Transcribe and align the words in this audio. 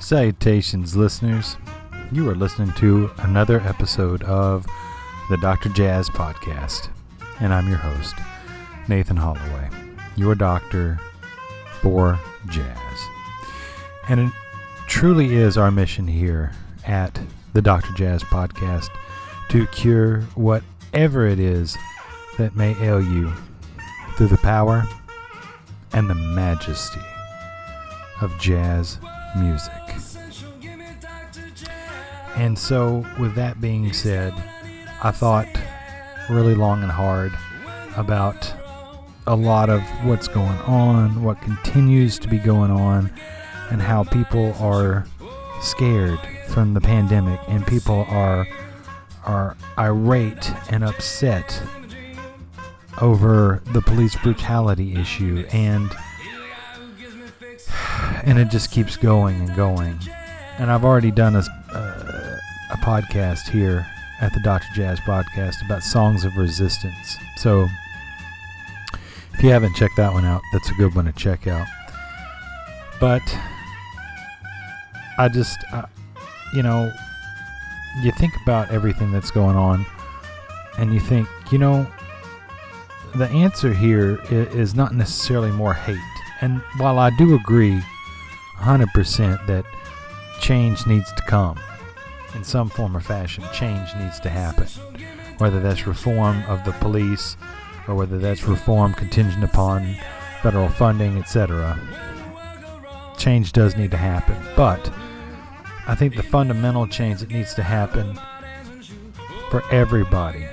Salutations, 0.00 0.96
listeners. 0.96 1.58
You 2.10 2.28
are 2.30 2.34
listening 2.34 2.72
to 2.78 3.10
another 3.18 3.60
episode 3.60 4.22
of 4.22 4.66
the 5.28 5.36
Dr. 5.36 5.68
Jazz 5.68 6.08
Podcast, 6.08 6.88
and 7.38 7.52
I'm 7.52 7.68
your 7.68 7.76
host, 7.76 8.14
Nathan 8.88 9.18
Holloway, 9.18 9.68
your 10.16 10.34
doctor 10.34 10.98
for 11.82 12.18
jazz. 12.48 12.98
And 14.08 14.20
it 14.20 14.32
truly 14.88 15.34
is 15.34 15.58
our 15.58 15.70
mission 15.70 16.08
here 16.08 16.52
at 16.86 17.20
the 17.52 17.60
Dr. 17.60 17.92
Jazz 17.92 18.24
Podcast 18.24 18.88
to 19.50 19.66
cure 19.66 20.22
whatever 20.34 21.26
it 21.26 21.38
is 21.38 21.76
that 22.38 22.56
may 22.56 22.74
ail 22.82 23.02
you 23.02 23.30
through 24.16 24.28
the 24.28 24.38
power 24.38 24.82
and 25.92 26.08
the 26.08 26.14
majesty 26.14 27.00
of 28.22 28.36
jazz 28.40 28.98
music. 29.36 29.72
And 32.36 32.58
so, 32.58 33.04
with 33.18 33.34
that 33.34 33.60
being 33.60 33.92
said, 33.92 34.32
I 35.02 35.10
thought 35.10 35.48
really 36.28 36.54
long 36.54 36.82
and 36.82 36.92
hard 36.92 37.32
about 37.96 38.52
a 39.26 39.34
lot 39.34 39.68
of 39.68 39.82
what's 40.04 40.28
going 40.28 40.58
on, 40.60 41.22
what 41.22 41.40
continues 41.42 42.18
to 42.20 42.28
be 42.28 42.38
going 42.38 42.70
on, 42.70 43.12
and 43.70 43.82
how 43.82 44.04
people 44.04 44.54
are 44.54 45.06
scared 45.60 46.18
from 46.48 46.74
the 46.74 46.80
pandemic 46.80 47.38
and 47.48 47.66
people 47.66 48.06
are 48.08 48.46
are 49.24 49.56
irate 49.78 50.50
and 50.70 50.82
upset 50.82 51.62
over 53.00 53.62
the 53.72 53.82
police 53.82 54.16
brutality 54.16 54.94
issue 54.94 55.46
and 55.52 55.94
and 58.24 58.38
it 58.38 58.48
just 58.48 58.70
keeps 58.70 58.96
going 58.96 59.40
and 59.40 59.54
going. 59.56 59.98
And 60.58 60.70
I've 60.70 60.84
already 60.84 61.10
done 61.10 61.36
a, 61.36 61.42
uh, 61.72 62.36
a 62.72 62.76
podcast 62.78 63.48
here 63.48 63.86
at 64.20 64.32
the 64.34 64.40
Dr. 64.40 64.66
Jazz 64.74 65.00
podcast 65.00 65.64
about 65.64 65.82
songs 65.82 66.24
of 66.24 66.36
resistance. 66.36 67.16
So 67.36 67.66
if 69.34 69.42
you 69.42 69.50
haven't 69.50 69.74
checked 69.74 69.96
that 69.96 70.12
one 70.12 70.24
out, 70.24 70.42
that's 70.52 70.70
a 70.70 70.74
good 70.74 70.94
one 70.94 71.06
to 71.06 71.12
check 71.12 71.46
out. 71.46 71.66
But 73.00 73.22
I 75.16 75.28
just, 75.28 75.56
uh, 75.72 75.86
you 76.52 76.62
know, 76.62 76.92
you 78.02 78.12
think 78.12 78.34
about 78.42 78.70
everything 78.70 79.10
that's 79.12 79.30
going 79.30 79.56
on 79.56 79.86
and 80.78 80.92
you 80.92 81.00
think, 81.00 81.26
you 81.50 81.58
know, 81.58 81.86
the 83.16 83.28
answer 83.30 83.72
here 83.72 84.20
is 84.30 84.74
not 84.74 84.94
necessarily 84.94 85.50
more 85.50 85.74
hate. 85.74 85.98
And 86.42 86.60
while 86.76 86.98
I 86.98 87.10
do 87.16 87.34
agree 87.34 87.82
100% 88.60 89.46
that 89.46 89.64
change 90.40 90.86
needs 90.86 91.12
to 91.12 91.22
come 91.22 91.58
in 92.34 92.44
some 92.44 92.68
form 92.68 92.96
or 92.96 93.00
fashion, 93.00 93.44
change 93.52 93.94
needs 93.96 94.20
to 94.20 94.30
happen. 94.30 94.66
Whether 95.38 95.60
that's 95.60 95.86
reform 95.86 96.42
of 96.46 96.64
the 96.64 96.72
police 96.72 97.36
or 97.88 97.94
whether 97.94 98.18
that's 98.18 98.44
reform 98.44 98.94
contingent 98.94 99.42
upon 99.42 99.96
federal 100.42 100.68
funding, 100.68 101.18
etc. 101.18 101.78
Change 103.16 103.52
does 103.52 103.76
need 103.76 103.90
to 103.90 103.96
happen. 103.96 104.36
But 104.56 104.92
I 105.86 105.94
think 105.94 106.16
the 106.16 106.22
fundamental 106.22 106.86
change 106.86 107.20
that 107.20 107.30
needs 107.30 107.54
to 107.54 107.62
happen 107.62 108.18
for 109.50 109.62
everybody, 109.72 110.46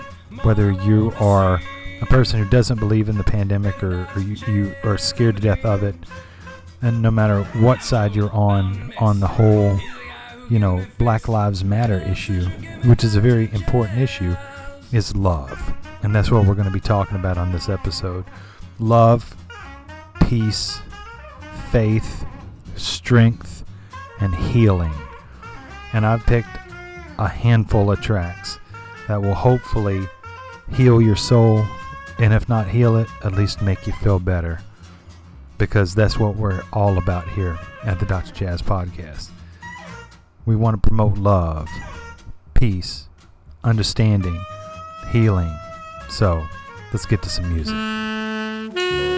whether 0.43 0.71
you 0.71 1.13
are 1.19 1.61
a 2.01 2.05
person 2.05 2.41
who 2.41 2.49
doesn't 2.49 2.79
believe 2.79 3.09
in 3.09 3.17
the 3.17 3.23
pandemic 3.23 3.83
or, 3.83 4.07
or 4.15 4.21
you, 4.21 4.35
you 4.47 4.75
are 4.83 4.97
scared 4.97 5.35
to 5.35 5.41
death 5.41 5.65
of 5.65 5.83
it, 5.83 5.95
and 6.81 7.01
no 7.01 7.11
matter 7.11 7.43
what 7.59 7.81
side 7.81 8.15
you're 8.15 8.31
on 8.31 8.93
on 8.99 9.19
the 9.19 9.27
whole, 9.27 9.79
you 10.49 10.59
know, 10.59 10.85
Black 10.97 11.27
Lives 11.27 11.63
Matter 11.63 11.99
issue, 11.99 12.45
which 12.85 13.03
is 13.03 13.15
a 13.15 13.21
very 13.21 13.51
important 13.51 13.99
issue, 13.99 14.35
is 14.91 15.15
love. 15.15 15.73
And 16.03 16.13
that's 16.15 16.29
what 16.29 16.45
we're 16.45 16.53
going 16.55 16.67
to 16.67 16.73
be 16.73 16.79
talking 16.79 17.17
about 17.17 17.37
on 17.37 17.51
this 17.51 17.67
episode. 17.67 18.25
Love, 18.79 19.35
peace, 20.27 20.79
faith, 21.71 22.25
strength, 22.75 23.65
and 24.19 24.35
healing. 24.35 24.93
And 25.93 26.05
I've 26.05 26.25
picked 26.25 26.55
a 27.17 27.27
handful 27.27 27.91
of 27.91 28.01
tracks 28.01 28.59
that 29.07 29.21
will 29.21 29.33
hopefully 29.33 30.07
heal 30.73 31.01
your 31.01 31.15
soul, 31.15 31.65
and 32.19 32.33
if 32.33 32.47
not 32.47 32.67
heal 32.67 32.97
it, 32.97 33.07
at 33.23 33.33
least 33.33 33.61
make 33.61 33.87
you 33.87 33.93
feel 33.93 34.19
better 34.19 34.59
because 35.57 35.95
that's 35.95 36.17
what 36.19 36.35
we're 36.35 36.63
all 36.73 36.97
about 36.97 37.27
here 37.29 37.57
at 37.83 37.99
the 37.99 38.05
Dr. 38.05 38.33
Jazz 38.33 38.61
Podcast. 38.61 39.29
We 40.45 40.55
want 40.55 40.81
to 40.81 40.87
promote 40.87 41.17
love, 41.17 41.67
peace, 42.53 43.07
understanding, 43.63 44.39
healing. 45.11 45.53
So 46.09 46.45
let's 46.93 47.05
get 47.05 47.21
to 47.23 47.29
some 47.29 47.53
music. 47.53 49.16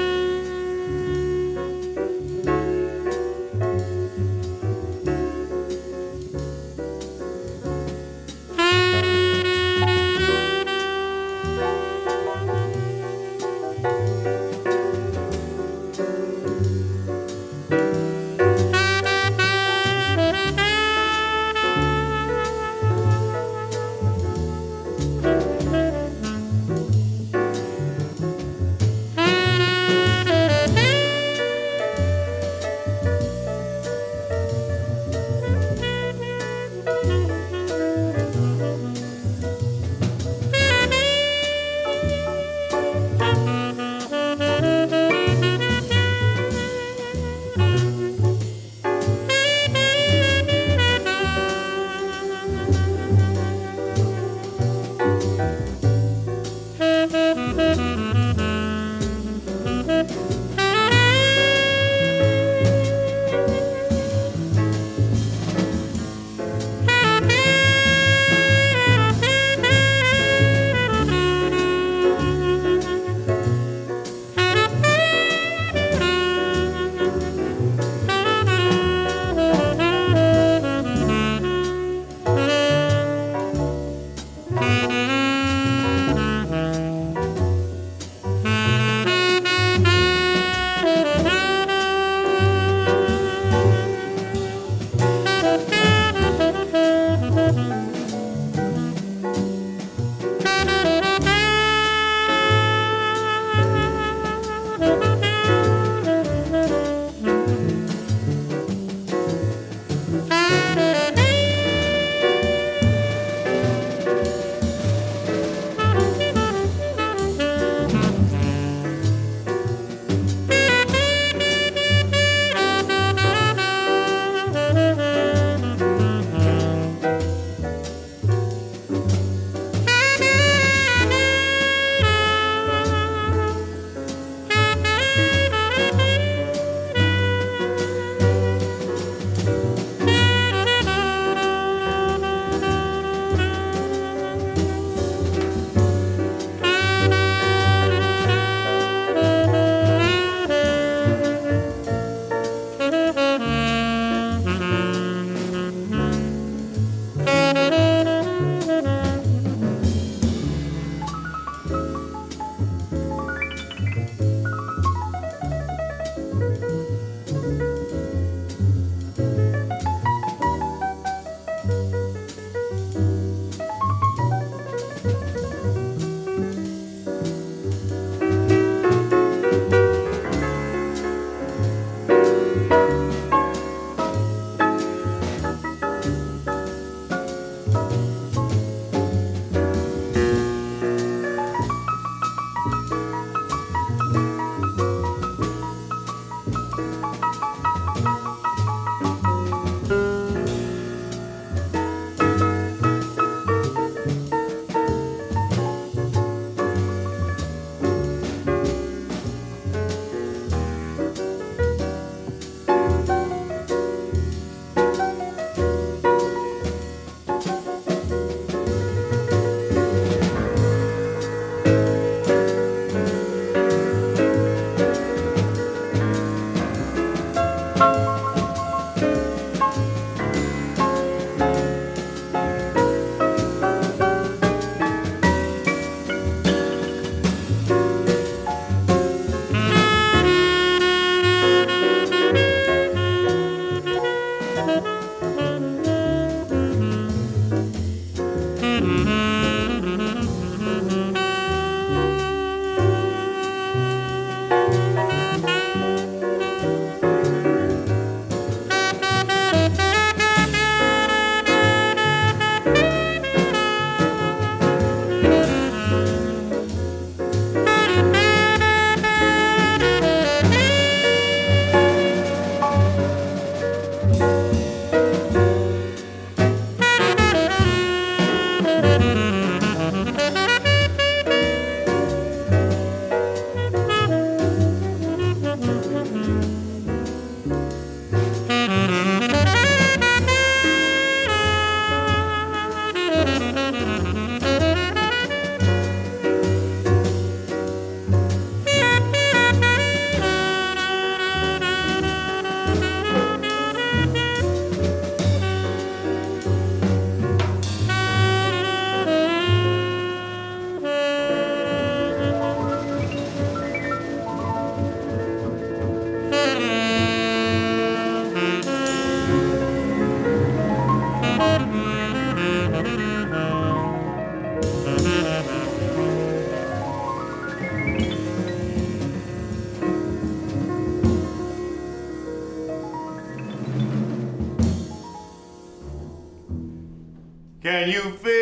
Can 337.69 337.87
you 337.87 338.01
feel 338.01 338.38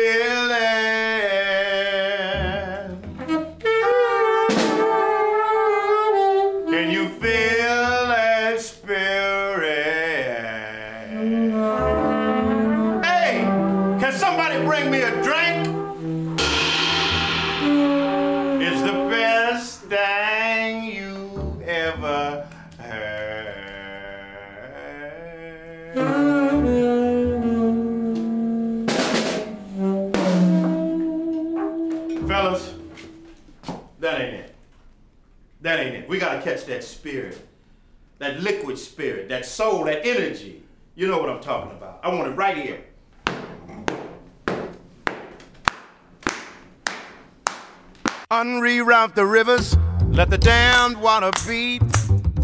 let 50.10 50.30
the 50.30 50.38
dammed 50.38 50.96
water 50.96 51.30
beat. 51.46 51.82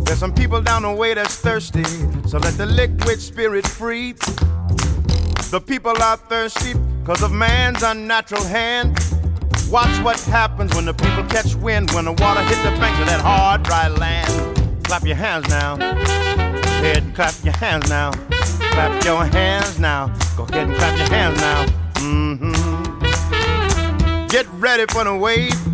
There's 0.05 0.19
some 0.19 0.35
people 0.35 0.61
down 0.61 0.83
the 0.83 0.93
way 0.93 1.15
that's 1.15 1.37
thirsty, 1.37 1.85
so 2.29 2.39
let 2.39 2.55
the 2.55 2.67
liquid 2.67 3.21
spirit 3.21 3.67
free. 3.67 4.13
The 5.51 5.61
people 5.65 6.01
are 6.03 6.17
thirsty 6.17 6.75
because 7.01 7.23
of 7.23 7.33
man's 7.33 7.83
unnatural 7.83 8.45
hand. 8.45 8.99
Watch 9.71 9.99
what 10.05 10.21
happens 10.21 10.75
when 10.75 10.85
the 10.85 10.95
people 10.95 11.25
catch 11.25 11.55
wind, 11.55 11.91
when 11.93 12.05
the 12.05 12.13
water 12.13 12.43
hit 12.43 12.63
the 12.63 12.71
banks 12.79 13.01
of 13.01 13.07
that 13.07 13.21
hard, 13.21 13.63
dry 13.63 13.89
land. 13.89 14.85
Clap 14.85 15.05
your 15.05 15.17
hands 15.17 15.49
now. 15.49 15.77
Go 15.77 15.85
ahead 15.85 16.99
and 16.99 17.15
clap 17.15 17.35
your 17.43 17.57
hands 17.57 17.89
now. 17.89 18.11
Clap 18.11 19.05
your 19.05 19.25
hands 19.25 19.79
now. 19.79 20.09
Go 20.37 20.45
ahead 20.45 20.69
and 20.69 20.77
clap 20.77 20.99
your 20.99 21.09
hands 21.09 21.41
now. 21.41 21.67
Mm-hmm. 21.95 22.55
Get 24.29 24.47
ready 24.55 24.85
for 24.93 25.05
the 25.05 25.17
wave. 25.17 25.74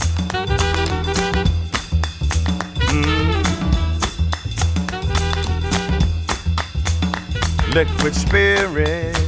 Liquid 7.73 8.13
spirit. 8.13 9.20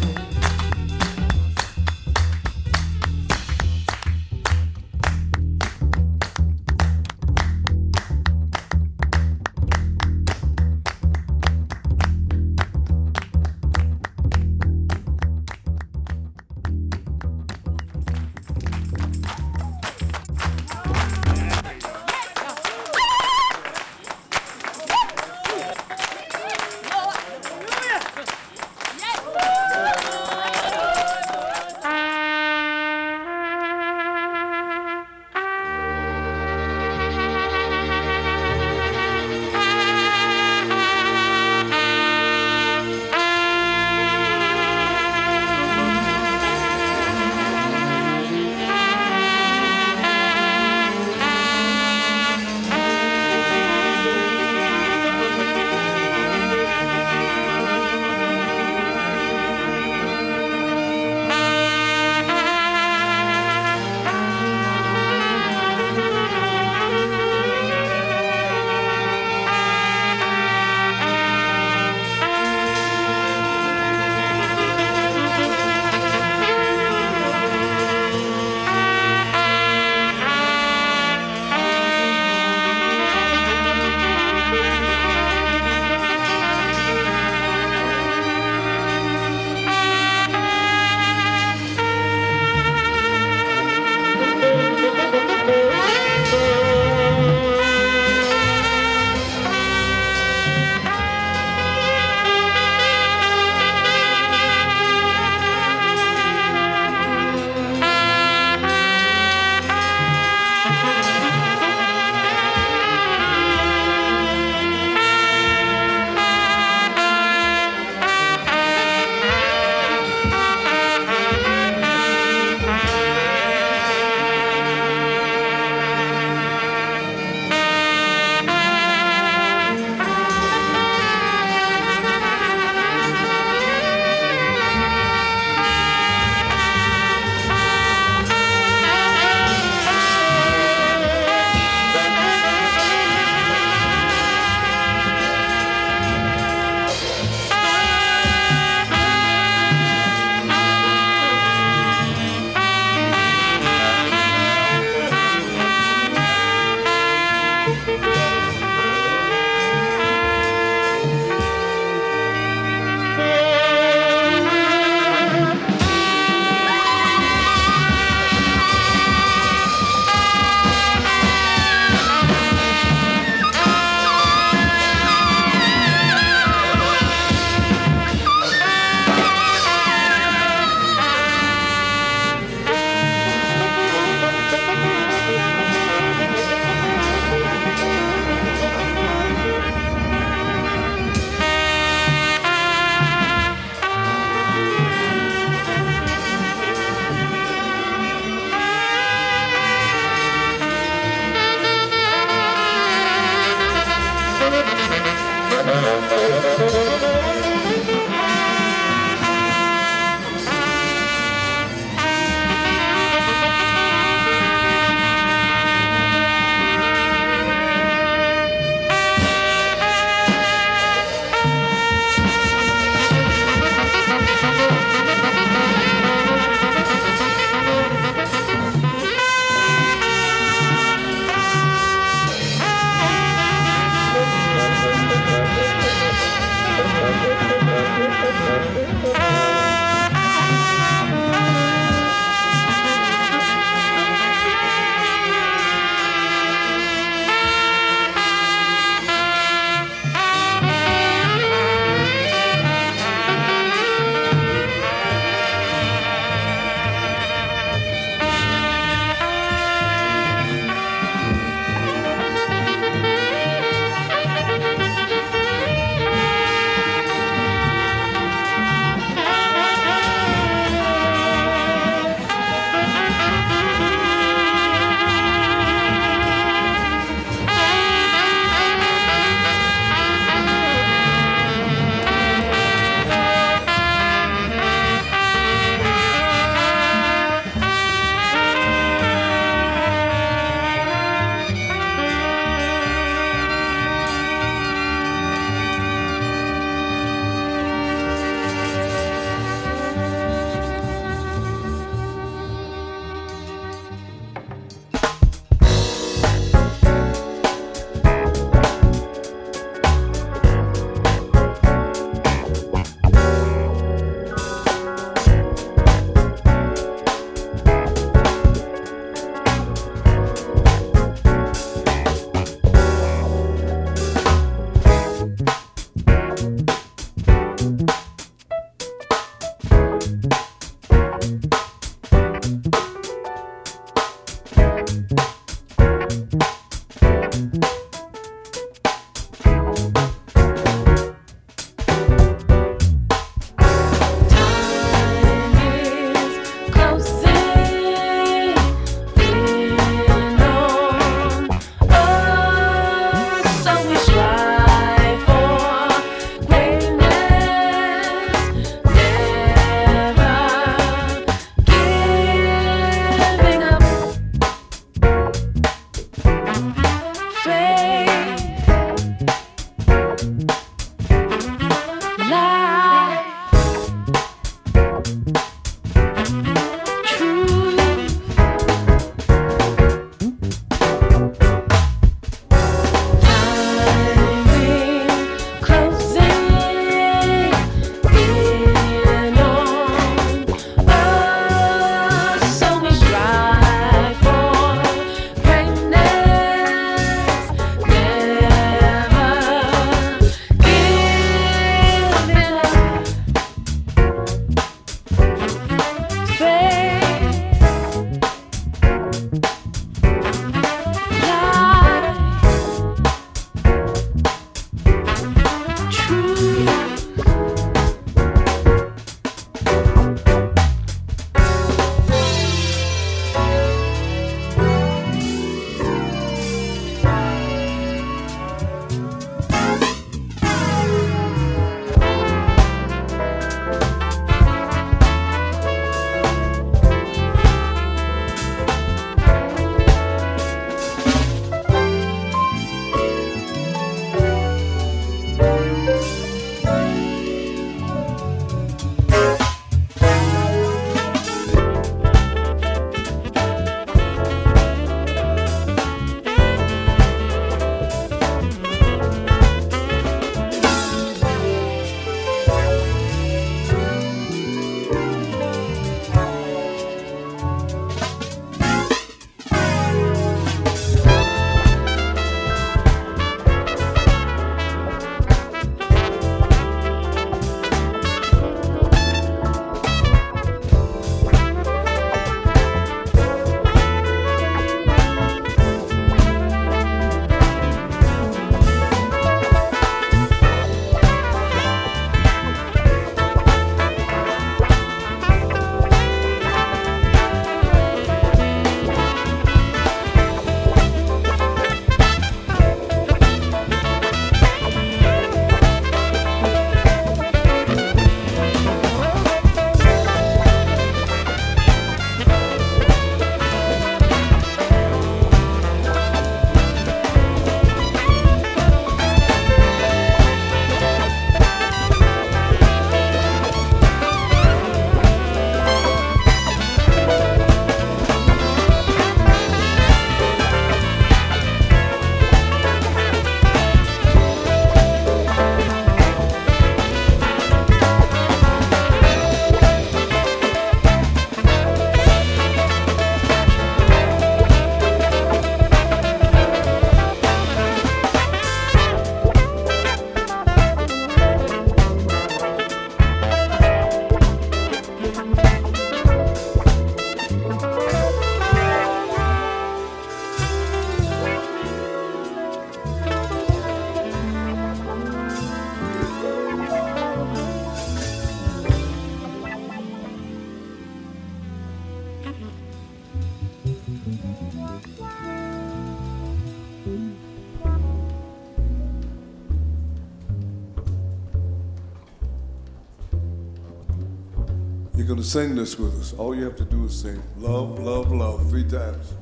Sing 585.34 585.56
this 585.56 585.80
with 585.80 586.00
us. 586.00 586.14
All 586.14 586.36
you 586.36 586.44
have 586.44 586.56
to 586.58 586.64
do 586.64 586.86
is 586.86 587.02
sing 587.02 587.20
love, 587.40 587.80
love, 587.80 588.12
love 588.12 588.48
three 588.52 588.66
times. 588.66 589.16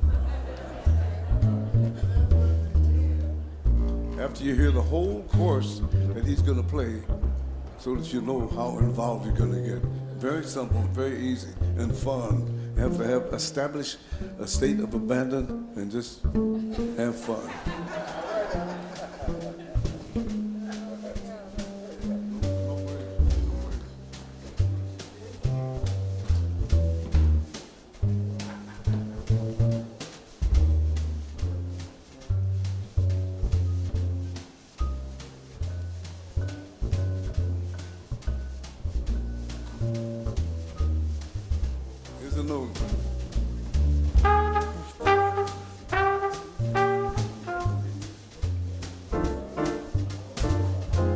After 4.20 4.44
you 4.44 4.54
hear 4.54 4.70
the 4.70 4.82
whole 4.82 5.22
chorus 5.32 5.80
that 6.12 6.26
he's 6.26 6.42
going 6.42 6.62
to 6.62 6.68
play, 6.68 7.00
so 7.78 7.94
that 7.94 8.12
you 8.12 8.20
know 8.20 8.46
how 8.48 8.76
involved 8.80 9.24
you're 9.24 9.34
going 9.34 9.54
to 9.54 9.66
get. 9.66 9.82
Very 10.18 10.44
simple, 10.44 10.82
very 10.92 11.18
easy, 11.18 11.48
and 11.78 11.96
fun. 11.96 12.72
You 12.76 12.82
have 12.82 12.98
to 12.98 13.06
have 13.06 13.22
established 13.32 13.96
a 14.38 14.46
state 14.46 14.80
of 14.80 14.92
abandon 14.92 15.66
and 15.76 15.90
just 15.90 16.24
have 16.98 17.16
fun. 17.16 17.48
Hallelujah. 42.52 42.68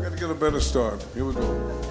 Gotta 0.03 0.17
get 0.17 0.31
a 0.31 0.35
better 0.35 0.61
start. 0.61 1.05
Here 1.15 1.27
we 1.27 1.35
go. 1.35 1.86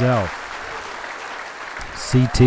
Himself. 0.00 0.30
CT. 2.10 2.40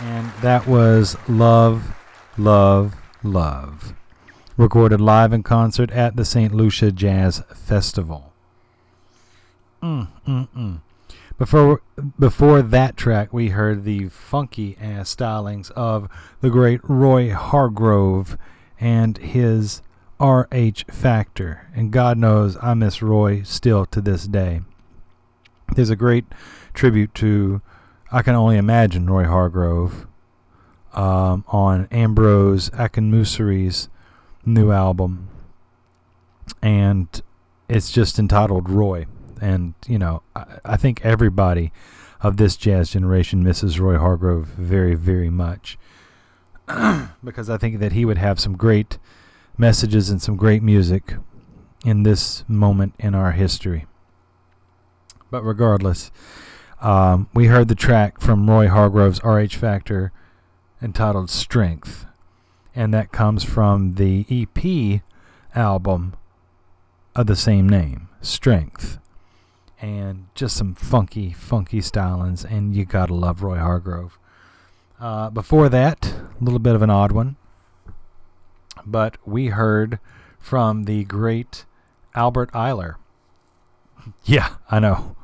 And 0.00 0.30
that 0.42 0.66
was 0.66 1.16
Love, 1.28 1.94
Love, 2.36 2.96
Love. 3.22 3.94
Recorded 4.56 5.00
live 5.00 5.32
in 5.32 5.42
concert 5.42 5.90
at 5.90 6.16
the 6.16 6.24
St. 6.24 6.52
Lucia 6.52 6.90
Jazz 6.90 7.42
Festival. 7.54 8.32
Mm, 9.82 10.08
mm, 10.26 10.48
mm. 10.56 10.80
Before 11.38 11.82
before 12.18 12.62
that 12.62 12.96
track, 12.96 13.32
we 13.32 13.50
heard 13.50 13.84
the 13.84 14.08
funky 14.08 14.76
ass 14.80 15.14
stylings 15.14 15.70
of 15.72 16.08
the 16.40 16.50
great 16.50 16.80
Roy 16.82 17.32
Hargrove 17.32 18.38
and 18.80 19.18
his 19.18 19.82
RH 20.18 20.90
Factor. 20.90 21.68
And 21.74 21.92
God 21.92 22.16
knows 22.16 22.56
I 22.62 22.72
miss 22.74 23.02
Roy 23.02 23.42
still 23.42 23.84
to 23.86 24.00
this 24.00 24.26
day. 24.26 24.62
There's 25.74 25.90
a 25.90 25.96
great 25.96 26.24
tribute 26.74 27.14
to, 27.16 27.60
I 28.12 28.22
can 28.22 28.34
only 28.34 28.56
imagine, 28.56 29.10
Roy 29.10 29.24
Hargrove 29.24 30.06
um, 30.92 31.44
on 31.48 31.88
Ambrose 31.90 32.70
Akinmusire's 32.70 33.88
new 34.44 34.70
album. 34.70 35.28
And 36.62 37.08
it's 37.68 37.90
just 37.90 38.18
entitled 38.18 38.70
Roy 38.70 39.06
and 39.40 39.74
you 39.86 39.98
know 39.98 40.22
I, 40.34 40.44
I 40.64 40.76
think 40.76 41.04
everybody 41.04 41.72
of 42.20 42.36
this 42.36 42.56
jazz 42.56 42.90
generation 42.90 43.42
misses 43.42 43.78
Roy 43.78 43.98
Hargrove 43.98 44.46
very 44.46 44.94
very 44.94 45.30
much 45.30 45.78
because 47.24 47.50
I 47.50 47.58
think 47.58 47.78
that 47.80 47.92
he 47.92 48.04
would 48.04 48.18
have 48.18 48.40
some 48.40 48.56
great 48.56 48.98
messages 49.58 50.10
and 50.10 50.20
some 50.20 50.36
great 50.36 50.62
music 50.62 51.14
in 51.84 52.02
this 52.02 52.44
moment 52.48 52.94
in 52.98 53.14
our 53.14 53.32
history. 53.32 53.86
But 55.36 55.44
regardless, 55.44 56.10
um, 56.80 57.28
we 57.34 57.48
heard 57.48 57.68
the 57.68 57.74
track 57.74 58.22
from 58.22 58.48
Roy 58.48 58.68
Hargrove's 58.68 59.22
RH 59.22 59.58
Factor 59.58 60.10
entitled 60.80 61.28
Strength, 61.28 62.06
and 62.74 62.94
that 62.94 63.12
comes 63.12 63.44
from 63.44 63.96
the 63.96 64.24
EP 64.30 65.02
album 65.54 66.14
of 67.14 67.26
the 67.26 67.36
same 67.36 67.68
name, 67.68 68.08
Strength 68.22 68.98
and 69.78 70.28
just 70.34 70.56
some 70.56 70.74
funky, 70.74 71.34
funky 71.34 71.80
stylings, 71.80 72.42
and 72.50 72.74
you 72.74 72.86
gotta 72.86 73.12
love 73.12 73.42
Roy 73.42 73.58
Hargrove. 73.58 74.18
Uh, 74.98 75.28
before 75.28 75.68
that, 75.68 76.14
a 76.40 76.42
little 76.42 76.58
bit 76.58 76.74
of 76.74 76.80
an 76.80 76.88
odd 76.88 77.12
one, 77.12 77.36
but 78.86 79.18
we 79.26 79.48
heard 79.48 79.98
from 80.38 80.84
the 80.84 81.04
great 81.04 81.66
Albert 82.14 82.50
Ayler. 82.52 82.94
Yeah, 84.24 84.54
I 84.70 84.78
know. 84.78 85.15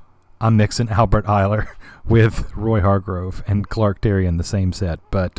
I'm 0.42 0.56
mixing 0.56 0.88
Albert 0.88 1.24
Ayler 1.26 1.68
with 2.04 2.52
Roy 2.56 2.80
Hargrove 2.80 3.44
and 3.46 3.68
Clark 3.68 4.00
Terry 4.00 4.26
in 4.26 4.38
the 4.38 4.44
same 4.44 4.72
set, 4.72 4.98
but 5.12 5.38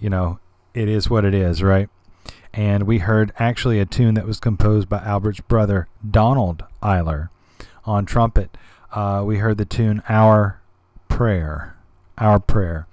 you 0.00 0.08
know, 0.08 0.38
it 0.74 0.88
is 0.88 1.10
what 1.10 1.24
it 1.24 1.34
is, 1.34 1.60
right? 1.60 1.88
And 2.52 2.84
we 2.84 2.98
heard 2.98 3.32
actually 3.36 3.80
a 3.80 3.84
tune 3.84 4.14
that 4.14 4.28
was 4.28 4.38
composed 4.38 4.88
by 4.88 4.98
Albert's 4.98 5.40
brother, 5.40 5.88
Donald 6.08 6.62
Ayler 6.84 7.30
on 7.84 8.06
trumpet. 8.06 8.56
Uh, 8.92 9.24
we 9.26 9.38
heard 9.38 9.58
the 9.58 9.64
tune 9.64 10.04
Our 10.08 10.60
Prayer, 11.08 11.76
Our 12.16 12.38
Prayer, 12.38 12.86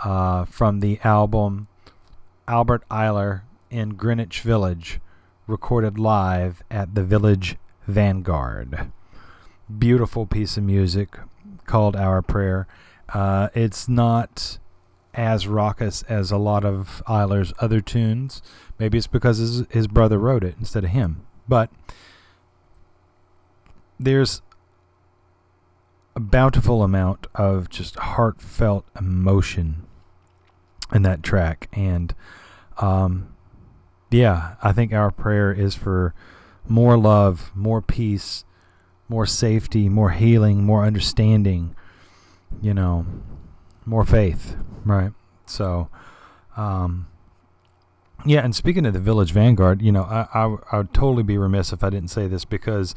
uh, 0.00 0.44
from 0.44 0.80
the 0.80 1.00
album 1.04 1.68
Albert 2.46 2.86
Ayler 2.90 3.42
in 3.70 3.94
Greenwich 3.94 4.42
Village, 4.42 5.00
recorded 5.46 5.98
live 5.98 6.62
at 6.70 6.94
the 6.94 7.02
Village 7.02 7.56
Vanguard. 7.86 8.92
Beautiful 9.78 10.26
piece 10.26 10.56
of 10.56 10.64
music 10.64 11.18
called 11.66 11.96
Our 11.96 12.22
Prayer. 12.22 12.66
Uh, 13.12 13.48
it's 13.54 13.88
not 13.88 14.58
as 15.14 15.46
raucous 15.46 16.02
as 16.04 16.30
a 16.30 16.38
lot 16.38 16.64
of 16.64 17.02
Ayler's 17.06 17.52
other 17.58 17.80
tunes. 17.80 18.42
Maybe 18.78 18.98
it's 18.98 19.06
because 19.06 19.38
his, 19.38 19.64
his 19.70 19.86
brother 19.86 20.18
wrote 20.18 20.42
it 20.42 20.56
instead 20.58 20.84
of 20.84 20.90
him. 20.90 21.24
But 21.48 21.70
there's 23.98 24.42
a 26.14 26.20
bountiful 26.20 26.82
amount 26.82 27.26
of 27.34 27.70
just 27.70 27.96
heartfelt 27.96 28.84
emotion 28.98 29.86
in 30.92 31.02
that 31.02 31.22
track 31.22 31.68
and 31.72 32.14
um, 32.78 33.32
yeah 34.10 34.56
i 34.62 34.72
think 34.72 34.92
our 34.92 35.10
prayer 35.10 35.52
is 35.52 35.74
for 35.74 36.14
more 36.68 36.98
love 36.98 37.50
more 37.54 37.80
peace 37.80 38.44
more 39.12 39.26
safety 39.26 39.88
more 39.88 40.10
healing 40.10 40.64
more 40.64 40.84
understanding 40.84 41.74
you 42.60 42.72
know 42.72 43.04
more 43.84 44.04
faith 44.04 44.56
right 44.84 45.12
so 45.46 45.88
um, 46.56 47.06
yeah 48.24 48.40
and 48.40 48.54
speaking 48.54 48.86
of 48.86 48.92
the 48.92 49.00
village 49.00 49.32
vanguard 49.32 49.82
you 49.82 49.92
know 49.92 50.04
I, 50.04 50.26
I, 50.32 50.56
I 50.72 50.76
would 50.78 50.94
totally 50.94 51.22
be 51.22 51.36
remiss 51.36 51.72
if 51.72 51.84
i 51.84 51.90
didn't 51.90 52.10
say 52.10 52.26
this 52.26 52.44
because 52.44 52.94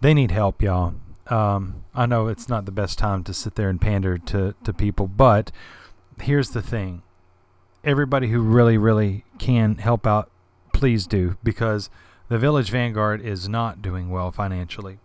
they 0.00 0.14
need 0.14 0.30
help, 0.30 0.62
y'all. 0.62 0.94
Um, 1.28 1.84
I 1.94 2.06
know 2.06 2.28
it's 2.28 2.48
not 2.48 2.66
the 2.66 2.72
best 2.72 2.98
time 2.98 3.24
to 3.24 3.34
sit 3.34 3.54
there 3.54 3.68
and 3.68 3.80
pander 3.80 4.18
to, 4.18 4.54
to 4.62 4.72
people, 4.72 5.08
but 5.08 5.50
here's 6.20 6.50
the 6.50 6.62
thing. 6.62 7.02
Everybody 7.82 8.28
who 8.28 8.40
really, 8.40 8.78
really 8.78 9.24
can 9.38 9.76
help 9.76 10.06
out, 10.06 10.30
please 10.72 11.06
do, 11.06 11.36
because 11.42 11.90
the 12.28 12.38
Village 12.38 12.70
Vanguard 12.70 13.20
is 13.20 13.48
not 13.48 13.82
doing 13.82 14.10
well 14.10 14.30
financially. 14.30 14.98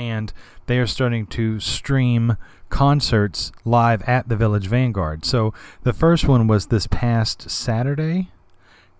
And 0.00 0.32
they 0.66 0.78
are 0.78 0.86
starting 0.86 1.26
to 1.28 1.60
stream 1.60 2.36
concerts 2.70 3.52
live 3.64 4.02
at 4.02 4.28
the 4.28 4.36
Village 4.36 4.66
Vanguard. 4.66 5.24
So 5.24 5.52
the 5.82 5.92
first 5.92 6.26
one 6.26 6.46
was 6.46 6.66
this 6.66 6.86
past 6.86 7.50
Saturday. 7.50 8.30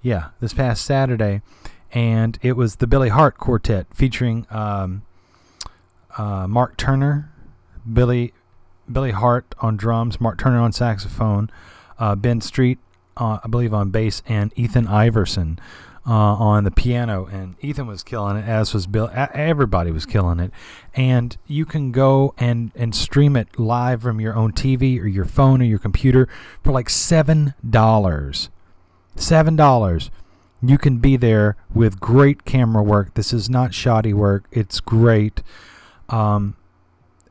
Yeah, 0.02 0.28
this 0.40 0.52
past 0.52 0.84
Saturday 0.84 1.42
and 1.92 2.38
it 2.42 2.52
was 2.52 2.76
the 2.76 2.86
Billy 2.86 3.08
Hart 3.08 3.38
Quartet 3.38 3.86
featuring 3.94 4.46
um, 4.50 5.02
uh, 6.16 6.46
Mark 6.46 6.76
Turner, 6.76 7.32
Billy 7.90 8.32
Billy 8.90 9.10
Hart 9.12 9.54
on 9.60 9.76
drums, 9.76 10.20
Mark 10.20 10.38
Turner 10.38 10.58
on 10.58 10.72
saxophone, 10.72 11.50
uh, 11.98 12.16
Ben 12.16 12.40
Street, 12.40 12.78
uh, 13.16 13.38
I 13.44 13.48
believe, 13.48 13.72
on 13.72 13.90
bass, 13.90 14.22
and 14.26 14.52
Ethan 14.56 14.88
Iverson 14.88 15.58
uh, 16.06 16.12
on 16.12 16.64
the 16.64 16.70
piano, 16.70 17.26
and 17.26 17.56
Ethan 17.60 17.86
was 17.86 18.02
killing 18.02 18.36
it, 18.36 18.48
as 18.48 18.72
was 18.72 18.86
Bill. 18.86 19.10
Everybody 19.14 19.90
was 19.90 20.06
killing 20.06 20.40
it, 20.40 20.50
and 20.94 21.36
you 21.46 21.66
can 21.66 21.92
go 21.92 22.34
and 22.38 22.72
and 22.74 22.94
stream 22.94 23.36
it 23.36 23.58
live 23.58 24.02
from 24.02 24.20
your 24.20 24.34
own 24.34 24.52
TV 24.52 25.00
or 25.00 25.06
your 25.06 25.24
phone 25.24 25.60
or 25.60 25.66
your 25.66 25.78
computer 25.78 26.28
for 26.62 26.72
like 26.72 26.88
seven 26.88 27.54
dollars. 27.68 28.48
Seven 29.16 29.56
dollars. 29.56 30.10
You 30.62 30.76
can 30.76 30.98
be 30.98 31.16
there 31.16 31.56
with 31.72 32.00
great 32.00 32.44
camera 32.44 32.82
work. 32.82 33.14
This 33.14 33.32
is 33.32 33.48
not 33.48 33.72
shoddy 33.72 34.12
work. 34.12 34.44
It's 34.50 34.80
great. 34.80 35.42
Um, 36.10 36.56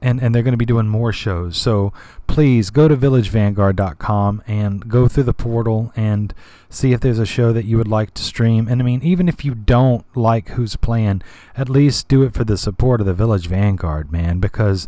and, 0.02 0.22
and 0.22 0.34
they're 0.34 0.44
going 0.44 0.54
to 0.54 0.58
be 0.58 0.66
doing 0.66 0.88
more 0.88 1.12
shows. 1.12 1.58
So 1.58 1.94
please 2.28 2.70
go 2.70 2.88
to 2.88 2.96
villagevanguard.com 2.96 4.44
and 4.48 4.88
go 4.90 5.08
through 5.08 5.24
the 5.24 5.34
portal 5.34 5.92
and 5.96 6.34
see 6.70 6.94
if 6.94 7.02
there's 7.02 7.20
a 7.20 7.26
show 7.26 7.52
that 7.52 7.66
you 7.66 7.78
would 7.78 7.88
like 7.88 8.14
to 8.16 8.24
stream. 8.24 8.68
And 8.68 8.82
I 8.82 8.86
mean, 8.86 9.02
even 9.04 9.28
if 9.28 9.44
you 9.44 9.56
don't 9.56 10.06
like 10.16 10.50
who's 10.50 10.76
playing, 10.76 11.22
at 11.56 11.70
least 11.70 12.08
do 12.08 12.24
it 12.24 12.34
for 12.34 12.44
the 12.44 12.58
support 12.58 13.02
of 13.02 13.08
the 13.08 13.14
Village 13.14 13.48
Vanguard, 13.48 14.12
man, 14.12 14.40
because, 14.40 14.88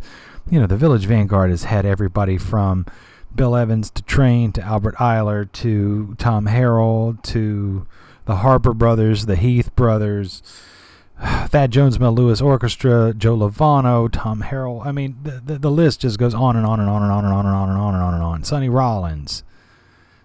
you 0.50 0.58
know, 0.60 0.66
the 0.66 0.76
Village 0.76 1.06
Vanguard 1.06 1.50
has 1.50 1.64
had 1.64 1.84
everybody 1.84 2.38
from 2.38 2.86
Bill 3.34 3.56
Evans 3.56 3.90
to 3.90 4.02
Train 4.02 4.52
to 4.52 4.62
Albert 4.62 4.96
Ayler 4.96 5.50
to 5.52 6.14
Tom 6.18 6.46
Harrell 6.46 7.20
to 7.24 7.86
the 8.24 8.36
Harper 8.36 8.74
brothers, 8.74 9.26
the 9.26 9.36
Heath 9.36 9.74
brothers. 9.74 10.42
Thad 11.48 11.70
Jones, 11.70 12.00
Mel 12.00 12.12
Lewis 12.12 12.40
Orchestra, 12.40 13.14
Joe 13.16 13.36
Lovano, 13.36 14.08
Tom 14.10 14.42
Harrell. 14.42 14.84
I 14.84 14.90
mean, 14.90 15.16
the, 15.22 15.30
the, 15.44 15.58
the 15.58 15.70
list 15.70 16.00
just 16.00 16.18
goes 16.18 16.34
on 16.34 16.56
and 16.56 16.66
on 16.66 16.80
and 16.80 16.88
on 16.88 17.02
and 17.02 17.12
on 17.12 17.24
and 17.24 17.32
on 17.32 17.46
and 17.46 17.54
on 17.54 17.68
and 17.68 17.78
on 17.78 17.94
and 17.94 18.02
on 18.02 18.14
and 18.14 18.22
on. 18.22 18.42
Sonny 18.42 18.68
Rollins. 18.68 19.44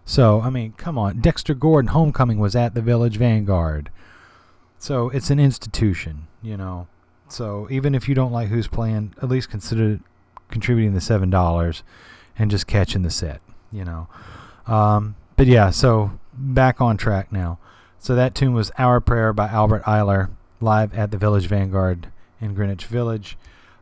So, 0.06 0.42
I 0.42 0.50
mean, 0.50 0.74
come 0.74 0.98
on. 0.98 1.20
Dexter 1.20 1.54
Gordon, 1.54 1.90
Homecoming 1.90 2.40
was 2.40 2.56
at 2.56 2.74
the 2.74 2.82
Village 2.82 3.18
Vanguard. 3.18 3.92
So, 4.80 5.10
it's 5.10 5.30
an 5.30 5.40
institution, 5.40 6.28
you 6.42 6.58
know. 6.58 6.88
So, 7.30 7.68
even 7.70 7.94
if 7.94 8.10
you 8.10 8.16
don't 8.16 8.32
like 8.32 8.48
who's 8.48 8.68
playing, 8.68 9.14
at 9.22 9.30
least 9.30 9.52
consider 9.52 10.00
contributing 10.50 10.94
the 10.94 11.00
$7 11.00 11.82
and 12.40 12.50
just 12.50 12.66
catching 12.66 13.04
the 13.04 13.12
set, 13.12 13.42
you 13.72 13.84
know. 13.84 14.08
Um, 14.66 15.16
but 15.36 15.46
yeah, 15.46 15.70
so 15.70 16.18
back 16.34 16.82
on 16.82 16.98
track 16.98 17.32
now. 17.32 17.60
So, 18.00 18.16
that 18.16 18.34
tune 18.34 18.54
was 18.54 18.72
Our 18.80 19.00
Prayer 19.00 19.34
by 19.34 19.48
Albert 19.48 19.84
Ayler 19.84 20.30
live 20.60 20.94
at 20.94 21.12
the 21.12 21.18
Village 21.18 21.48
Vanguard 21.48 22.08
in 22.42 22.54
Greenwich 22.54 22.86
Village. 22.86 23.38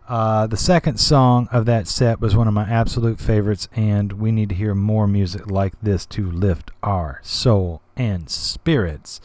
Uh, 0.07 0.45
the 0.45 0.57
second 0.57 0.99
song 0.99 1.47
of 1.51 1.65
that 1.65 1.87
set 1.87 2.21
was 2.21 2.35
one 2.35 2.47
of 2.47 2.53
my 2.53 2.69
absolute 2.69 3.19
favorites, 3.19 3.67
and 3.75 4.13
we 4.13 4.31
need 4.31 4.49
to 4.49 4.55
hear 4.55 4.75
more 4.75 5.07
music 5.07 5.49
like 5.49 5.73
this 5.81 6.05
to 6.05 6.29
lift 6.29 6.69
our 6.83 7.19
soul 7.23 7.81
and 7.95 8.29
spirits. 8.29 9.19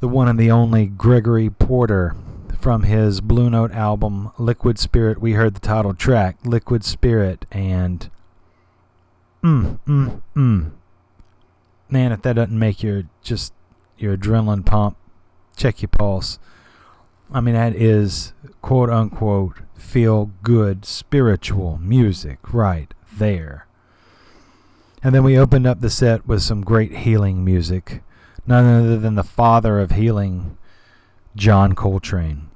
The 0.00 0.08
one 0.08 0.28
and 0.28 0.38
the 0.38 0.50
only 0.50 0.86
Gregory 0.86 1.50
Porter 1.50 2.14
from 2.58 2.84
his 2.84 3.20
Blue 3.20 3.50
Note 3.50 3.72
album 3.72 4.30
Liquid 4.38 4.78
Spirit. 4.78 5.20
We 5.20 5.32
heard 5.32 5.54
the 5.54 5.60
title 5.60 5.92
track 5.92 6.36
Liquid 6.44 6.84
Spirit, 6.84 7.44
and 7.50 8.08
mm, 9.42 9.78
mm, 9.86 10.22
mm. 10.34 10.70
Man, 11.90 12.12
if 12.12 12.22
that 12.22 12.34
doesn't 12.34 12.58
make 12.58 12.82
your 12.82 13.04
just 13.22 13.52
your 13.98 14.16
adrenaline 14.16 14.64
pump, 14.64 14.96
check 15.58 15.82
your 15.82 15.88
pulse. 15.88 16.38
I 17.30 17.40
mean, 17.40 17.54
that 17.54 17.74
is 17.74 18.32
quote 18.62 18.88
unquote 18.88 19.58
feel 19.76 20.30
good 20.42 20.84
spiritual 20.84 21.78
music 21.78 22.52
right 22.52 22.92
there. 23.16 23.66
And 25.02 25.14
then 25.14 25.22
we 25.22 25.38
opened 25.38 25.66
up 25.66 25.80
the 25.80 25.90
set 25.90 26.26
with 26.26 26.42
some 26.42 26.62
great 26.62 26.98
healing 26.98 27.44
music. 27.44 28.02
None 28.46 28.64
other 28.64 28.98
than 28.98 29.14
the 29.14 29.22
father 29.22 29.78
of 29.78 29.92
healing, 29.92 30.56
John 31.36 31.74
Coltrane. 31.74 32.48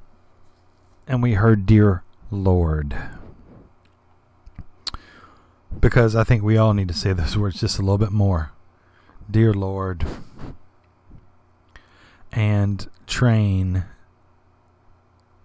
And 1.07 1.23
we 1.23 1.35
heard 1.35 1.67
Dear 1.67 2.03
Lord. 2.31 2.97
Because 5.79 6.17
I 6.17 6.25
think 6.25 6.43
we 6.43 6.57
all 6.57 6.75
need 6.75 6.89
to 6.89 6.95
say 6.95 7.13
those 7.13 7.37
words 7.39 7.61
just 7.61 7.79
a 7.79 7.83
little 7.83 7.99
bit 7.99 8.13
more. 8.13 8.53
Dear 9.31 9.53
Lord. 9.53 10.05
And 12.33 12.89
train 13.07 13.85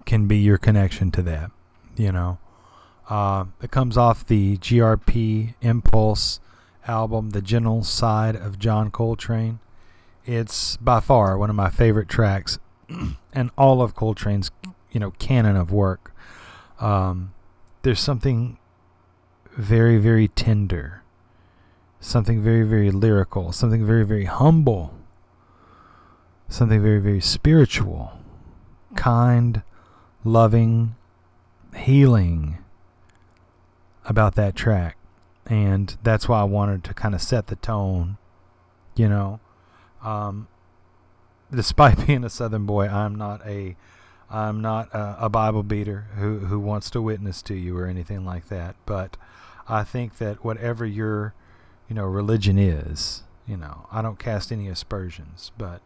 can 0.05 0.27
be 0.27 0.37
your 0.37 0.57
connection 0.57 1.11
to 1.11 1.21
that, 1.23 1.51
you 1.97 2.11
know. 2.11 2.39
Uh, 3.09 3.45
it 3.61 3.71
comes 3.71 3.97
off 3.97 4.25
the 4.25 4.57
GRP 4.57 5.53
Impulse 5.61 6.39
album, 6.87 7.31
The 7.31 7.41
Gentle 7.41 7.83
Side 7.83 8.35
of 8.35 8.59
John 8.59 8.91
Coltrane. 8.91 9.59
It's 10.25 10.77
by 10.77 10.99
far 10.99 11.37
one 11.37 11.49
of 11.49 11.55
my 11.55 11.69
favorite 11.69 12.09
tracks, 12.09 12.59
and 13.33 13.51
all 13.57 13.81
of 13.81 13.95
Coltrane's, 13.95 14.51
you 14.91 14.99
know, 14.99 15.11
canon 15.11 15.55
of 15.55 15.71
work. 15.71 16.13
Um, 16.79 17.33
there's 17.83 17.99
something 17.99 18.57
very, 19.55 19.97
very 19.97 20.27
tender, 20.27 21.01
something 21.99 22.41
very, 22.41 22.63
very 22.63 22.91
lyrical, 22.91 23.51
something 23.51 23.85
very, 23.85 24.05
very 24.05 24.25
humble, 24.25 24.93
something 26.49 26.81
very, 26.81 26.99
very 26.99 27.21
spiritual, 27.21 28.13
kind, 28.95 29.63
loving, 30.23 30.95
healing 31.75 32.57
about 34.05 34.35
that 34.35 34.55
track. 34.55 34.97
And 35.45 35.95
that's 36.03 36.27
why 36.27 36.41
I 36.41 36.45
wanted 36.45 36.83
to 36.85 36.93
kind 36.93 37.15
of 37.15 37.21
set 37.21 37.47
the 37.47 37.55
tone, 37.55 38.17
you 38.95 39.07
know. 39.07 39.39
Um, 40.03 40.47
despite 41.51 42.05
being 42.07 42.23
a 42.23 42.29
Southern 42.29 42.65
boy, 42.65 42.87
I'm 42.87 43.15
not 43.15 43.45
a 43.45 43.75
I'm 44.29 44.61
not 44.61 44.93
a, 44.93 45.15
a, 45.21 45.29
Bible 45.29 45.63
beater 45.63 46.07
who, 46.17 46.39
who 46.39 46.59
wants 46.59 46.89
to 46.89 47.01
witness 47.01 47.41
to 47.43 47.55
you 47.55 47.77
or 47.77 47.85
anything 47.85 48.25
like 48.25 48.49
that. 48.49 48.75
But 48.85 49.15
I 49.69 49.85
think 49.85 50.17
that 50.17 50.43
whatever 50.43 50.85
your, 50.85 51.33
you 51.87 51.95
know, 51.95 52.03
religion 52.03 52.57
is, 52.57 53.23
you 53.47 53.55
know, 53.55 53.87
I 53.89 54.01
don't 54.01 54.19
cast 54.19 54.51
any 54.51 54.67
aspersions, 54.67 55.53
but 55.57 55.81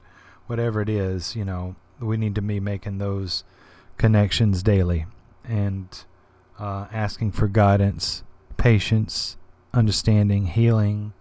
whatever 0.52 0.82
it 0.82 0.90
is, 0.90 1.34
you 1.34 1.46
know, 1.46 1.74
we 2.02 2.18
need 2.18 2.36
to 2.36 2.42
be 2.42 2.60
making 2.60 2.98
those 2.98 3.46
connections 3.98 4.62
daily 4.62 5.06
and 5.46 6.04
uh, 6.60 6.88
asking 6.92 7.32
for 7.32 7.48
guidance, 7.48 8.22
patience, 8.58 9.38
understanding, 9.74 10.48
healing, 10.48 11.14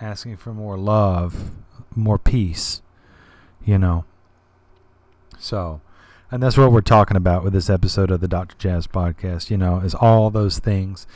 asking 0.00 0.34
for 0.34 0.54
more 0.54 0.78
love, 0.78 1.50
more 1.94 2.18
peace, 2.18 2.80
you 3.66 3.76
know. 3.76 4.06
So, 5.38 5.82
and 6.30 6.42
that's 6.42 6.56
what 6.56 6.72
we're 6.72 6.80
talking 6.80 7.18
about 7.18 7.44
with 7.44 7.52
this 7.52 7.68
episode 7.68 8.10
of 8.10 8.20
the 8.20 8.28
Dr. 8.28 8.56
Jazz 8.56 8.86
podcast, 8.86 9.50
you 9.50 9.58
know, 9.58 9.80
is 9.80 9.94
all 9.94 10.30
those 10.30 10.58
things 10.58 11.06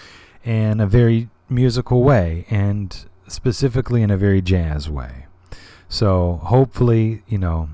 in 0.44 0.80
a 0.80 0.86
very 0.86 1.30
musical 1.48 2.02
way 2.02 2.44
and 2.50 3.06
specifically 3.26 4.02
in 4.02 4.10
a 4.10 4.18
very 4.18 4.42
jazz 4.42 4.90
way. 4.90 5.24
So, 5.92 6.40
hopefully, 6.44 7.22
you 7.28 7.36
know, 7.36 7.68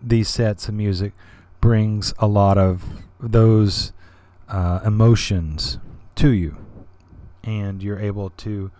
these 0.00 0.30
sets 0.30 0.66
of 0.66 0.74
music 0.74 1.12
brings 1.60 2.14
a 2.18 2.26
lot 2.26 2.56
of 2.56 2.82
those 3.20 3.92
uh, 4.48 4.80
emotions 4.82 5.76
to 6.14 6.30
you. 6.30 6.56
And 7.44 7.82
you're 7.82 7.98
able 7.98 8.30
to 8.30 8.70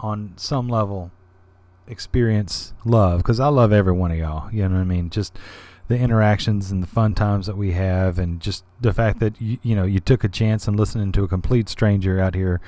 on 0.00 0.32
some 0.36 0.66
level 0.66 1.10
experience 1.86 2.72
love. 2.86 3.18
Because 3.18 3.38
I 3.38 3.48
love 3.48 3.70
every 3.70 3.92
one 3.92 4.10
of 4.10 4.16
y'all 4.16 4.50
you 4.50 4.66
know 4.66 4.76
what 4.76 4.80
I 4.80 4.84
mean? 4.84 5.10
Just 5.10 5.38
the 5.88 5.98
interactions 5.98 6.70
and 6.70 6.82
the 6.82 6.86
fun 6.86 7.14
times 7.14 7.46
that 7.46 7.58
we 7.58 7.72
have 7.72 8.18
and 8.18 8.40
just 8.40 8.64
the 8.80 8.94
fact 8.94 9.20
that 9.20 9.38
you, 9.42 9.58
you 9.62 9.76
know 9.76 9.84
you 9.84 10.00
took 10.00 10.24
a 10.24 10.28
chance 10.28 10.66
and 10.66 10.78
listening 10.78 11.12
to 11.12 11.22
a 11.22 11.28
complete 11.28 11.68
stranger 11.68 12.18
out 12.18 12.34
here 12.34 12.62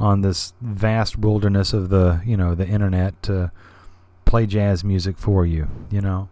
on 0.00 0.22
this 0.22 0.54
vast 0.60 1.16
wilderness 1.16 1.72
of 1.72 1.88
the 1.88 2.20
you 2.26 2.36
know 2.36 2.56
the 2.56 2.66
internet 2.66 3.22
to 3.22 3.52
play 4.28 4.46
jazz 4.46 4.84
music 4.84 5.18
for 5.18 5.44
you 5.44 5.68
you 5.90 6.00
know 6.00 6.28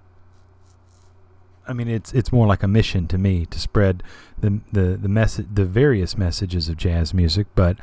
I 1.69 1.73
mean, 1.73 1.89
it's 1.89 2.13
it's 2.13 2.33
more 2.33 2.47
like 2.47 2.63
a 2.63 2.69
mission 2.69 3.09
to 3.09 3.19
me 3.19 3.47
to 3.47 3.59
spread 3.59 4.03
the 4.39 4.61
the 4.73 4.97
the 4.97 5.09
message, 5.09 5.47
the 5.53 5.65
various 5.65 6.17
messages 6.17 6.69
of 6.69 6.77
jazz 6.77 7.13
music. 7.13 7.47
But 7.55 7.77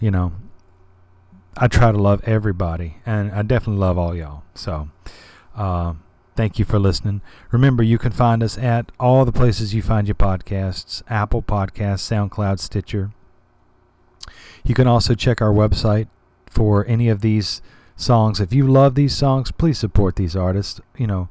you 0.00 0.10
know, 0.10 0.32
I 1.56 1.68
try 1.68 1.92
to 1.92 1.98
love 1.98 2.22
everybody, 2.24 2.96
and 3.06 3.30
I 3.30 3.42
definitely 3.42 3.80
love 3.80 3.98
all 3.98 4.16
y'all. 4.16 4.42
So, 4.54 4.88
uh, 5.54 5.94
thank 6.34 6.58
you 6.58 6.64
for 6.64 6.78
listening. 6.78 7.20
Remember, 7.52 7.82
you 7.82 7.98
can 7.98 8.10
find 8.10 8.42
us 8.42 8.58
at 8.58 8.90
all 8.98 9.24
the 9.24 9.32
places 9.32 9.74
you 9.74 9.82
find 9.82 10.08
your 10.08 10.16
podcasts: 10.16 11.02
Apple 11.08 11.42
Podcasts, 11.42 12.10
SoundCloud, 12.10 12.58
Stitcher. 12.58 13.12
You 14.64 14.74
can 14.74 14.88
also 14.88 15.14
check 15.14 15.40
our 15.40 15.52
website 15.52 16.08
for 16.46 16.86
any 16.86 17.08
of 17.08 17.20
these 17.20 17.62
songs. 17.96 18.40
If 18.40 18.52
you 18.52 18.66
love 18.66 18.94
these 18.94 19.16
songs, 19.16 19.50
please 19.50 19.78
support 19.78 20.16
these 20.16 20.36
artists. 20.36 20.80
You 20.96 21.06
know 21.06 21.28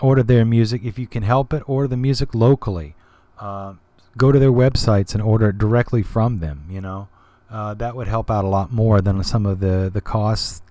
order 0.00 0.22
their 0.22 0.44
music 0.44 0.82
if 0.84 0.98
you 0.98 1.06
can 1.06 1.22
help 1.22 1.52
it. 1.52 1.62
Order 1.66 1.88
the 1.88 1.96
music 1.96 2.34
locally. 2.34 2.94
Uh, 3.38 3.74
go 4.16 4.32
to 4.32 4.38
their 4.38 4.52
websites 4.52 5.14
and 5.14 5.22
order 5.22 5.50
it 5.50 5.58
directly 5.58 6.02
from 6.02 6.40
them. 6.40 6.64
You 6.68 6.80
know, 6.80 7.08
uh, 7.50 7.74
that 7.74 7.96
would 7.96 8.08
help 8.08 8.30
out 8.30 8.44
a 8.44 8.48
lot 8.48 8.72
more 8.72 9.00
than 9.00 9.22
some 9.24 9.46
of 9.46 9.60
the 9.60 9.90
the 9.92 10.00
costs 10.00 10.62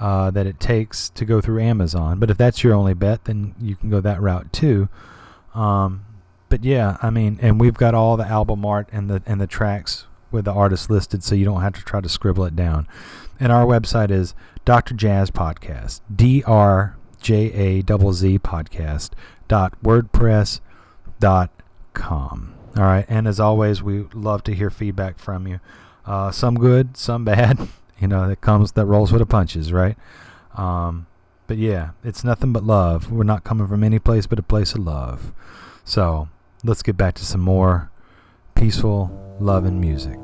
uh, 0.00 0.30
that 0.30 0.46
it 0.46 0.60
takes 0.60 1.10
to 1.10 1.24
go 1.24 1.40
through 1.40 1.62
Amazon. 1.62 2.18
But 2.18 2.30
if 2.30 2.36
that's 2.36 2.62
your 2.62 2.74
only 2.74 2.94
bet, 2.94 3.24
then 3.24 3.54
you 3.60 3.76
can 3.76 3.90
go 3.90 4.00
that 4.00 4.20
route 4.20 4.52
too. 4.52 4.88
Um, 5.54 6.04
but 6.48 6.64
yeah, 6.64 6.98
I 7.02 7.10
mean, 7.10 7.38
and 7.40 7.60
we've 7.60 7.74
got 7.74 7.94
all 7.94 8.16
the 8.16 8.26
album 8.26 8.64
art 8.64 8.88
and 8.92 9.08
the 9.08 9.22
and 9.26 9.40
the 9.40 9.46
tracks 9.46 10.06
with 10.30 10.44
the 10.46 10.52
artists 10.52 10.88
listed, 10.88 11.22
so 11.22 11.34
you 11.34 11.44
don't 11.44 11.60
have 11.60 11.74
to 11.74 11.82
try 11.82 12.00
to 12.00 12.08
scribble 12.08 12.44
it 12.44 12.56
down. 12.56 12.88
And 13.38 13.50
our 13.50 13.66
website 13.66 14.10
is 14.10 14.34
Dr. 14.64 14.94
Jazz 14.94 15.30
Podcast, 15.30 16.00
D 16.14 16.42
R 16.44 16.96
J 17.20 17.52
A 17.52 17.82
Z 17.82 18.38
Podcast 18.38 19.10
dot 19.48 19.74
wordpress 19.82 20.60
dot 21.18 21.50
com. 21.94 22.54
All 22.76 22.84
right, 22.84 23.04
and 23.08 23.26
as 23.26 23.40
always, 23.40 23.82
we 23.82 24.06
love 24.14 24.44
to 24.44 24.54
hear 24.54 24.70
feedback 24.70 25.18
from 25.18 25.46
you. 25.46 25.60
Uh, 26.06 26.30
some 26.30 26.54
good, 26.54 26.96
some 26.96 27.24
bad. 27.24 27.68
you 28.00 28.08
know, 28.08 28.28
that 28.28 28.40
comes 28.40 28.72
that 28.72 28.86
rolls 28.86 29.12
with 29.12 29.20
the 29.20 29.26
punches, 29.26 29.72
right? 29.72 29.96
Um, 30.56 31.06
but 31.46 31.58
yeah, 31.58 31.90
it's 32.02 32.24
nothing 32.24 32.52
but 32.52 32.64
love. 32.64 33.10
We're 33.12 33.24
not 33.24 33.44
coming 33.44 33.66
from 33.66 33.84
any 33.84 33.98
place 33.98 34.26
but 34.26 34.38
a 34.38 34.42
place 34.42 34.74
of 34.74 34.80
love. 34.80 35.32
So 35.84 36.28
let's 36.64 36.82
get 36.82 36.96
back 36.96 37.14
to 37.14 37.24
some 37.24 37.40
more 37.40 37.90
peaceful 38.54 39.36
love 39.40 39.64
and 39.64 39.80
music. 39.80 40.18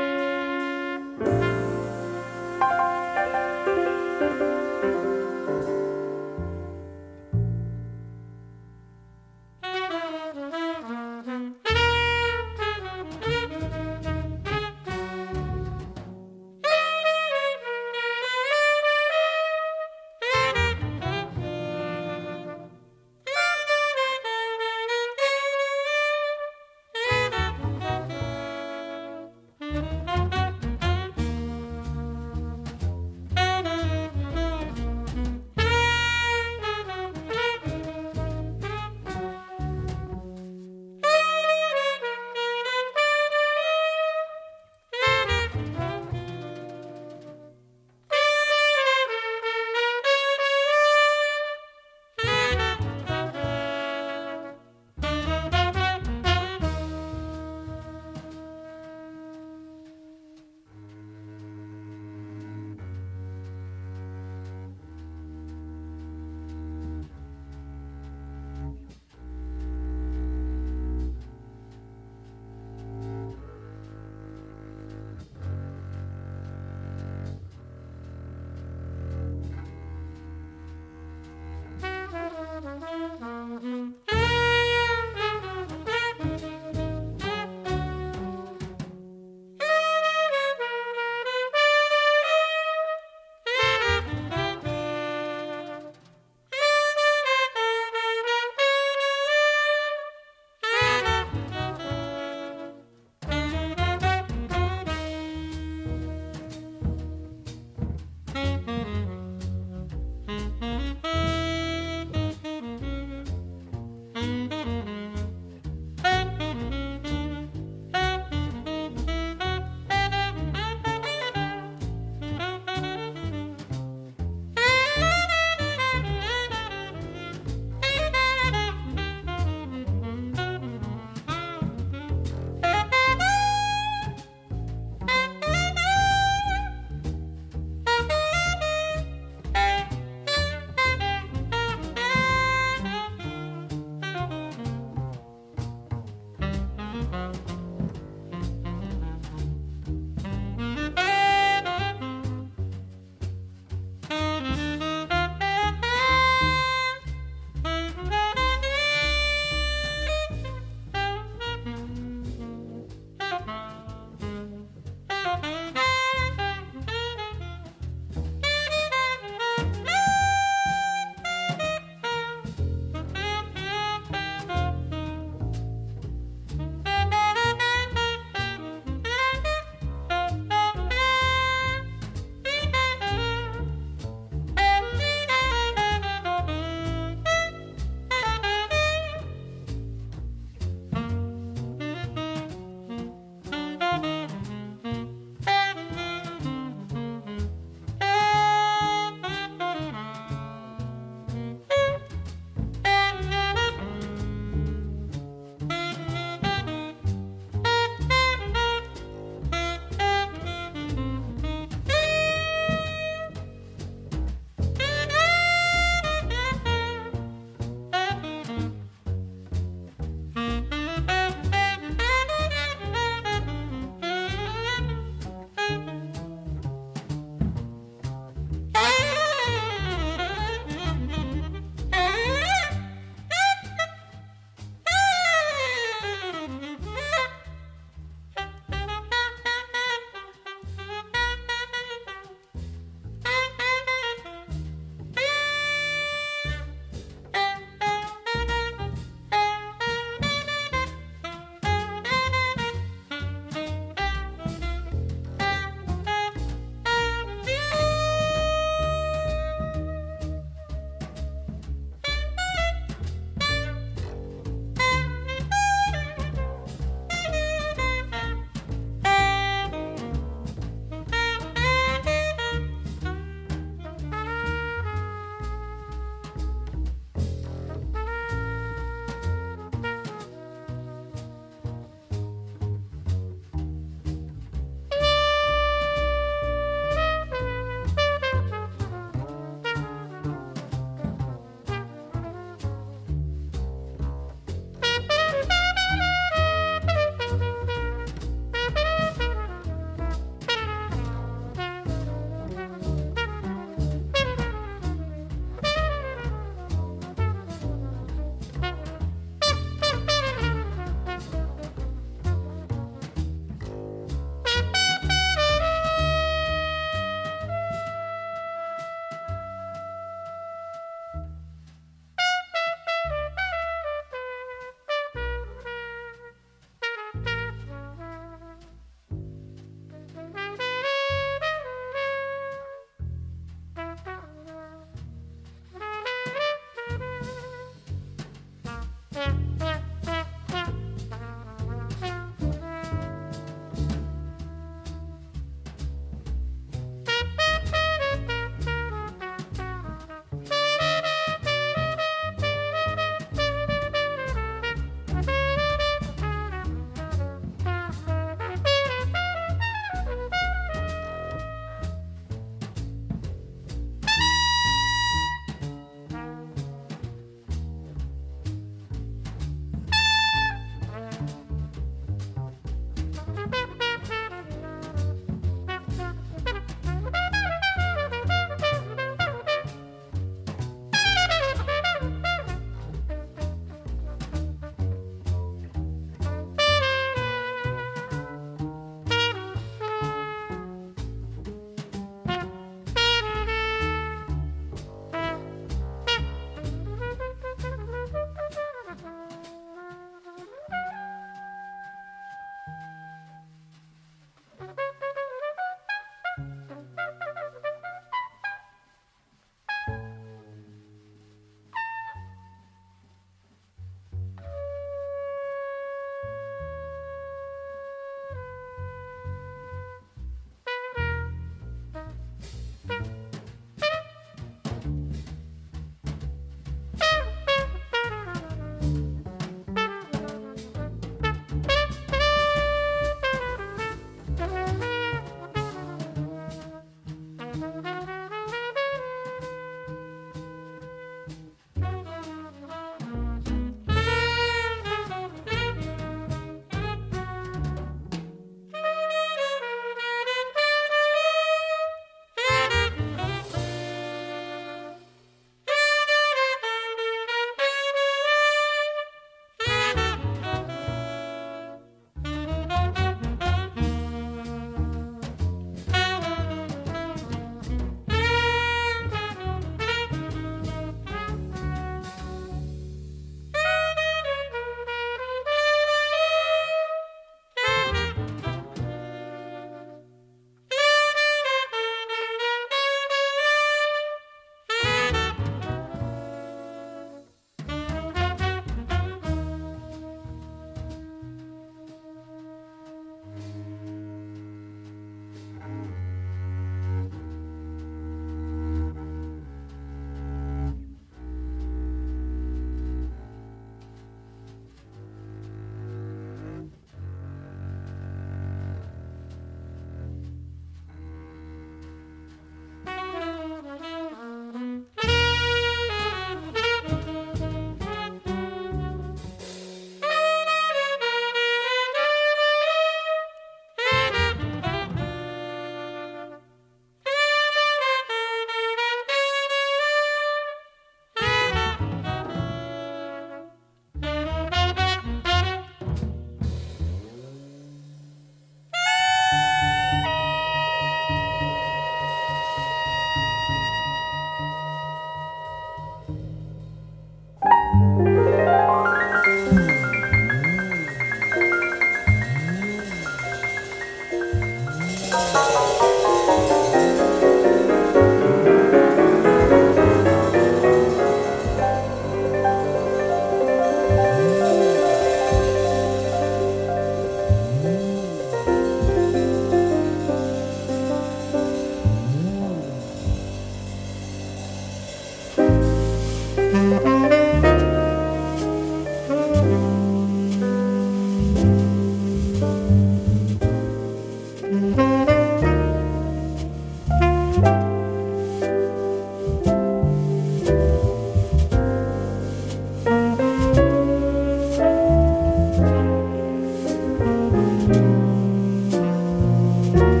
Bye. 599.73 600.00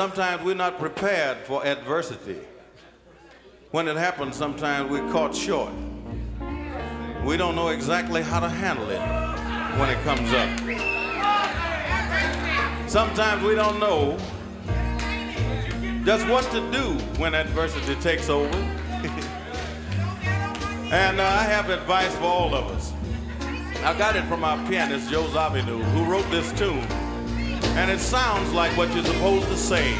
Sometimes 0.00 0.42
we're 0.42 0.54
not 0.54 0.78
prepared 0.78 1.36
for 1.44 1.62
adversity. 1.66 2.38
When 3.70 3.86
it 3.86 3.98
happens, 3.98 4.34
sometimes 4.34 4.90
we're 4.90 5.06
caught 5.12 5.34
short. 5.34 5.74
We 7.22 7.36
don't 7.36 7.54
know 7.54 7.68
exactly 7.68 8.22
how 8.22 8.40
to 8.40 8.48
handle 8.48 8.88
it 8.88 8.98
when 9.78 9.90
it 9.90 10.02
comes 10.02 10.32
up. 10.32 10.48
Sometimes 12.88 13.42
we 13.42 13.54
don't 13.54 13.78
know 13.78 14.16
just 16.06 16.26
what 16.28 16.50
to 16.52 16.60
do 16.72 16.94
when 17.20 17.34
adversity 17.34 17.94
takes 17.96 18.30
over. 18.30 18.48
and 20.94 21.20
uh, 21.20 21.24
I 21.24 21.42
have 21.42 21.68
advice 21.68 22.16
for 22.16 22.24
all 22.24 22.54
of 22.54 22.64
us. 22.68 22.94
I 23.84 23.92
got 23.98 24.16
it 24.16 24.24
from 24.24 24.44
our 24.44 24.56
pianist, 24.66 25.10
Joe 25.10 25.24
Zawinul, 25.24 25.84
who 25.92 26.10
wrote 26.10 26.30
this 26.30 26.50
tune. 26.58 27.09
And 27.76 27.90
it 27.90 28.00
sounds 28.00 28.52
like 28.52 28.76
what 28.76 28.92
you're 28.94 29.04
supposed 29.04 29.46
to 29.48 29.56
say 29.56 29.94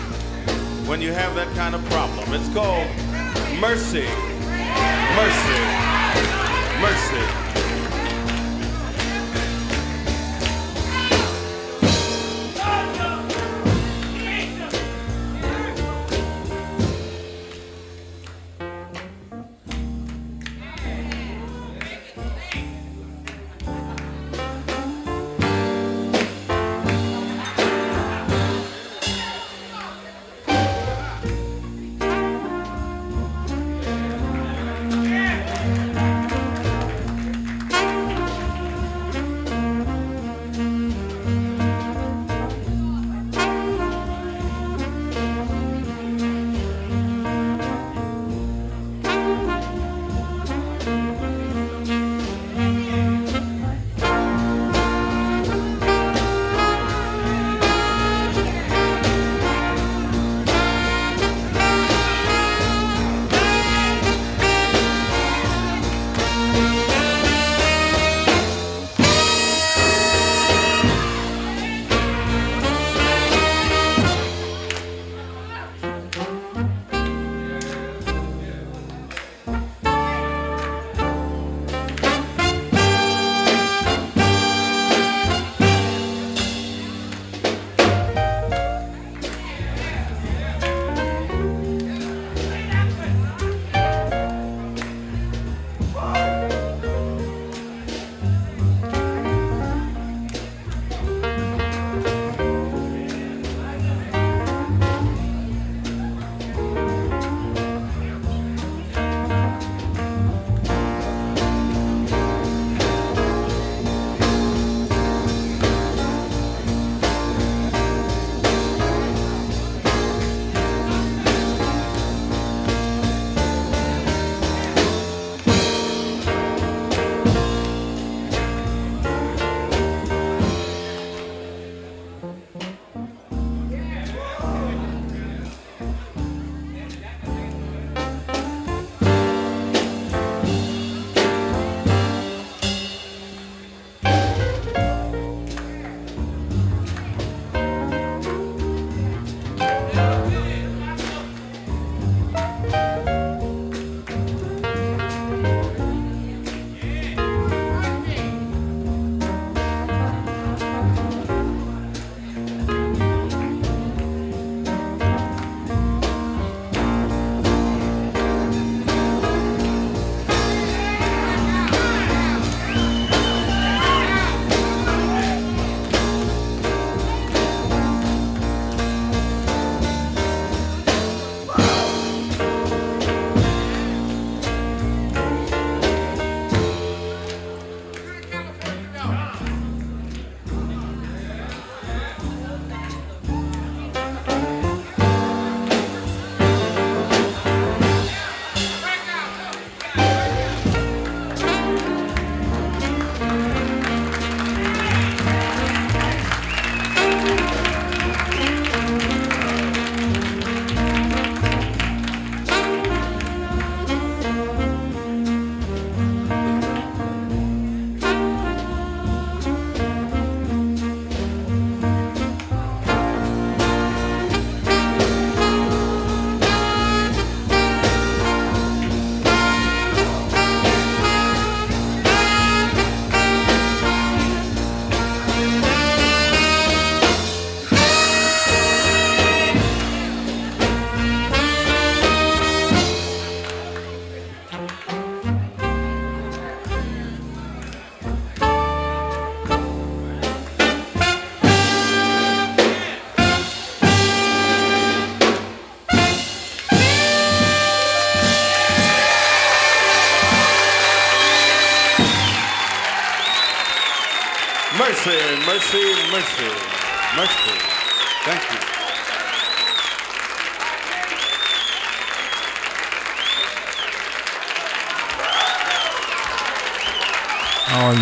when 0.86 1.01
you 1.01 1.12
have 1.12 1.34
that 1.34 1.55
kind 1.55 1.74
of 1.74 1.84
problem. 1.86 2.32
It's 2.32 2.52
called 2.52 2.88
mercy, 3.60 4.06
mercy, 5.16 5.60
mercy. 6.80 7.49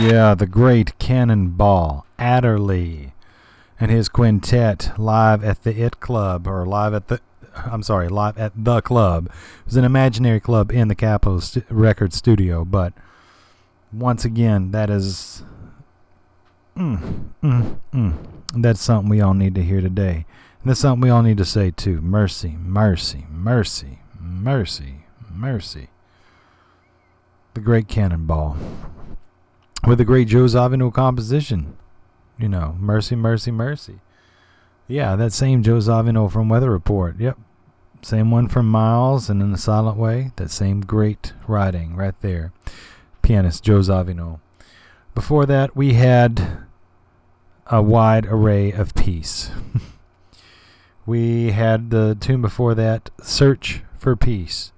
Yeah, 0.09 0.35
the 0.35 0.47
great 0.47 0.99
Cannonball 0.99 2.07
Adderley 2.19 3.13
and 3.79 3.91
his 3.91 4.09
quintet 4.09 4.93
live 4.97 5.45
at 5.45 5.65
the 5.65 5.83
It 5.83 6.01
Club 6.01 6.47
or 6.47 6.65
live 6.65 6.95
at 6.95 7.09
the 7.09 7.21
I'm 7.55 7.83
sorry, 7.83 8.09
live 8.09 8.39
at 8.39 8.53
the 8.57 8.81
club. 8.81 9.27
It 9.27 9.67
was 9.67 9.77
an 9.77 9.85
imaginary 9.85 10.41
club 10.41 10.73
in 10.73 10.89
the 10.89 10.95
Capitol 10.95 11.43
stu- 11.43 11.65
Record 11.69 12.15
Studio, 12.15 12.65
but 12.65 12.95
once 13.93 14.25
again, 14.25 14.71
that 14.71 14.89
is 14.89 15.43
mm, 16.75 17.29
mm, 17.43 17.79
mm. 17.93 18.15
that's 18.55 18.81
something 18.81 19.11
we 19.11 19.21
all 19.21 19.35
need 19.35 19.55
to 19.57 19.63
hear 19.63 19.83
today. 19.83 20.25
And 20.63 20.71
that's 20.71 20.81
something 20.81 21.03
we 21.03 21.11
all 21.11 21.23
need 21.23 21.37
to 21.37 21.45
say 21.45 21.71
too. 21.71 22.01
Mercy, 22.01 22.57
mercy, 22.59 23.27
mercy, 23.31 23.99
mercy, 24.19 25.05
mercy. 25.31 25.89
The 27.53 27.61
great 27.61 27.89
Cannonball 27.89 28.57
with 29.87 29.99
the 29.99 30.05
great 30.05 30.29
Joe 30.29 30.45
Zawinul 30.45 30.93
composition. 30.93 31.77
You 32.39 32.49
know, 32.49 32.77
Mercy, 32.79 33.17
Mercy, 33.17 33.51
Mercy. 33.51 33.99
Yeah, 34.87 35.17
that 35.17 35.33
same 35.33 35.63
Joe 35.63 35.79
Zawinul 35.79 36.31
from 36.31 36.49
Weather 36.49 36.71
Report. 36.71 37.19
Yep. 37.19 37.39
Same 38.03 38.31
one 38.31 38.49
from 38.49 38.69
Miles 38.69 39.29
and 39.29 39.43
in 39.43 39.53
a 39.53 39.59
Silent 39.59 39.97
Way. 39.97 40.33
That 40.37 40.51
same 40.51 40.81
great 40.81 41.33
writing 41.47 41.97
right 41.97 42.19
there. 42.21 42.53
Pianist 43.23 43.65
Joe 43.65 43.81
Zawinul. 43.81 44.41
Before 45.15 45.47
that, 45.47 45.75
we 45.77 45.95
had 45.95 46.59
a 47.67 47.83
wide 47.83 48.27
array 48.27 48.71
of 48.71 48.95
peace. 48.95 49.51
we 51.07 51.51
had 51.51 51.91
the 51.91 52.17
tune 52.19 52.41
before 52.41 52.75
that, 52.77 53.11
Search 53.21 53.83
for 53.99 54.17
Peace, 54.17 54.73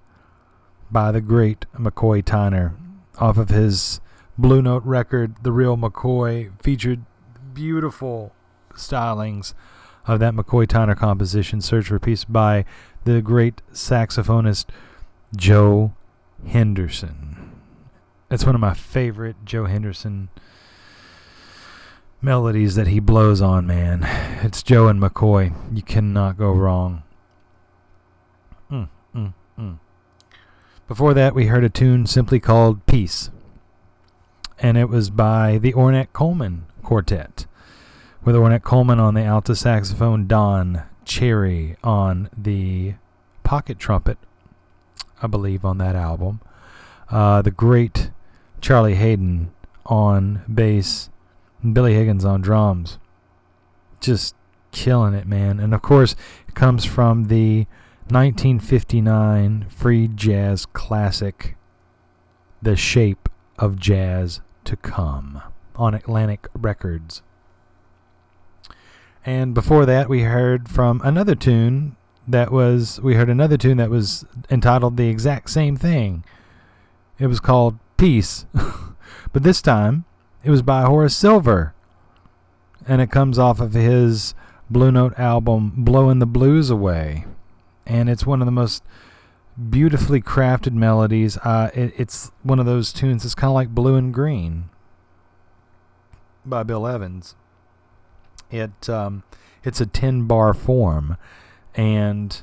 by 0.90 1.12
the 1.12 1.20
great 1.20 1.66
McCoy 1.76 2.24
Tyner, 2.24 2.74
off 3.18 3.36
of 3.36 3.50
his 3.50 4.00
Blue 4.40 4.62
Note 4.62 4.84
record, 4.86 5.36
The 5.42 5.52
Real 5.52 5.76
McCoy, 5.76 6.50
featured 6.62 7.04
beautiful 7.52 8.32
stylings 8.72 9.52
of 10.06 10.18
that 10.20 10.32
McCoy 10.32 10.66
Tyner 10.66 10.96
composition, 10.96 11.60
Search 11.60 11.88
for 11.88 11.98
Peace, 11.98 12.24
by 12.24 12.64
the 13.04 13.20
great 13.20 13.60
saxophonist 13.70 14.66
Joe 15.36 15.92
Henderson. 16.46 17.60
It's 18.30 18.46
one 18.46 18.54
of 18.54 18.62
my 18.62 18.72
favorite 18.72 19.36
Joe 19.44 19.66
Henderson 19.66 20.30
melodies 22.22 22.76
that 22.76 22.86
he 22.86 22.98
blows 22.98 23.42
on, 23.42 23.66
man. 23.66 24.04
It's 24.42 24.62
Joe 24.62 24.88
and 24.88 25.02
McCoy. 25.02 25.54
You 25.76 25.82
cannot 25.82 26.38
go 26.38 26.50
wrong. 26.50 27.02
Mm, 28.72 28.88
mm, 29.14 29.34
mm. 29.58 29.78
Before 30.88 31.12
that, 31.12 31.34
we 31.34 31.46
heard 31.46 31.64
a 31.64 31.68
tune 31.68 32.06
simply 32.06 32.40
called 32.40 32.86
Peace 32.86 33.30
and 34.60 34.76
it 34.76 34.88
was 34.88 35.10
by 35.10 35.58
the 35.58 35.72
Ornette 35.72 36.12
Coleman 36.12 36.66
Quartet, 36.82 37.46
with 38.22 38.34
Ornette 38.34 38.62
Coleman 38.62 39.00
on 39.00 39.14
the 39.14 39.22
alto 39.22 39.54
saxophone, 39.54 40.26
Don 40.26 40.82
Cherry 41.04 41.76
on 41.82 42.28
the 42.36 42.94
pocket 43.42 43.78
trumpet, 43.78 44.18
I 45.22 45.26
believe, 45.26 45.64
on 45.64 45.78
that 45.78 45.96
album. 45.96 46.40
Uh, 47.08 47.42
the 47.42 47.50
great 47.50 48.10
Charlie 48.60 48.94
Haden 48.94 49.50
on 49.86 50.42
bass, 50.52 51.08
and 51.62 51.74
Billy 51.74 51.94
Higgins 51.94 52.24
on 52.24 52.42
drums. 52.42 52.98
Just 54.00 54.34
killing 54.72 55.14
it, 55.14 55.26
man. 55.26 55.58
And 55.58 55.74
of 55.74 55.82
course, 55.82 56.14
it 56.46 56.54
comes 56.54 56.84
from 56.84 57.24
the 57.24 57.66
1959 58.08 59.66
free 59.68 60.08
jazz 60.08 60.66
classic, 60.66 61.56
The 62.62 62.76
Shape 62.76 63.28
of 63.58 63.78
Jazz 63.78 64.40
to 64.64 64.76
come 64.76 65.42
on 65.76 65.94
Atlantic 65.94 66.48
Records. 66.54 67.22
And 69.24 69.54
before 69.54 69.86
that, 69.86 70.08
we 70.08 70.22
heard 70.22 70.68
from 70.68 71.00
another 71.04 71.34
tune 71.34 71.96
that 72.26 72.50
was, 72.50 73.00
we 73.00 73.14
heard 73.14 73.28
another 73.28 73.56
tune 73.56 73.76
that 73.78 73.90
was 73.90 74.24
entitled 74.48 74.96
the 74.96 75.08
exact 75.08 75.50
same 75.50 75.76
thing. 75.76 76.24
It 77.18 77.26
was 77.26 77.40
called 77.40 77.78
Peace. 77.96 78.46
but 79.32 79.42
this 79.42 79.60
time, 79.60 80.04
it 80.42 80.50
was 80.50 80.62
by 80.62 80.82
Horace 80.82 81.16
Silver. 81.16 81.74
And 82.86 83.00
it 83.02 83.10
comes 83.10 83.38
off 83.38 83.60
of 83.60 83.74
his 83.74 84.34
Blue 84.70 84.90
Note 84.90 85.18
album, 85.18 85.72
Blowing 85.76 86.18
the 86.18 86.26
Blues 86.26 86.70
Away. 86.70 87.26
And 87.86 88.08
it's 88.08 88.24
one 88.24 88.40
of 88.40 88.46
the 88.46 88.52
most 88.52 88.82
beautifully 89.68 90.20
crafted 90.20 90.72
melodies. 90.72 91.36
Uh, 91.38 91.70
it, 91.74 91.92
it's 91.96 92.30
one 92.42 92.58
of 92.58 92.66
those 92.66 92.92
tunes. 92.92 93.24
It's 93.24 93.34
kind 93.34 93.50
of 93.50 93.54
like 93.54 93.68
Blue 93.68 93.96
and 93.96 94.12
Green 94.12 94.70
by 96.44 96.62
Bill 96.62 96.86
Evans. 96.86 97.34
It 98.50 98.88
um, 98.88 99.22
it's 99.62 99.80
a 99.80 99.86
ten 99.86 100.26
bar 100.26 100.54
form, 100.54 101.16
and 101.74 102.42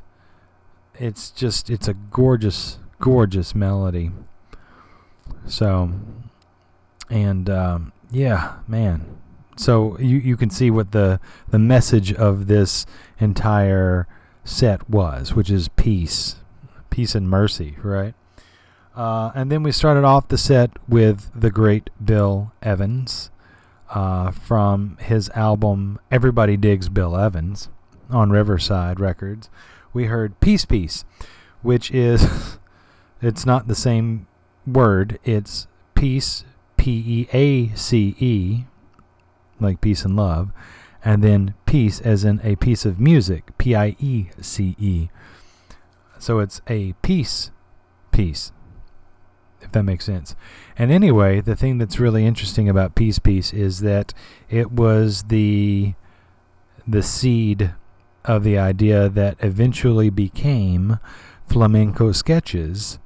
it's 0.96 1.32
just 1.32 1.70
it's 1.70 1.88
a 1.88 1.94
gorgeous 1.94 2.80
gorgeous 3.00 3.54
melody. 3.54 4.12
So, 5.46 5.92
and 7.10 7.50
um, 7.50 7.94
yeah, 8.12 8.56
man. 8.68 9.18
So 9.58 9.98
you 10.00 10.18
you 10.18 10.38
can 10.38 10.50
see 10.50 10.70
what 10.70 10.92
the 10.92 11.20
the 11.50 11.60
message 11.60 12.14
of 12.14 12.48
this 12.48 12.86
entire 13.20 14.08
set 14.44 14.90
was, 14.90 15.34
which 15.34 15.50
is 15.50 15.68
peace, 15.70 16.38
peace 16.90 17.16
and 17.16 17.30
mercy, 17.30 17.78
right? 17.82 18.14
Uh, 18.96 19.32
and 19.36 19.52
then 19.52 19.62
we 19.62 19.72
started 19.72 20.04
off 20.04 20.28
the 20.28 20.38
set 20.38 20.72
with 20.90 21.30
the 21.36 21.52
great 21.52 21.90
Bill 22.04 22.52
Evans 22.64 23.30
uh, 23.90 24.32
from 24.32 24.98
his 25.00 25.30
album 25.30 26.00
Everybody 26.12 26.58
Digs 26.58 26.90
Bill 26.90 27.16
Evans 27.16 27.70
on 28.10 28.32
Riverside 28.32 29.00
Records. 29.00 29.50
We 29.94 30.06
heard 30.06 30.40
Peace 30.40 30.66
Piece, 30.66 31.06
which 31.62 31.92
is, 31.92 32.58
it's 33.22 33.46
not 33.46 33.68
the 33.68 33.76
same 33.76 34.28
word, 34.66 35.20
it's 35.24 35.68
peace, 35.94 36.44
P 36.76 37.04
E 37.06 37.28
A 37.34 37.76
C 37.76 38.16
E, 38.20 38.66
like 39.60 39.82
peace 39.82 40.06
and 40.06 40.16
love, 40.16 40.52
and 41.04 41.24
then 41.24 41.54
peace 41.66 42.02
as 42.02 42.24
in 42.24 42.40
a 42.44 42.56
piece 42.56 42.86
of 42.86 43.00
music, 43.00 43.58
P 43.58 43.76
I 43.76 43.96
E 44.00 44.28
C 44.42 44.76
E. 44.80 45.10
So 46.20 46.40
it's 46.40 46.62
a 46.68 46.94
peace 47.02 47.52
piece, 48.12 48.52
if 49.62 49.72
that 49.72 49.84
makes 49.84 50.06
sense. 50.06 50.36
And 50.78 50.92
anyway, 50.92 51.42
the 51.42 51.56
thing 51.56 51.78
that's 51.78 52.00
really 52.00 52.26
interesting 52.26 52.68
about 52.68 52.96
Peace 52.96 53.20
Piece 53.20 53.54
is 53.54 53.82
that 53.82 54.14
it 54.50 54.72
was 54.72 55.24
the 55.24 55.94
the 56.88 57.04
seed 57.04 57.74
of 58.24 58.44
the 58.44 58.58
idea 58.58 59.10
that 59.10 59.36
eventually 59.40 60.10
became 60.10 61.00
flamenco 61.48 62.12
sketches 62.12 63.00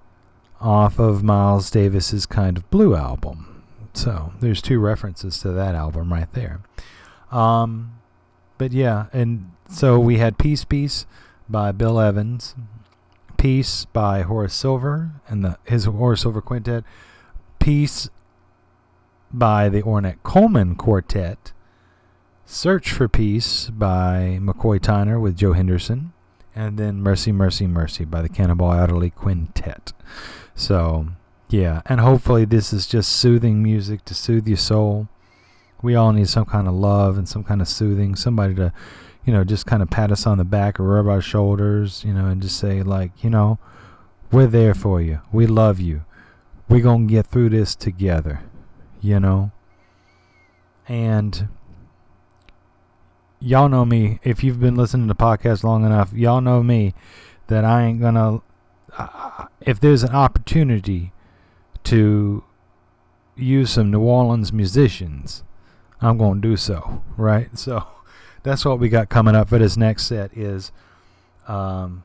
off 0.59 0.99
of 0.99 1.23
Miles 1.23 1.71
Davis's 1.71 2.25
Kind 2.25 2.57
of 2.57 2.69
Blue 2.69 2.95
album. 2.95 3.63
So 3.93 4.33
there's 4.39 4.61
two 4.61 4.79
references 4.79 5.39
to 5.39 5.51
that 5.51 5.75
album 5.75 6.13
right 6.13 6.31
there. 6.33 6.61
Um, 7.31 7.93
but 8.57 8.71
yeah, 8.71 9.07
and 9.11 9.51
so 9.69 9.99
we 9.99 10.17
had 10.17 10.37
Peace 10.37 10.63
Piece 10.63 11.05
by 11.49 11.71
Bill 11.71 11.99
Evans, 11.99 12.55
Peace 13.41 13.85
by 13.85 14.21
Horace 14.21 14.53
Silver 14.53 15.13
and 15.27 15.43
the 15.43 15.57
his 15.63 15.85
Horace 15.85 16.21
Silver 16.21 16.43
Quintet, 16.43 16.83
Peace 17.57 18.07
by 19.33 19.67
the 19.67 19.81
Ornette 19.81 20.21
Coleman 20.21 20.75
Quartet, 20.75 21.51
Search 22.45 22.91
for 22.91 23.07
Peace 23.07 23.71
by 23.71 24.37
McCoy 24.39 24.79
Tyner 24.79 25.19
with 25.19 25.35
Joe 25.35 25.53
Henderson, 25.53 26.13
and 26.55 26.77
then 26.77 27.01
Mercy, 27.01 27.31
Mercy, 27.31 27.65
Mercy 27.65 28.05
by 28.05 28.21
the 28.21 28.29
Cannonball 28.29 28.73
Adderley 28.73 29.09
Quintet. 29.09 29.91
So, 30.53 31.07
yeah, 31.49 31.81
and 31.87 31.99
hopefully 31.99 32.45
this 32.45 32.71
is 32.71 32.85
just 32.85 33.11
soothing 33.11 33.63
music 33.63 34.05
to 34.05 34.13
soothe 34.13 34.47
your 34.47 34.57
soul. 34.57 35.07
We 35.81 35.95
all 35.95 36.13
need 36.13 36.29
some 36.29 36.45
kind 36.45 36.67
of 36.67 36.75
love 36.75 37.17
and 37.17 37.27
some 37.27 37.43
kind 37.43 37.59
of 37.59 37.67
soothing, 37.67 38.15
somebody 38.15 38.53
to 38.53 38.71
you 39.25 39.33
know, 39.33 39.43
just 39.43 39.65
kind 39.65 39.83
of 39.83 39.89
pat 39.89 40.11
us 40.11 40.25
on 40.25 40.37
the 40.37 40.43
back 40.43 40.79
or 40.79 40.83
rub 40.83 41.07
our 41.07 41.21
shoulders, 41.21 42.03
you 42.03 42.13
know, 42.13 42.25
and 42.25 42.41
just 42.41 42.57
say, 42.57 42.81
like, 42.81 43.23
you 43.23 43.29
know, 43.29 43.59
we're 44.31 44.47
there 44.47 44.73
for 44.73 45.01
you. 45.01 45.21
We 45.31 45.45
love 45.45 45.79
you. 45.79 46.03
We're 46.67 46.81
going 46.81 47.07
to 47.07 47.13
get 47.13 47.27
through 47.27 47.49
this 47.49 47.75
together, 47.75 48.41
you 49.01 49.19
know? 49.19 49.51
And 50.87 51.49
y'all 53.39 53.69
know 53.69 53.85
me. 53.85 54.19
If 54.23 54.43
you've 54.43 54.59
been 54.59 54.75
listening 54.75 55.07
to 55.07 55.13
the 55.13 55.21
podcast 55.21 55.63
long 55.63 55.85
enough, 55.85 56.13
y'all 56.13 56.41
know 56.41 56.63
me 56.63 56.93
that 57.47 57.65
I 57.65 57.83
ain't 57.83 57.99
going 57.99 58.15
to, 58.15 58.41
uh, 58.97 59.45
if 59.59 59.79
there's 59.79 60.03
an 60.03 60.15
opportunity 60.15 61.11
to 61.83 62.43
use 63.35 63.71
some 63.71 63.91
New 63.91 64.01
Orleans 64.01 64.53
musicians, 64.53 65.43
I'm 66.01 66.17
going 66.17 66.41
to 66.41 66.47
do 66.47 66.57
so, 66.57 67.03
right? 67.17 67.49
So 67.57 67.85
that's 68.43 68.65
what 68.65 68.79
we 68.79 68.89
got 68.89 69.09
coming 69.09 69.35
up 69.35 69.49
for 69.49 69.59
this 69.59 69.77
next 69.77 70.05
set 70.07 70.35
is 70.35 70.71
um, 71.47 72.03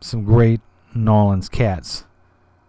some 0.00 0.24
great 0.24 0.60
New 0.94 1.10
Orleans 1.10 1.48
cats 1.48 2.04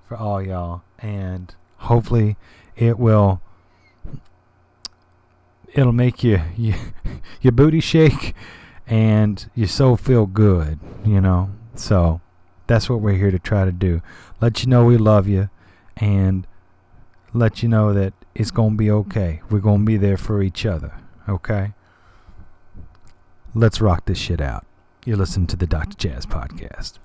for 0.08 0.18
all 0.18 0.42
y'all, 0.42 0.84
and 1.00 1.54
hopefully 1.78 2.38
it 2.76 2.98
will 2.98 3.42
it'll 5.74 5.92
make 5.92 6.24
you, 6.24 6.42
you 6.58 6.76
your 7.42 7.52
booty 7.52 7.80
shake 7.80 8.34
and 8.88 9.50
your 9.56 9.68
soul 9.68 9.98
feel 9.98 10.26
good, 10.26 10.80
you 11.06 11.22
know. 11.22 11.52
So 11.76 12.22
that's 12.68 12.90
what 12.90 13.02
we're 13.02 13.18
here 13.18 13.32
to 13.32 13.40
try 13.40 13.66
to 13.66 13.72
do. 13.72 14.02
Let 14.42 14.64
you 14.64 14.70
know 14.70 14.86
we 14.86 14.98
love 14.98 15.28
you 15.28 15.50
and 15.98 16.48
let 17.34 17.64
you 17.64 17.70
know 17.70 17.94
that 17.94 18.14
it's 18.36 18.52
going 18.52 18.72
to 18.72 18.78
be 18.78 18.92
okay. 18.92 19.42
We're 19.50 19.60
going 19.60 19.80
to 19.80 19.86
be 19.86 19.98
there 19.98 20.18
for 20.18 20.42
each 20.42 20.66
other, 20.66 20.94
okay? 21.28 21.74
Let's 23.56 23.80
rock 23.80 24.06
this 24.06 24.18
shit 24.18 24.42
out. 24.42 24.66
You're 25.06 25.18
listening 25.18 25.46
to 25.48 25.56
the 25.56 25.68
Dr. 25.68 25.96
Jazz 25.96 26.26
Podcast. 26.26 26.98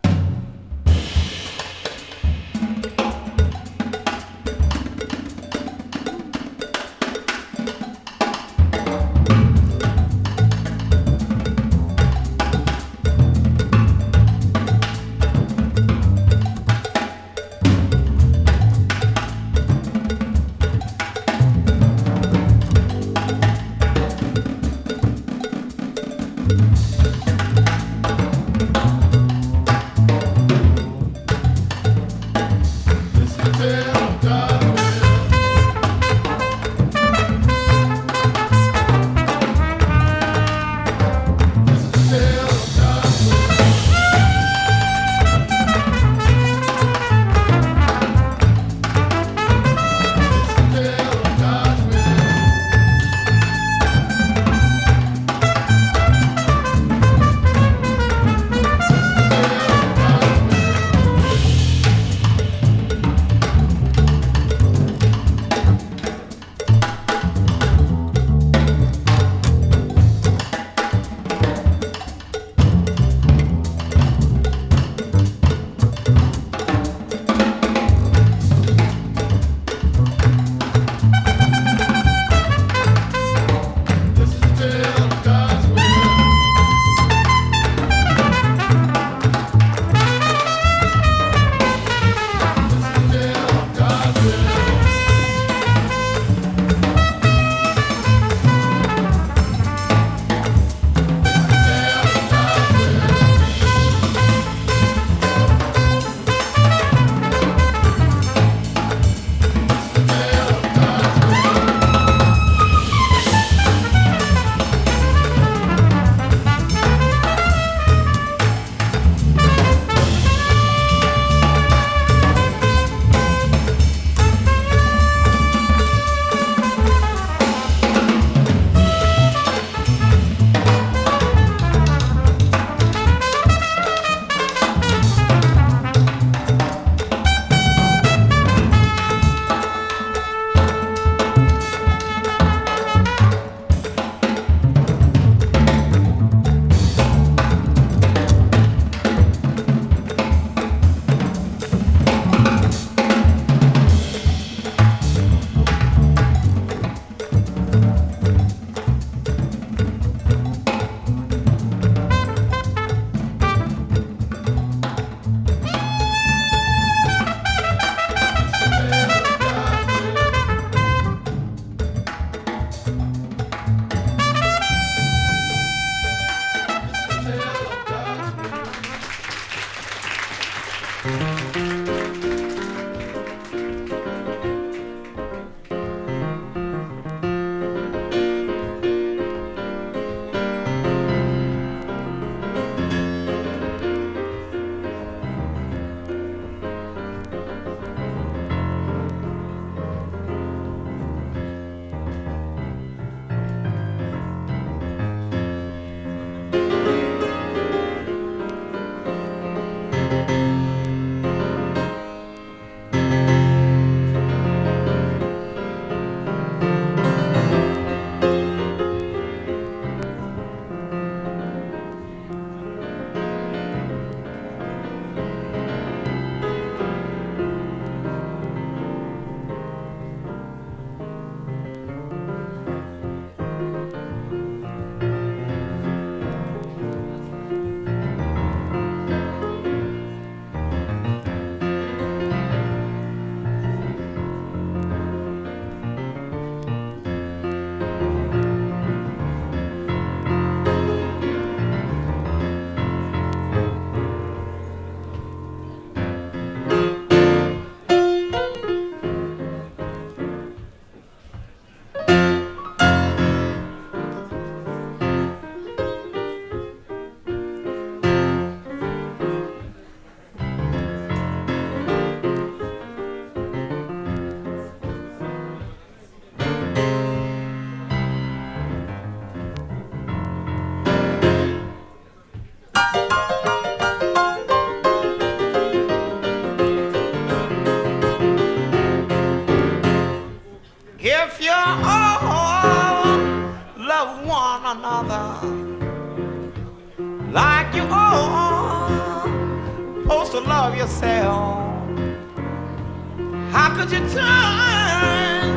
Could 303.78 303.92
you 303.92 304.00
turn 304.09 305.55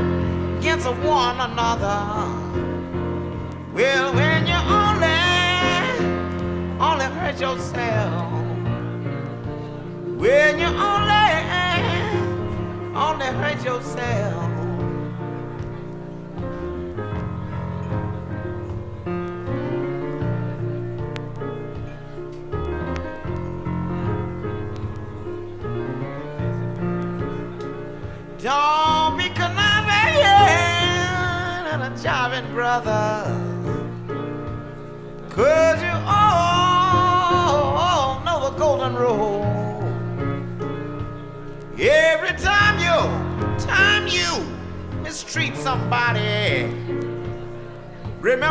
against 0.59 0.87
one 0.87 1.41
another? 1.41 2.29
Well, 3.73 4.13
when 4.13 4.45
you 4.45 4.59
only, 4.79 5.17
only 6.79 7.05
hurt 7.17 7.39
yourself. 7.39 8.31
When 10.21 10.59
you 10.59 10.67
only, 10.67 11.29
only 12.93 13.25
hurt 13.41 13.65
yourself. 13.65 14.40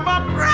Remember 0.01 0.32
brothers 0.32 0.49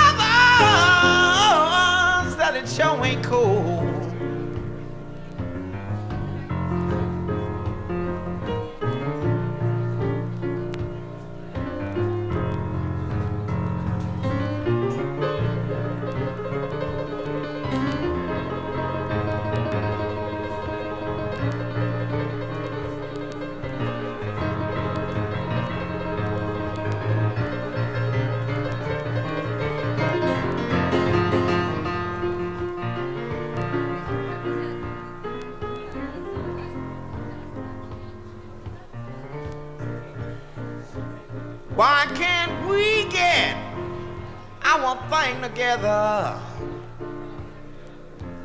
thing 45.11 45.41
together? 45.43 46.41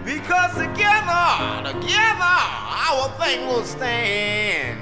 Because 0.03 0.53
together, 0.53 1.27
together, 1.65 2.37
our 2.87 3.09
thing 3.19 3.47
will 3.47 3.63
stand. 3.63 4.79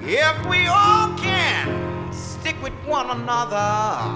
If 0.00 0.46
we 0.46 0.66
all 0.66 1.16
can 1.16 2.12
stick 2.12 2.60
with 2.62 2.74
one 2.84 3.10
another, 3.10 4.08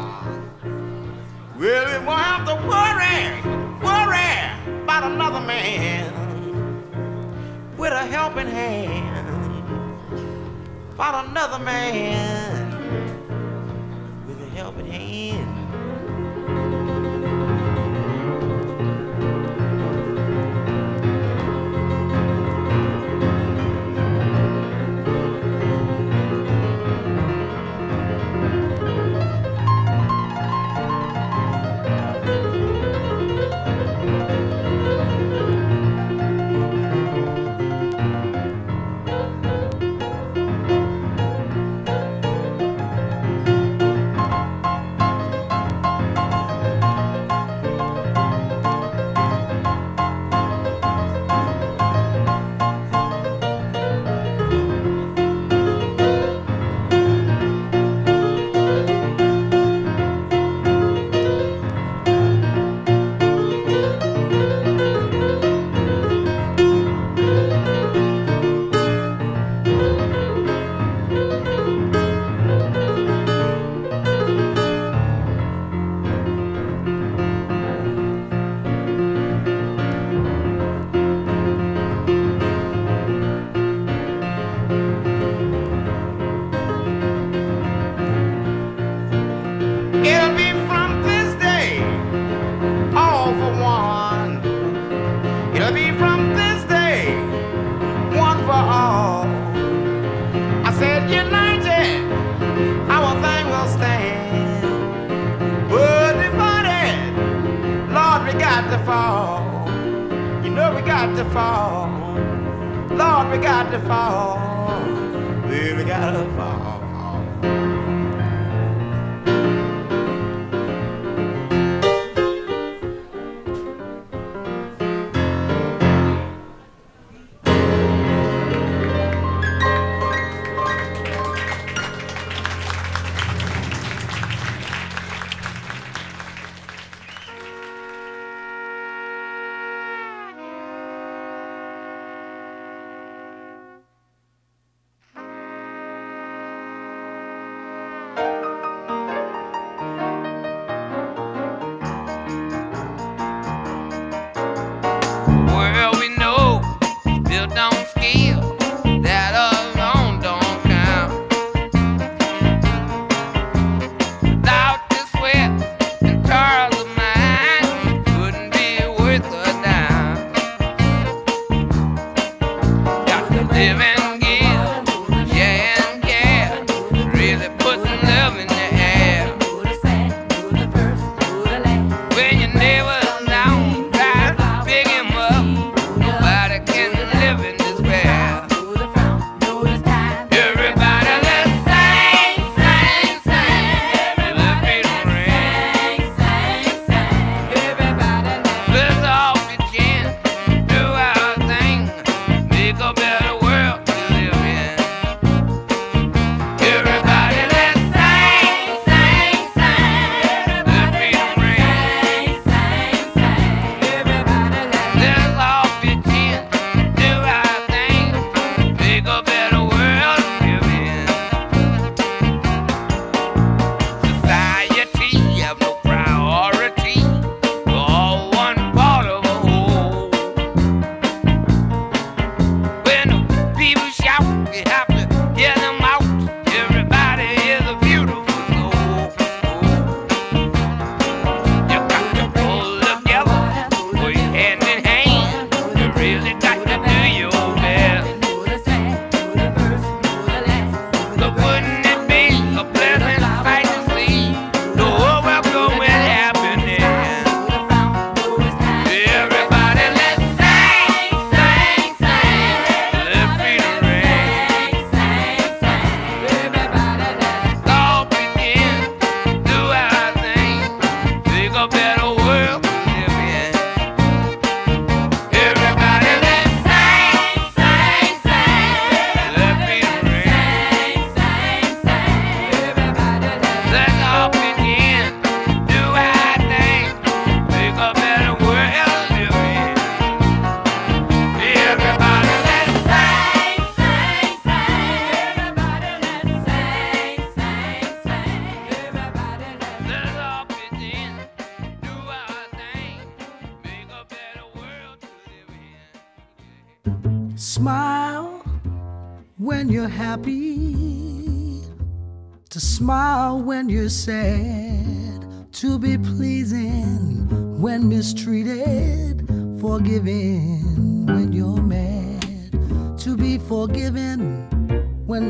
well, 1.59 2.01
we 2.01 2.07
won't 2.07 2.21
have 2.21 2.47
to 2.47 2.55
worry, 2.67 3.41
worry 3.83 4.83
about 4.83 5.05
another 5.11 5.41
man 5.41 6.13
with 7.77 7.93
a 7.93 8.07
helping 8.07 8.49
hand 8.49 9.27
about 10.97 11.27
another 11.27 11.59
man 11.59 12.71
with 14.27 14.41
a 14.41 14.49
helping 14.57 14.87
hand. 14.87 15.56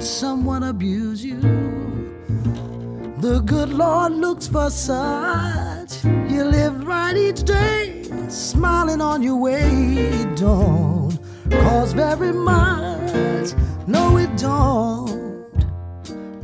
Someone 0.00 0.64
abuse 0.64 1.24
you. 1.24 1.40
The 3.18 3.40
good 3.40 3.70
Lord 3.70 4.12
looks 4.12 4.46
for 4.46 4.70
such. 4.70 6.04
You 6.04 6.44
live 6.44 6.86
right 6.86 7.16
each 7.16 7.42
day, 7.44 8.04
smiling 8.28 9.00
on 9.00 9.22
your 9.22 9.36
way. 9.36 10.24
Don't 10.36 11.18
cost 11.50 11.96
very 11.96 12.32
much. 12.32 13.52
No, 13.86 14.18
it 14.18 14.36
don't 14.36 15.64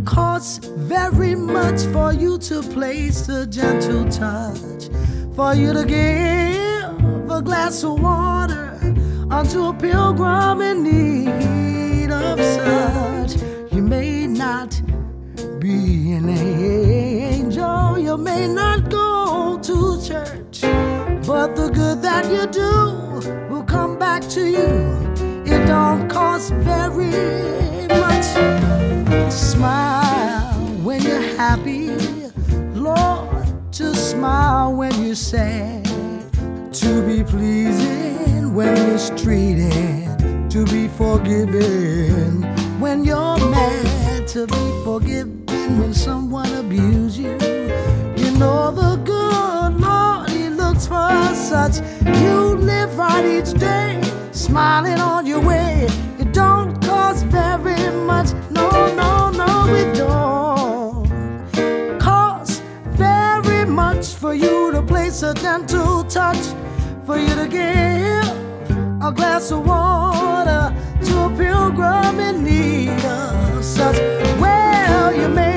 cost 0.05 0.65
very 0.65 1.35
much 1.35 1.83
for 1.93 2.13
you 2.13 2.39
to 2.39 2.63
place 2.63 3.29
a 3.29 3.47
gentle 3.47 4.09
touch, 4.09 4.89
for 5.35 5.55
you 5.55 5.73
to 5.73 5.85
give 5.85 7.31
a 7.31 7.43
glass 7.43 7.85
of 7.85 8.01
water 8.01 8.79
unto 9.31 9.67
a 9.67 9.75
pilgrim 9.75 10.61
in 10.61 10.83
need 10.83 12.11
of 12.11 12.39
such. 12.39 12.92
Be 15.63 16.11
an 16.15 16.29
angel, 16.29 17.97
you 17.97 18.17
may 18.17 18.49
not 18.49 18.91
go 18.91 19.61
to 19.63 20.03
church, 20.05 20.63
but 21.25 21.55
the 21.55 21.71
good 21.73 22.03
that 22.03 22.27
you 22.27 22.49
do 22.49 23.49
will 23.49 23.63
come 23.63 23.97
back 23.97 24.23
to 24.31 24.41
you. 24.41 24.67
It 25.47 25.65
don't 25.69 26.09
cost 26.09 26.53
very 26.55 27.87
much. 27.87 29.33
Smile 29.33 30.53
when 30.83 31.01
you're 31.01 31.29
happy, 31.39 31.91
Lord, 32.75 33.47
to 33.75 33.95
smile 33.95 34.75
when 34.75 34.93
you're 35.01 35.15
sad, 35.15 35.85
to 36.73 37.07
be 37.07 37.23
pleasing 37.23 38.53
when 38.53 38.75
mistreated, 38.91 40.51
to 40.51 40.65
be 40.65 40.89
forgiven 40.89 42.43
when 42.81 43.05
you're 43.05 43.39
mad, 43.39 44.27
to 44.27 44.49
be 44.49 44.85
forgiven 44.85 45.42
when 45.79 45.95
someone 45.95 46.53
abuses 46.55 47.19
you. 47.19 47.33
You 48.17 48.31
know 48.39 48.71
the 48.71 48.97
good 49.05 49.81
Lord, 49.81 50.31
He 50.31 50.49
looks 50.49 50.87
for 50.87 51.35
such. 51.35 51.77
You 52.21 52.55
live 52.57 52.97
right 52.99 53.25
each 53.25 53.53
day, 53.59 54.01
smiling 54.33 55.01
on 55.01 55.27
your 55.27 55.41
way. 55.41 55.87
It 56.19 56.33
don't 56.33 56.81
cost 56.83 57.25
very 57.27 57.91
much. 58.07 58.33
No, 58.51 58.69
no, 58.95 59.31
no, 59.31 59.75
it 59.75 59.95
don't 59.97 62.01
cost 62.01 62.63
very 62.87 63.65
much 63.65 64.15
for 64.15 64.35
you 64.35 64.73
to 64.73 64.83
place 64.83 65.23
a 65.23 65.35
gentle 65.35 66.05
touch, 66.05 66.43
for 67.07 67.19
you 67.19 67.35
to 67.35 67.49
give 67.49 68.29
a 69.03 69.13
glass 69.13 69.51
of 69.51 69.67
water 69.67 70.75
to 71.05 71.25
a 71.25 71.31
pilgrim 71.37 72.21
in 72.21 72.45
need 72.45 73.05
of 73.05 73.65
such. 73.65 73.97
Well, 74.41 75.15
you 75.15 75.29
may 75.29 75.52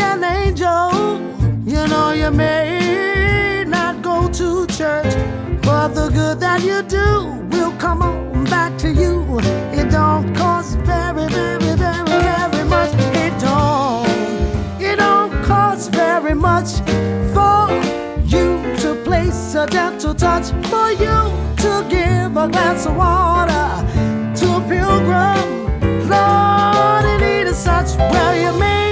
an 0.00 0.24
angel, 0.24 1.20
you 1.64 1.86
know, 1.88 2.12
you 2.12 2.30
may 2.30 3.64
not 3.66 4.02
go 4.02 4.28
to 4.28 4.66
church, 4.66 5.14
but 5.62 5.88
the 5.88 6.08
good 6.08 6.40
that 6.40 6.62
you 6.62 6.82
do 6.82 7.26
will 7.56 7.72
come 7.78 8.02
on 8.02 8.44
back 8.44 8.76
to 8.78 8.88
you. 8.88 9.38
It 9.72 9.90
don't 9.90 10.34
cost 10.34 10.78
very, 10.78 11.28
very, 11.28 11.74
very, 11.76 12.04
very 12.06 12.64
much. 12.64 12.90
It 13.14 13.32
don't, 13.40 14.08
it 14.80 14.96
don't 14.96 15.32
cost 15.44 15.92
very 15.92 16.34
much 16.34 16.70
for 17.34 17.70
you 18.24 18.60
to 18.82 19.00
place 19.04 19.54
a 19.54 19.66
gentle 19.66 20.14
touch, 20.14 20.46
for 20.68 20.90
you 20.92 21.16
to 21.64 21.86
give 21.88 22.36
a 22.36 22.48
glass 22.48 22.86
of 22.86 22.96
water 22.96 23.68
to 24.40 24.46
a 24.56 24.60
pilgrim. 24.68 26.08
Lord, 26.08 27.20
need 27.20 27.46
of 27.46 27.54
such. 27.54 27.96
Well, 27.96 28.34
you 28.34 28.58
may 28.58 28.89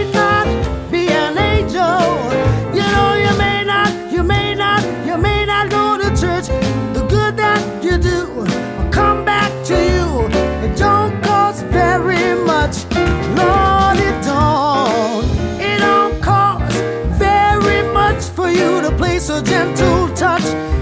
a 19.19 19.43
gentle 19.43 20.09
touch. 20.15 20.78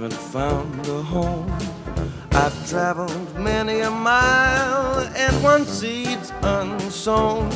Haven't 0.00 0.22
found 0.30 0.86
a 0.86 1.02
home. 1.02 1.50
I've 2.30 2.70
traveled 2.70 3.34
many 3.34 3.80
a 3.80 3.90
mile 3.90 5.00
and 5.16 5.42
one 5.42 5.64
seed's 5.64 6.32
unsown. 6.42 7.50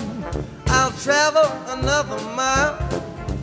I'll 0.66 0.90
travel 0.90 1.46
another 1.68 2.20
mile 2.34 2.76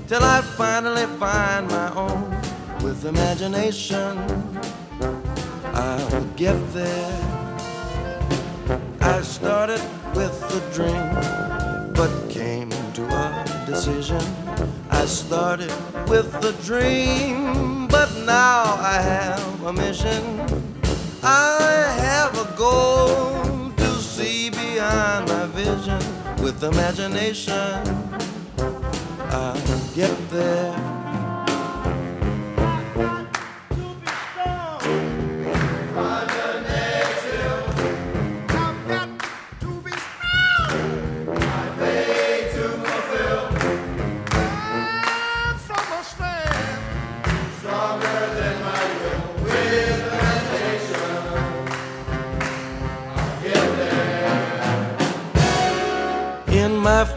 till 0.06 0.22
I 0.22 0.42
finally 0.42 1.06
find 1.18 1.66
my 1.70 1.96
own. 1.96 2.30
With 2.84 3.06
imagination, 3.06 4.18
I'll 5.74 6.24
get 6.36 6.60
there. 6.74 7.22
I 9.00 9.22
started 9.22 9.82
with 10.14 10.36
a 10.60 10.74
dream, 10.76 11.08
but 11.94 12.12
came 12.30 12.70
to 12.96 13.04
a 13.06 13.66
decision. 13.66 14.26
I 14.90 15.06
started 15.06 15.72
with 16.08 16.34
a 16.44 16.52
dream, 16.64 17.88
but 17.88 18.10
now 18.26 18.76
I 18.80 19.00
have 19.02 19.64
a 19.64 19.74
mission. 19.74 20.24
I 21.24 21.96
have 22.00 22.38
a 22.38 22.58
goal 22.58 23.72
to 23.72 23.90
see 24.02 24.50
beyond 24.50 25.28
my 25.28 25.46
vision. 25.48 26.00
With 26.44 26.64
imagination, 26.64 27.82
I'll 29.30 29.62
get 29.94 30.16
there. 30.30 30.99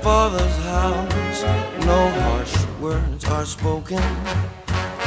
Father's 0.01 0.57
house, 0.65 1.43
no 1.85 2.09
harsh 2.21 2.57
words 2.81 3.25
are 3.27 3.45
spoken. 3.45 4.03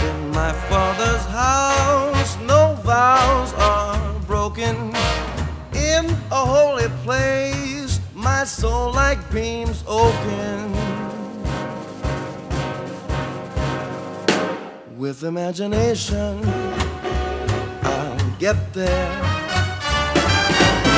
In 0.08 0.30
my 0.32 0.52
father's 0.70 1.26
house, 1.26 2.38
no 2.42 2.76
vows 2.84 3.54
are 3.54 4.20
broken. 4.28 4.76
In 5.74 6.06
a 6.32 6.44
holy 6.56 6.90
place, 7.04 8.00
my 8.14 8.44
soul 8.44 8.92
like 8.92 9.20
beams 9.32 9.84
open. 9.88 10.72
With 14.98 15.24
imagination, 15.24 16.42
I'll 17.84 18.32
get 18.40 18.58
there. 18.74 19.12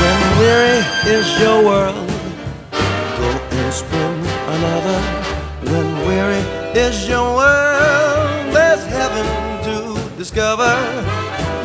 When 0.01 0.19
weary 0.39 0.83
is 1.17 1.39
your 1.39 1.65
world, 1.65 1.96
another. 3.67 4.99
When 5.63 6.07
weary 6.07 6.39
is 6.73 7.05
your 7.09 7.35
world, 7.35 8.53
there's 8.55 8.85
heaven 8.85 9.27
to 9.67 10.15
discover. 10.15 10.73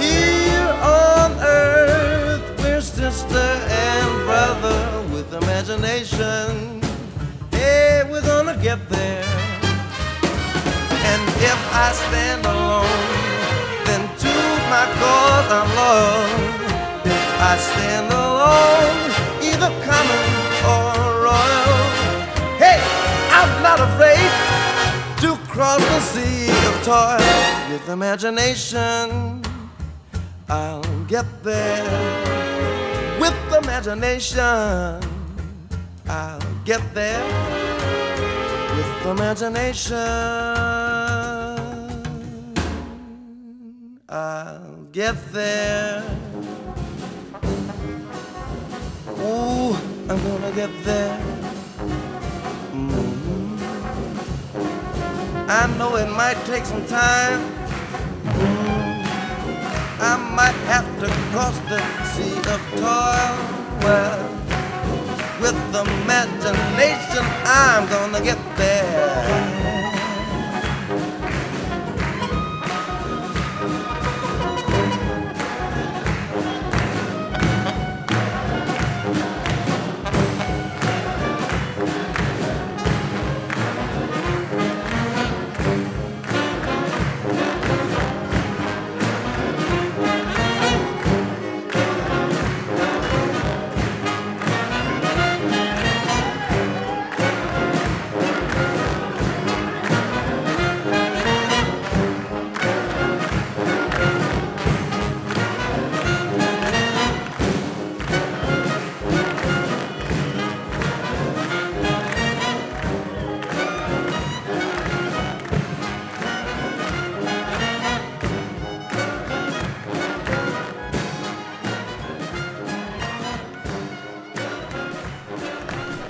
Here 0.00 0.68
on 0.82 1.30
earth, 1.38 2.42
we're 2.58 2.80
sister 2.80 3.38
and 3.38 4.24
brother 4.26 4.80
with 5.14 5.32
imagination. 5.32 6.82
Hey, 7.52 8.02
we're 8.10 8.26
gonna 8.26 8.58
get 8.60 8.88
there. 8.88 9.24
And 11.10 11.22
if 11.50 11.60
I 11.72 11.92
stand 11.92 12.44
alone, 12.44 13.06
then 13.86 14.02
to 14.22 14.34
my 14.74 14.86
cause 14.98 15.48
I'm 15.58 15.70
lost. 15.78 17.06
If 17.06 17.24
I 17.50 17.56
stand 17.58 18.12
alone, 18.12 19.01
afraid 23.82 24.30
to 25.22 25.36
cross 25.50 25.80
the 25.80 26.00
sea 26.00 26.48
of 26.68 26.74
toil 26.84 27.70
with 27.70 27.88
imagination. 27.88 29.42
I'll 30.48 31.04
get 31.09 31.26
there 31.42 31.84
with 33.20 33.34
imagination. 33.52 35.00
I'll 36.09 36.54
get 36.64 36.82
there 36.94 37.24
with 38.76 39.06
imagination. 39.06 39.96
I'll 44.09 44.86
get 44.92 45.16
there. 45.32 46.04
Ooh, 49.18 49.74
I'm 50.09 50.18
gonna 50.28 50.52
get 50.54 50.70
there. 50.84 51.41
I 55.54 55.66
know 55.76 55.96
it 55.96 56.08
might 56.08 56.42
take 56.46 56.64
some 56.64 56.82
time. 56.86 57.40
I 60.00 60.16
might 60.34 60.56
have 60.72 60.88
to 61.00 61.08
cross 61.30 61.58
the 61.68 61.78
sea 62.12 62.38
of 62.54 62.60
toil. 62.80 63.36
Well, 63.84 64.20
with 65.42 65.58
imagination, 65.76 67.24
I'm 67.44 67.86
gonna 67.90 68.24
get 68.24 68.38
there. 68.56 69.81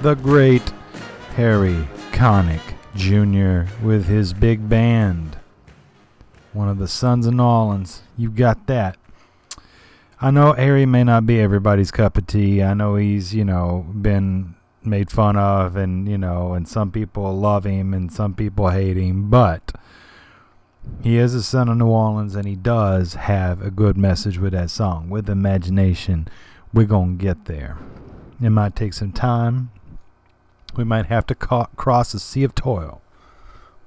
The 0.03 0.17
great 0.17 0.69
Harry 1.37 1.87
Connick 2.11 2.75
Jr. 2.97 3.73
with 3.87 4.07
his 4.07 4.35
big 4.35 4.69
band. 4.69 5.39
One 6.53 6.69
of 6.69 6.79
the 6.79 6.89
Sons 6.89 7.25
of 7.25 7.35
Nolans. 7.35 8.03
You 8.19 8.29
got 8.29 8.67
that. 8.67 8.97
I 10.21 10.33
know 10.33 10.55
Harry 10.55 10.87
may 10.87 11.05
not 11.05 11.25
be 11.25 11.39
everybody's 11.39 11.93
cup 11.93 12.19
of 12.19 12.27
tea. 12.27 12.65
I 12.65 12.75
know 12.75 12.97
he's, 12.97 13.33
you 13.33 13.45
know, 13.45 13.87
been 13.95 14.57
made 14.83 15.09
fun 15.09 15.37
of 15.37 15.77
and, 15.77 16.09
you 16.09 16.19
know, 16.19 16.55
and 16.55 16.67
some 16.67 16.91
people 16.91 17.39
love 17.39 17.63
him 17.63 17.95
and 17.95 18.13
some 18.13 18.35
people 18.35 18.71
hate 18.71 18.97
him, 18.97 19.31
but 19.31 19.71
he 21.05 21.17
is 21.17 21.33
a 21.33 21.45
son 21.45 21.69
of 21.69 21.77
New 21.77 21.87
Orleans 21.87 22.35
and 22.35 22.49
he 22.49 22.57
does 22.57 23.15
have 23.15 23.63
a 23.63 23.71
good 23.71 23.97
message 23.97 24.37
with 24.37 24.53
that 24.53 24.71
song. 24.71 25.11
With 25.11 25.31
imagination, 25.31 26.27
we're 26.75 26.87
going 26.87 27.19
to 27.19 27.25
get 27.25 27.45
there. 27.45 27.79
It 28.43 28.51
might 28.51 28.75
take 28.75 28.95
some 28.95 29.13
time. 29.13 29.71
We 30.75 30.85
might 30.85 31.07
have 31.07 31.27
to 31.27 31.35
ca- 31.35 31.67
cross 31.77 32.15
a 32.15 32.19
sea 32.19 32.45
of 32.45 32.55
toil. 32.55 33.03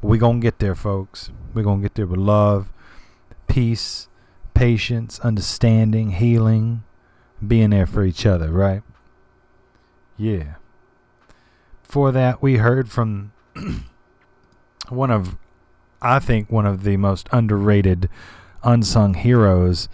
But 0.01 0.07
we're 0.07 0.19
going 0.19 0.41
to 0.41 0.45
get 0.45 0.59
there, 0.59 0.75
folks. 0.75 1.31
We're 1.53 1.63
going 1.63 1.79
to 1.79 1.83
get 1.83 1.95
there 1.95 2.07
with 2.07 2.19
love, 2.19 2.71
peace, 3.47 4.07
patience, 4.53 5.19
understanding, 5.19 6.11
healing, 6.11 6.83
being 7.45 7.71
there 7.71 7.85
for 7.85 8.03
each 8.03 8.25
other, 8.25 8.51
right? 8.51 8.83
Yeah. 10.17 10.55
Before 11.83 12.11
that, 12.11 12.41
we 12.41 12.57
heard 12.57 12.89
from 12.89 13.31
one 14.89 15.11
of, 15.11 15.37
I 16.01 16.19
think, 16.19 16.51
one 16.51 16.65
of 16.65 16.83
the 16.83 16.97
most 16.97 17.27
underrated 17.31 18.09
unsung 18.63 19.13
heroes 19.13 19.87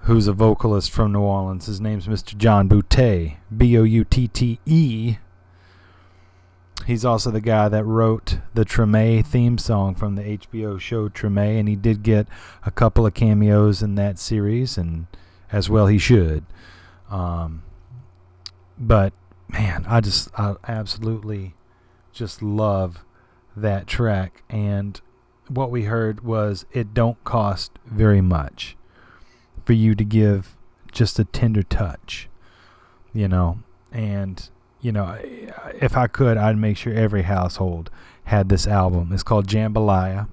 who's 0.00 0.26
a 0.26 0.32
vocalist 0.32 0.90
from 0.90 1.12
New 1.12 1.20
Orleans. 1.20 1.66
His 1.66 1.80
name's 1.80 2.06
Mr. 2.06 2.36
John 2.36 2.68
Boutté, 2.68 3.36
B 3.56 3.78
O 3.78 3.84
U 3.84 4.04
T 4.04 4.28
T 4.28 4.58
E. 4.66 5.16
He's 6.86 7.04
also 7.04 7.30
the 7.30 7.40
guy 7.40 7.68
that 7.68 7.84
wrote 7.84 8.38
the 8.54 8.64
Treme 8.64 9.24
theme 9.24 9.58
song 9.58 9.94
from 9.94 10.14
the 10.14 10.22
HBO 10.22 10.80
show 10.80 11.08
Treme, 11.08 11.58
and 11.58 11.68
he 11.68 11.76
did 11.76 12.02
get 12.02 12.26
a 12.64 12.70
couple 12.70 13.06
of 13.06 13.14
cameos 13.14 13.82
in 13.82 13.94
that 13.94 14.18
series, 14.18 14.76
and 14.76 15.06
as 15.50 15.70
well 15.70 15.86
he 15.86 15.98
should. 15.98 16.44
Um, 17.10 17.62
but 18.78 19.12
man, 19.48 19.84
I 19.86 20.00
just 20.00 20.28
I 20.38 20.56
absolutely 20.66 21.54
just 22.12 22.42
love 22.42 23.04
that 23.56 23.86
track, 23.86 24.42
and 24.48 25.00
what 25.48 25.70
we 25.70 25.84
heard 25.84 26.24
was 26.24 26.64
it 26.72 26.94
don't 26.94 27.22
cost 27.24 27.72
very 27.86 28.20
much 28.20 28.76
for 29.64 29.72
you 29.72 29.94
to 29.94 30.04
give 30.04 30.56
just 30.90 31.18
a 31.18 31.24
tender 31.24 31.62
touch, 31.62 32.28
you 33.12 33.28
know, 33.28 33.58
and 33.92 34.50
you 34.82 34.90
know, 34.90 35.16
if 35.80 35.96
I 35.96 36.08
could, 36.08 36.36
I'd 36.36 36.58
make 36.58 36.76
sure 36.76 36.92
every 36.92 37.22
household 37.22 37.88
had 38.24 38.48
this 38.48 38.66
album. 38.66 39.12
It's 39.12 39.22
called 39.22 39.46
Jambalaya. 39.46 40.28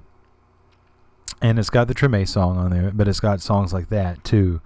And 1.41 1.57
it's 1.57 1.69
got 1.69 1.87
the 1.87 1.93
Treme 1.93 2.27
song 2.27 2.57
on 2.57 2.71
there, 2.71 2.91
but 2.91 3.07
it's 3.07 3.21
got 3.21 3.39
songs 3.39 3.71
like 3.71 3.87
that 3.89 4.23
too. 4.25 4.59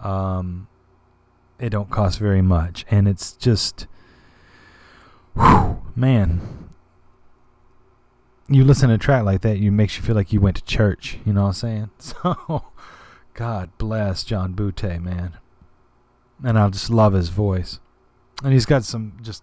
Um, 0.00 0.68
it 1.58 1.70
don't 1.70 1.90
cost 1.90 2.18
very 2.20 2.42
much, 2.42 2.84
and 2.90 3.08
it's 3.08 3.32
just, 3.32 3.86
whew, 5.34 5.82
man. 5.96 6.68
You 8.46 8.62
listen 8.62 8.90
to 8.90 8.96
a 8.96 8.98
track 8.98 9.24
like 9.24 9.40
that, 9.40 9.58
you 9.58 9.72
makes 9.72 9.96
you 9.96 10.04
feel 10.04 10.14
like 10.14 10.32
you 10.32 10.40
went 10.40 10.56
to 10.56 10.64
church. 10.64 11.18
You 11.24 11.32
know 11.32 11.42
what 11.42 11.48
I'm 11.48 11.54
saying? 11.54 11.90
So, 11.98 12.64
God 13.32 13.70
bless 13.78 14.22
John 14.22 14.54
Boutté, 14.54 15.02
man. 15.02 15.38
And 16.44 16.56
I 16.56 16.68
just 16.68 16.90
love 16.90 17.14
his 17.14 17.30
voice 17.30 17.80
and 18.42 18.52
he's 18.52 18.66
got 18.66 18.84
some 18.84 19.18
just 19.22 19.42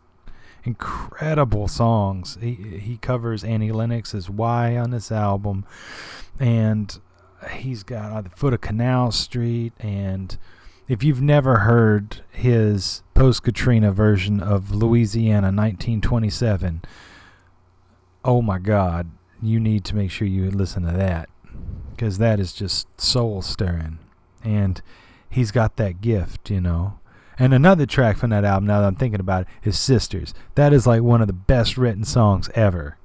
incredible 0.64 1.68
songs. 1.68 2.38
He 2.42 2.54
he 2.54 2.98
covers 2.98 3.44
Annie 3.44 3.72
Lennox's 3.72 4.30
"Why" 4.30 4.78
on 4.78 4.92
this 4.92 5.12
album, 5.12 5.66
and 6.40 7.00
he's 7.52 7.84
got 7.84 8.12
"On 8.12 8.24
the 8.24 8.30
Foot 8.30 8.54
of 8.54 8.62
Canal 8.62 9.12
Street" 9.12 9.74
and 9.80 10.38
if 10.92 11.06
you've 11.06 11.22
never 11.22 11.60
heard 11.60 12.22
his 12.32 13.02
post 13.14 13.44
Katrina 13.44 13.94
version 13.94 14.42
of 14.42 14.72
Louisiana 14.72 15.48
1927, 15.48 16.82
oh 18.26 18.42
my 18.42 18.60
God, 18.60 19.10
you 19.42 19.58
need 19.58 19.86
to 19.86 19.96
make 19.96 20.12
sure 20.12 20.28
you 20.28 20.52
listen 20.52 20.84
to 20.84 20.92
that 20.92 21.30
because 21.92 22.18
that 22.18 22.42
is 22.42 22.52
just 22.52 22.88
soul 23.00 23.42
stirring. 23.42 24.00
And 24.44 24.82
he's 25.30 25.52
got 25.52 25.78
that 25.78 26.02
gift, 26.02 26.50
you 26.50 26.60
know. 26.60 27.00
And 27.42 27.56
another 27.56 27.88
track 27.88 28.18
from 28.18 28.30
that 28.30 28.46
album, 28.46 28.68
now 28.68 28.82
that 28.82 28.86
I'm 28.86 28.96
thinking 28.96 29.20
about 29.20 29.48
it, 29.48 29.68
is 29.68 29.80
Sisters. 29.80 30.36
That 30.54 30.74
is 30.74 30.86
like 30.86 31.02
one 31.02 31.22
of 31.22 31.28
the 31.28 31.34
best 31.34 31.76
written 31.76 32.04
songs 32.04 32.52
ever. 32.54 33.00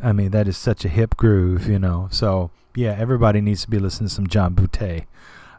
I 0.00 0.12
mean, 0.12 0.30
that 0.30 0.46
is 0.46 0.56
such 0.56 0.84
a 0.84 0.88
hip 0.88 1.16
groove, 1.16 1.66
you 1.66 1.80
know. 1.80 2.06
So, 2.12 2.52
yeah, 2.76 2.94
everybody 2.96 3.40
needs 3.40 3.62
to 3.62 3.70
be 3.70 3.80
listening 3.80 4.10
to 4.10 4.14
some 4.14 4.28
John 4.28 4.54
Boutté. 4.54 5.06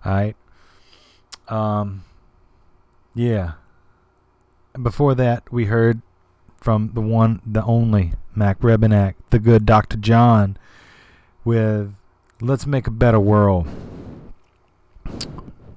All 0.05 0.13
right. 0.13 0.35
Um, 1.49 2.05
yeah. 3.13 3.55
Before 4.81 5.13
that, 5.15 5.51
we 5.51 5.65
heard 5.65 6.01
from 6.61 6.91
the 6.93 7.01
one, 7.01 7.41
the 7.45 7.65
only 7.65 8.13
Mac 8.33 8.61
Rebennack, 8.61 9.15
the 9.29 9.39
good 9.39 9.65
Dr. 9.65 9.97
John, 9.97 10.55
with 11.43 11.93
Let's 12.39 12.65
Make 12.65 12.87
a 12.87 12.91
Better 12.91 13.19
World. 13.19 13.67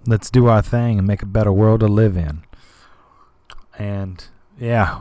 Let's 0.09 0.31
do 0.31 0.47
our 0.47 0.63
thing 0.63 0.97
and 0.99 1.07
make 1.07 1.21
a 1.21 1.27
better 1.27 1.53
world 1.53 1.81
to 1.81 1.87
live 1.87 2.17
in. 2.17 2.45
And 3.79 4.25
yeah. 4.59 5.01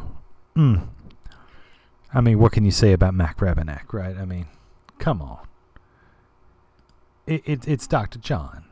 Mm. 0.54 0.90
I 2.14 2.20
mean, 2.20 2.40
what 2.40 2.52
can 2.52 2.66
you 2.66 2.72
say 2.72 2.92
about 2.92 3.14
Mac 3.14 3.38
Rebennack, 3.38 3.94
right? 3.94 4.18
I 4.18 4.26
mean, 4.26 4.48
come 5.00 5.22
on. 5.22 5.40
It, 7.26 7.42
it, 7.46 7.66
it's 7.66 7.88
Dr. 7.88 8.20
John. 8.20 8.66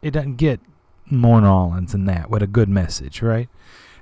It 0.00 0.12
doesn't 0.12 0.36
get 0.36 0.60
more 1.06 1.44
Orleans 1.44 1.90
than 1.90 2.04
that 2.04 2.30
with 2.30 2.44
a 2.44 2.46
good 2.46 2.68
message, 2.68 3.20
right? 3.20 3.48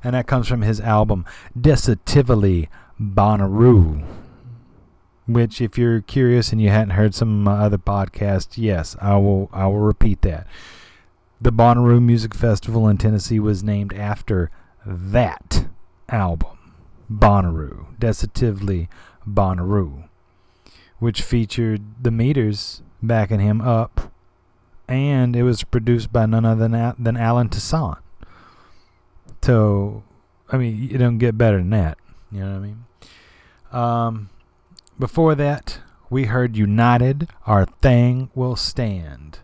And 0.03 0.15
that 0.15 0.27
comes 0.27 0.47
from 0.47 0.61
his 0.61 0.79
album 0.79 1.25
Decisively 1.59 2.69
Bonnaroo. 3.01 4.05
Which, 5.27 5.63
if 5.63 5.79
you're 5.79 6.03
curious 6.03 6.53
and 6.53 6.61
you 6.61 6.69
hadn't 6.69 6.91
heard 6.91 7.15
some 7.15 7.31
of 7.31 7.45
my 7.45 7.65
other 7.65 7.79
podcasts, 7.79 8.59
yes, 8.59 8.95
I 9.01 9.17
will. 9.17 9.49
I 9.55 9.67
will 9.69 9.79
repeat 9.79 10.21
that. 10.21 10.47
The 11.41 11.53
Bonnaroo 11.53 12.01
Music 12.01 12.33
Festival 12.33 12.89
in 12.89 12.97
Tennessee 12.97 13.41
was 13.41 13.65
named 13.65 13.93
after 13.93 14.51
that 14.87 15.67
album, 16.09 16.73
Bonnaroo, 17.11 17.99
Decisively 17.99 18.89
Bonnaroo, 19.29 20.09
which 21.01 21.23
featured 21.23 21.83
the 22.03 22.13
Meters 22.13 22.83
backing 23.03 23.41
him 23.41 23.61
up, 23.61 24.13
and 24.89 25.35
it 25.35 25.43
was 25.43 25.65
produced 25.65 26.13
by 26.13 26.25
none 26.25 26.45
other 26.45 26.69
than, 26.69 26.95
than 26.99 27.17
Allen 27.17 27.49
Toussaint. 27.49 27.99
So, 29.43 30.05
I 30.51 30.57
mean, 30.57 30.83
you 30.83 30.99
don't 30.99 31.19
get 31.19 31.37
better 31.37 31.59
than 31.59 31.71
that. 31.71 31.99
You 32.31 32.41
know 32.41 32.53
what 32.53 32.57
I 32.57 32.61
mean? 32.61 32.85
Um, 33.73 34.31
before 34.99 35.35
that, 35.35 35.81
we 36.09 36.25
heard 36.25 36.57
United, 36.57 37.29
Our 37.45 37.67
Thing 37.67 38.31
Will 38.35 38.57
Stand 38.57 39.41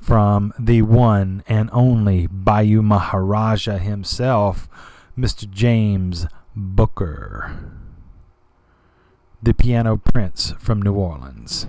from 0.00 0.52
the 0.58 0.82
one 0.82 1.42
and 1.48 1.68
only 1.72 2.26
Bayou 2.26 2.82
Maharaja 2.82 3.78
himself, 3.78 4.68
Mr. 5.18 5.50
James 5.50 6.26
Booker, 6.54 7.56
the 9.42 9.54
Piano 9.54 9.96
Prince 9.96 10.52
from 10.58 10.80
New 10.80 10.94
Orleans. 10.94 11.66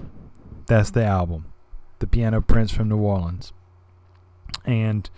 That's 0.68 0.92
the 0.92 1.04
album, 1.04 1.46
The 2.00 2.08
Piano 2.08 2.42
Prince 2.42 2.72
from 2.72 2.90
New 2.90 2.98
Orleans. 2.98 3.54
And 4.66 5.10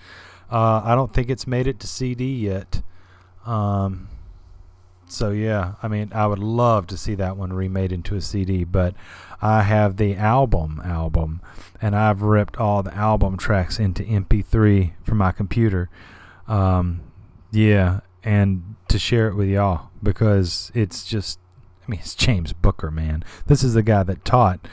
uh, 0.52 0.82
I 0.84 0.96
don't 0.96 1.14
think 1.14 1.30
it's 1.30 1.48
made 1.48 1.68
it 1.68 1.80
to 1.80 1.88
CD 1.88 2.34
yet. 2.34 2.82
Um, 3.46 4.10
so 5.08 5.32
yeah, 5.32 5.74
I 5.82 5.88
mean, 5.88 6.12
I 6.14 6.28
would 6.28 6.40
love 6.40 6.88
to 6.88 6.98
see 6.98 7.16
that 7.16 7.36
one 7.36 7.52
remade 7.52 7.92
into 7.92 8.16
a 8.16 8.22
CD, 8.22 8.64
but 8.64 8.94
I 9.42 9.64
have 9.64 9.98
the 9.98 10.16
album 10.16 10.82
album, 10.86 11.42
and 11.82 11.96
I've 11.96 12.22
ripped 12.22 12.58
all 12.58 12.84
the 12.84 12.94
album 12.94 13.38
tracks 13.38 13.80
into 13.80 14.04
MP3 14.04 14.94
from 15.04 15.18
my 15.18 15.32
computer. 15.32 15.90
Um, 16.48 17.02
yeah, 17.52 18.02
and 18.24 18.76
to 18.88 19.00
share 19.00 19.28
it 19.28 19.36
with 19.36 19.48
y'all 19.50 19.90
because 20.02 20.72
it's 20.74 21.06
just, 21.08 21.40
I 21.86 21.92
mean, 21.92 22.00
it's 22.00 22.16
James 22.16 22.54
Booker, 22.54 22.92
man. 22.92 23.24
This 23.48 23.64
is 23.64 23.74
the 23.74 23.84
guy 23.84 24.04
that 24.04 24.26
taught 24.26 24.68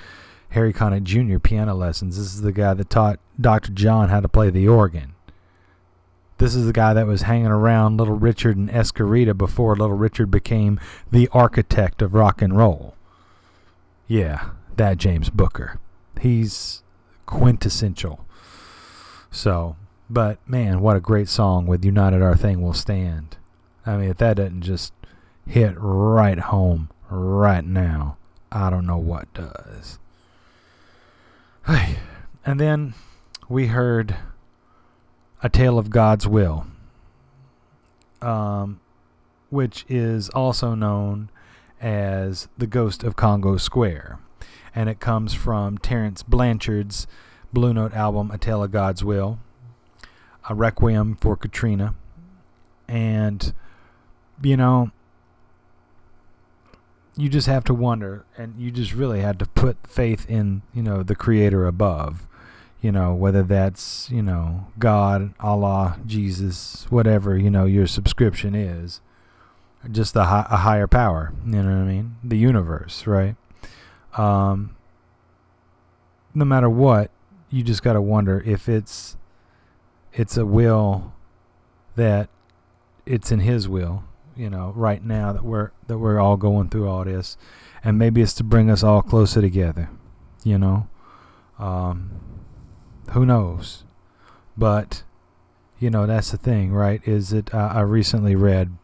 Harry 0.51 0.73
Connick 0.73 1.05
Jr. 1.05 1.39
piano 1.39 1.75
lessons. 1.75 2.17
This 2.17 2.35
is 2.35 2.43
the 2.43 2.53
guy 2.53 2.75
that 2.75 2.91
taught 2.91 3.21
Dr. 3.41 3.73
John 3.73 4.09
how 4.09 4.21
to 4.21 4.29
play 4.29 4.51
the 4.51 4.69
organ. 4.69 5.15
This 6.39 6.55
is 6.55 6.67
the 6.67 6.73
guy 6.73 6.93
that 6.93 7.07
was 7.07 7.23
hanging 7.23 7.47
around 7.47 7.97
Little 7.97 8.19
Richard 8.19 8.57
and 8.59 8.69
Esquerita 8.69 9.37
before 9.37 9.75
Little 9.75 9.97
Richard 9.97 10.31
became 10.31 10.79
the 11.11 11.29
architect 11.33 12.03
of 12.03 12.13
rock 12.13 12.43
and 12.43 12.57
roll. 12.57 12.95
Yeah, 14.07 14.51
that 14.77 14.99
James 14.99 15.31
Booker. 15.31 15.81
He's 16.21 16.83
quintessential. 17.27 18.25
So, 19.31 19.77
but 20.09 20.39
man, 20.49 20.81
what 20.81 20.97
a 20.97 21.01
great 21.01 21.29
song 21.29 21.67
with 21.67 21.85
United 21.85 22.23
Our 22.23 22.37
Thing 22.37 22.63
Will 22.63 22.73
Stand. 22.73 23.37
I 23.85 23.97
mean, 23.97 24.11
if 24.11 24.19
that 24.19 24.37
doesn't 24.39 24.63
just 24.63 24.93
hit 25.47 25.75
right 25.77 26.39
home 26.39 26.91
right 27.11 27.65
now, 27.65 28.17
I 28.51 28.71
don't 28.71 28.87
know 28.87 28.99
what 28.99 29.33
does. 29.35 29.99
Hey, 31.67 31.97
and 32.47 32.59
then 32.59 32.95
we 33.49 33.69
heard 33.69 34.17
a 35.43 35.49
Tale 35.49 35.79
of 35.79 35.91
God's 35.91 36.27
Will, 36.27 36.67
um, 38.23 38.81
which 39.51 39.85
is 39.89 40.29
also 40.31 40.75
known 40.75 41.31
as 41.81 42.49
The 42.57 42.67
Ghost 42.67 43.05
of 43.05 43.17
Congo 43.17 43.57
Square. 43.57 44.19
And 44.77 44.89
it 44.89 45.01
comes 45.01 45.35
from 45.35 45.79
Terence 45.79 46.23
Blanchard's 46.23 47.09
Blue 47.53 47.75
Note 47.75 47.95
album, 47.95 48.31
A 48.31 48.39
Tale 48.39 48.63
of 48.63 48.71
God's 48.71 49.03
Will, 49.03 49.41
A 50.49 50.55
Requiem 50.55 51.17
for 51.21 51.37
Katrina. 51.37 51.97
And, 52.87 53.53
you 54.43 54.57
know, 54.57 54.93
you 57.17 57.29
just 57.29 57.49
have 57.49 57.65
to 57.65 57.75
wonder, 57.75 58.25
and 58.37 58.55
you 58.57 58.71
just 58.71 58.93
really 58.93 59.21
had 59.21 59.39
to 59.41 59.47
put 59.47 59.79
faith 59.89 60.29
in, 60.29 60.63
you 60.73 60.83
know, 60.83 61.03
the 61.03 61.17
Creator 61.17 61.67
above 61.67 62.29
you 62.87 62.93
know, 62.93 63.15
whether 63.15 63.43
that's, 63.43 64.09
you 64.11 64.23
know, 64.23 64.67
God, 64.79 65.35
Allah, 65.41 65.99
Jesus, 66.07 66.87
whatever, 66.89 67.37
you 67.37 67.51
know, 67.51 67.65
your 67.65 67.87
subscription 67.87 68.55
is, 68.55 69.01
just 69.91 70.15
a 70.15 70.25
higher 70.25 70.87
power, 70.87 71.33
you 71.45 71.63
know 71.63 71.81
what 71.81 71.83
I 71.83 71.85
mean? 71.85 72.17
The 72.23 72.37
universe, 72.37 73.07
right? 73.07 73.35
Um, 74.17 74.77
no 76.35 76.45
matter 76.45 76.69
what, 76.69 77.11
you 77.51 77.63
just 77.63 77.83
got 77.83 77.95
to 77.95 78.01
wonder 78.01 78.43
if 78.45 78.69
it's 78.69 79.17
it's 80.13 80.37
a 80.37 80.47
will 80.47 81.13
that 81.95 82.29
it's 83.05 83.31
in 83.31 83.41
his 83.41 83.69
will, 83.69 84.05
you 84.37 84.51
know, 84.51 84.73
right 84.75 85.05
now 85.05 85.33
that 85.33 85.45
we're 85.45 85.71
that 85.87 85.99
we're 85.99 86.19
all 86.19 86.37
going 86.37 86.69
through 86.69 86.89
all 86.89 87.05
this, 87.05 87.37
and 87.85 87.99
maybe 87.99 88.23
it's 88.23 88.35
to 88.35 88.45
bring 88.45 88.71
us 88.71 88.83
all 88.83 89.03
closer 89.03 89.41
together, 89.41 89.91
you 90.45 90.59
know. 90.59 90.89
Um, 91.59 92.11
who 93.13 93.25
knows? 93.25 93.85
But 94.57 95.03
you 95.79 95.91
know 95.91 96.07
that's 96.07 96.31
the 96.31 96.39
thing, 96.39 96.73
right? 96.73 97.07
Is 97.07 97.31
that 97.31 97.55
uh, 97.55 97.71
I 97.75 97.81
recently 97.81 98.35
read 98.35 98.77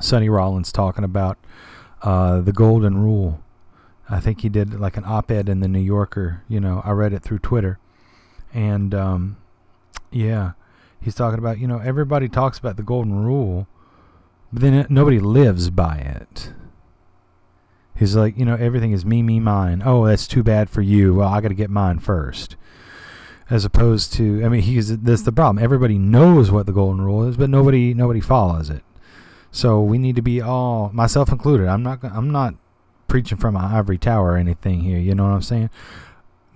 Sonny 0.00 0.28
Rollins 0.28 0.72
talking 0.72 1.04
about 1.04 1.38
uh, 2.02 2.40
the 2.40 2.52
golden 2.52 2.98
rule. 2.98 3.42
I 4.10 4.20
think 4.20 4.40
he 4.40 4.48
did 4.48 4.78
like 4.78 4.96
an 4.96 5.04
op-ed 5.06 5.48
in 5.48 5.60
the 5.60 5.68
New 5.68 5.80
Yorker. 5.80 6.42
You 6.48 6.60
know, 6.60 6.82
I 6.84 6.90
read 6.90 7.12
it 7.12 7.22
through 7.22 7.38
Twitter, 7.38 7.78
and 8.52 8.94
um, 8.94 9.36
yeah, 10.10 10.52
he's 11.00 11.14
talking 11.14 11.38
about 11.38 11.58
you 11.58 11.68
know 11.68 11.78
everybody 11.78 12.28
talks 12.28 12.58
about 12.58 12.76
the 12.76 12.82
golden 12.82 13.24
rule, 13.24 13.68
but 14.52 14.62
then 14.62 14.74
it, 14.74 14.90
nobody 14.90 15.20
lives 15.20 15.70
by 15.70 15.96
it. 15.96 16.52
He's 17.96 18.16
like, 18.16 18.36
you 18.38 18.46
know, 18.46 18.56
everything 18.56 18.92
is 18.92 19.04
me, 19.04 19.22
me, 19.22 19.40
mine. 19.40 19.82
Oh, 19.84 20.06
that's 20.06 20.26
too 20.26 20.42
bad 20.42 20.70
for 20.70 20.80
you. 20.80 21.16
Well, 21.16 21.28
I 21.28 21.42
got 21.42 21.48
to 21.48 21.54
get 21.54 21.68
mine 21.68 21.98
first 21.98 22.56
as 23.50 23.64
opposed 23.64 24.12
to 24.14 24.44
I 24.44 24.48
mean 24.48 24.62
he's 24.62 24.96
that's 24.98 25.22
the 25.22 25.32
problem. 25.32 25.62
Everybody 25.62 25.98
knows 25.98 26.50
what 26.50 26.66
the 26.66 26.72
golden 26.72 27.04
rule 27.04 27.24
is, 27.24 27.36
but 27.36 27.50
nobody 27.50 27.92
nobody 27.92 28.20
follows 28.20 28.70
it. 28.70 28.82
So 29.50 29.82
we 29.82 29.98
need 29.98 30.16
to 30.16 30.22
be 30.22 30.40
all 30.40 30.90
myself 30.94 31.30
included. 31.32 31.66
I'm 31.66 31.82
not 31.82 31.98
I'm 32.04 32.30
not 32.30 32.54
preaching 33.10 33.36
from 33.36 33.56
an 33.56 33.64
ivory 33.64 33.98
tower 33.98 34.32
or 34.32 34.36
anything 34.36 34.80
here. 34.80 34.98
You 34.98 35.14
know 35.14 35.24
what 35.24 35.34
I'm 35.34 35.42
saying? 35.42 35.68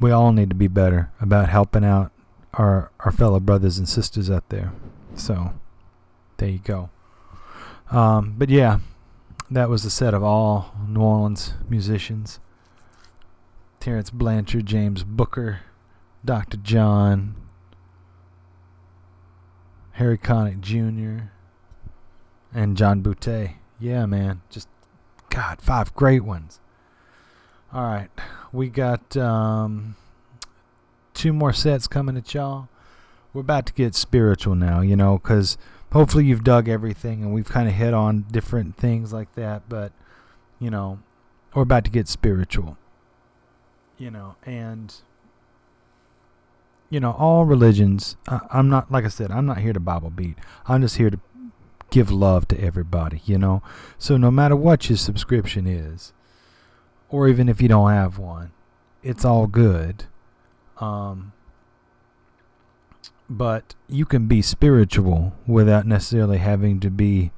We 0.00 0.12
all 0.12 0.32
need 0.32 0.48
to 0.48 0.54
be 0.54 0.68
better 0.68 1.10
about 1.20 1.48
helping 1.50 1.84
out 1.84 2.12
our 2.54 2.92
our 3.00 3.10
fellow 3.10 3.40
brothers 3.40 3.76
and 3.76 3.88
sisters 3.88 4.30
out 4.30 4.48
there. 4.48 4.72
So 5.16 5.52
there 6.36 6.48
you 6.48 6.60
go. 6.60 6.90
Um, 7.90 8.36
but 8.38 8.48
yeah, 8.48 8.78
that 9.50 9.68
was 9.68 9.82
the 9.82 9.90
set 9.90 10.14
of 10.14 10.22
all 10.22 10.72
New 10.88 11.00
Orleans 11.00 11.54
musicians. 11.68 12.38
Terence 13.80 14.08
Blanchard, 14.08 14.64
James 14.64 15.04
Booker, 15.04 15.60
Dr. 16.24 16.56
John, 16.56 17.34
Harry 19.92 20.16
Connick 20.16 20.60
Jr. 20.60 21.26
and 22.54 22.76
John 22.76 23.02
Boutté. 23.02 23.56
Yeah, 23.78 24.06
man. 24.06 24.40
Just, 24.48 24.68
God, 25.34 25.60
five 25.60 25.92
great 25.94 26.22
ones. 26.22 26.60
All 27.72 27.82
right. 27.82 28.08
We 28.52 28.68
got 28.68 29.16
um, 29.16 29.96
two 31.12 31.32
more 31.32 31.52
sets 31.52 31.88
coming 31.88 32.16
at 32.16 32.32
y'all. 32.32 32.68
We're 33.32 33.40
about 33.40 33.66
to 33.66 33.72
get 33.72 33.96
spiritual 33.96 34.54
now, 34.54 34.80
you 34.80 34.94
know, 34.94 35.18
because 35.18 35.58
hopefully 35.92 36.24
you've 36.24 36.44
dug 36.44 36.68
everything 36.68 37.24
and 37.24 37.34
we've 37.34 37.48
kind 37.48 37.66
of 37.68 37.74
hit 37.74 37.92
on 37.92 38.26
different 38.30 38.76
things 38.76 39.12
like 39.12 39.34
that. 39.34 39.68
But, 39.68 39.90
you 40.60 40.70
know, 40.70 41.00
we're 41.52 41.62
about 41.62 41.82
to 41.86 41.90
get 41.90 42.06
spiritual, 42.06 42.78
you 43.98 44.12
know, 44.12 44.36
and 44.44 44.94
you 46.90 47.00
know, 47.00 47.10
all 47.10 47.44
religions, 47.44 48.16
I, 48.28 48.38
I'm 48.52 48.68
not, 48.68 48.92
like 48.92 49.04
I 49.04 49.08
said, 49.08 49.32
I'm 49.32 49.46
not 49.46 49.58
here 49.58 49.72
to 49.72 49.80
Bible 49.80 50.10
beat. 50.10 50.38
I'm 50.68 50.82
just 50.82 50.96
here 50.96 51.10
to 51.10 51.18
give 51.94 52.10
love 52.10 52.48
to 52.48 52.60
everybody, 52.60 53.22
you 53.24 53.38
know. 53.38 53.62
So 53.98 54.16
no 54.16 54.30
matter 54.30 54.56
what 54.56 54.90
your 54.90 54.98
subscription 54.98 55.64
is, 55.68 56.12
or 57.08 57.28
even 57.28 57.48
if 57.48 57.62
you 57.62 57.68
don't 57.68 57.92
have 57.92 58.18
one, 58.18 58.50
it's 59.04 59.24
all 59.24 59.46
good. 59.46 60.06
Um, 60.78 61.32
but 63.30 63.76
you 63.88 64.04
can 64.04 64.26
be 64.26 64.42
spiritual 64.42 65.34
without 65.46 65.86
necessarily 65.86 66.38
having 66.38 66.80
to 66.80 66.90
be 66.90 67.30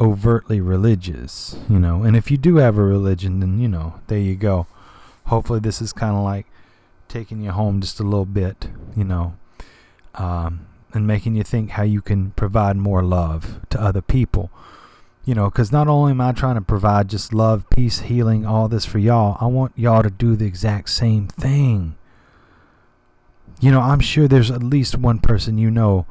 overtly 0.00 0.58
religious, 0.62 1.58
you 1.68 1.78
know. 1.78 2.02
And 2.02 2.16
if 2.16 2.30
you 2.30 2.38
do 2.38 2.56
have 2.56 2.78
a 2.78 2.82
religion, 2.82 3.40
then, 3.40 3.60
you 3.60 3.68
know, 3.68 4.00
there 4.06 4.18
you 4.18 4.36
go. 4.36 4.66
Hopefully, 5.26 5.60
this 5.60 5.82
is 5.82 5.92
kind 5.92 6.16
of 6.16 6.24
like 6.24 6.46
taking 7.08 7.42
you 7.42 7.50
home 7.50 7.82
just 7.82 8.00
a 8.00 8.04
little 8.04 8.24
bit, 8.24 8.68
you 8.96 9.04
know, 9.04 9.36
um, 10.14 10.67
and 10.92 11.06
making 11.06 11.34
you 11.34 11.42
think 11.42 11.70
how 11.70 11.82
you 11.82 12.00
can 12.00 12.30
provide 12.32 12.76
more 12.76 13.02
love 13.02 13.60
to 13.70 13.80
other 13.80 14.02
people. 14.02 14.50
You 15.24 15.34
know, 15.34 15.50
because 15.50 15.70
not 15.70 15.88
only 15.88 16.12
am 16.12 16.20
I 16.22 16.32
trying 16.32 16.54
to 16.54 16.62
provide 16.62 17.08
just 17.08 17.34
love, 17.34 17.68
peace, 17.68 18.00
healing, 18.00 18.46
all 18.46 18.66
this 18.68 18.86
for 18.86 18.98
y'all, 18.98 19.36
I 19.40 19.46
want 19.46 19.72
y'all 19.76 20.02
to 20.02 20.10
do 20.10 20.36
the 20.36 20.46
exact 20.46 20.88
same 20.88 21.28
thing. 21.28 21.96
You 23.60 23.70
know, 23.70 23.80
I'm 23.80 24.00
sure 24.00 24.26
there's 24.26 24.50
at 24.50 24.62
least 24.62 24.96
one 24.96 25.18
person 25.18 25.58
you 25.58 25.70
know 25.70 26.06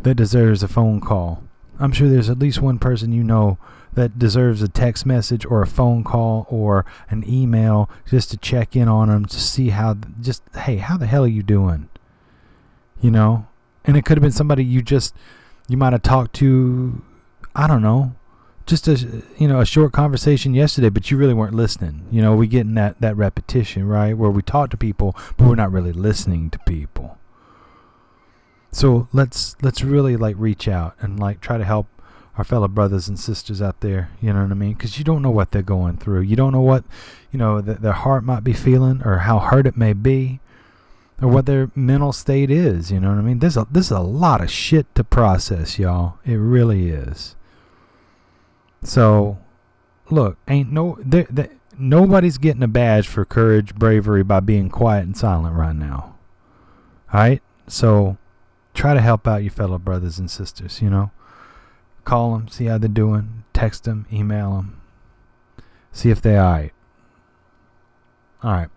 that 0.00 0.14
deserves 0.14 0.62
a 0.62 0.68
phone 0.68 1.00
call. 1.00 1.44
I'm 1.78 1.92
sure 1.92 2.08
there's 2.08 2.30
at 2.30 2.38
least 2.38 2.60
one 2.60 2.78
person 2.78 3.12
you 3.12 3.22
know 3.22 3.58
that 3.98 4.16
deserves 4.16 4.62
a 4.62 4.68
text 4.68 5.04
message 5.04 5.44
or 5.46 5.60
a 5.60 5.66
phone 5.66 6.04
call 6.04 6.46
or 6.48 6.86
an 7.10 7.28
email 7.28 7.90
just 8.08 8.30
to 8.30 8.36
check 8.36 8.76
in 8.76 8.86
on 8.86 9.08
them 9.08 9.24
to 9.26 9.40
see 9.40 9.70
how 9.70 9.96
just 10.20 10.40
hey 10.54 10.76
how 10.76 10.96
the 10.96 11.06
hell 11.06 11.24
are 11.24 11.26
you 11.26 11.42
doing 11.42 11.88
you 13.00 13.10
know 13.10 13.47
and 13.88 13.96
it 13.96 14.04
could 14.04 14.16
have 14.16 14.22
been 14.22 14.30
somebody 14.30 14.62
you 14.64 14.80
just 14.80 15.14
you 15.66 15.76
might 15.76 15.92
have 15.92 16.02
talked 16.02 16.34
to 16.34 17.02
i 17.56 17.66
don't 17.66 17.82
know 17.82 18.14
just 18.66 18.86
a 18.86 19.22
you 19.38 19.48
know 19.48 19.60
a 19.60 19.66
short 19.66 19.92
conversation 19.92 20.54
yesterday 20.54 20.90
but 20.90 21.10
you 21.10 21.16
really 21.16 21.34
weren't 21.34 21.54
listening 21.54 22.06
you 22.12 22.22
know 22.22 22.36
we 22.36 22.46
get 22.46 22.60
in 22.60 22.74
that 22.74 23.00
that 23.00 23.16
repetition 23.16 23.88
right 23.88 24.16
where 24.16 24.30
we 24.30 24.42
talk 24.42 24.70
to 24.70 24.76
people 24.76 25.16
but 25.36 25.48
we're 25.48 25.56
not 25.56 25.72
really 25.72 25.92
listening 25.92 26.50
to 26.50 26.58
people 26.60 27.18
so 28.70 29.08
let's 29.12 29.56
let's 29.62 29.82
really 29.82 30.16
like 30.16 30.36
reach 30.38 30.68
out 30.68 30.94
and 31.00 31.18
like 31.18 31.40
try 31.40 31.56
to 31.56 31.64
help 31.64 31.88
our 32.36 32.44
fellow 32.44 32.68
brothers 32.68 33.08
and 33.08 33.18
sisters 33.18 33.60
out 33.60 33.80
there. 33.80 34.10
You 34.20 34.32
know 34.32 34.42
what 34.42 34.52
I 34.52 34.54
mean? 34.54 34.74
Because 34.74 34.96
you 34.96 35.04
don't 35.04 35.22
know 35.22 35.30
what 35.30 35.50
they're 35.50 35.60
going 35.60 35.96
through. 35.96 36.20
You 36.20 36.36
don't 36.36 36.52
know 36.52 36.60
what, 36.60 36.84
you 37.32 37.38
know, 37.38 37.60
th- 37.60 37.78
their 37.78 37.92
heart 37.92 38.22
might 38.22 38.44
be 38.44 38.52
feeling 38.52 39.02
or 39.04 39.18
how 39.18 39.40
hurt 39.40 39.66
it 39.66 39.76
may 39.76 39.92
be 39.92 40.38
or 41.20 41.28
what 41.28 41.46
their 41.46 41.70
mental 41.74 42.12
state 42.12 42.50
is. 42.50 42.90
You 42.90 43.00
know 43.00 43.10
what 43.10 43.18
I 43.18 43.22
mean? 43.22 43.40
There's 43.40 43.56
a, 43.56 43.66
this 43.70 43.86
is 43.86 43.92
a 43.92 44.00
lot 44.00 44.40
of 44.40 44.50
shit 44.50 44.92
to 44.94 45.04
process, 45.04 45.78
y'all. 45.78 46.18
It 46.24 46.36
really 46.36 46.90
is. 46.90 47.36
So, 48.82 49.38
look, 50.10 50.38
ain't 50.46 50.70
no, 50.70 50.98
nobody's 51.76 52.38
getting 52.38 52.62
a 52.62 52.68
badge 52.68 53.08
for 53.08 53.24
courage, 53.24 53.74
bravery 53.74 54.22
by 54.22 54.40
being 54.40 54.68
quiet 54.68 55.04
and 55.04 55.16
silent 55.16 55.56
right 55.56 55.74
now. 55.74 56.16
All 57.12 57.20
right? 57.20 57.42
So, 57.66 58.16
try 58.74 58.94
to 58.94 59.00
help 59.00 59.26
out 59.26 59.42
your 59.42 59.50
fellow 59.50 59.78
brothers 59.78 60.18
and 60.18 60.30
sisters, 60.30 60.80
you 60.80 60.88
know? 60.88 61.10
Call 62.04 62.38
them, 62.38 62.48
see 62.48 62.66
how 62.66 62.78
they're 62.78 62.88
doing. 62.88 63.44
Text 63.52 63.84
them, 63.84 64.06
email 64.12 64.56
them. 64.56 64.80
See 65.92 66.10
if 66.10 66.22
they're 66.22 66.40
all 66.40 66.52
right. 66.52 66.72
All 68.42 68.52
right. 68.52 68.68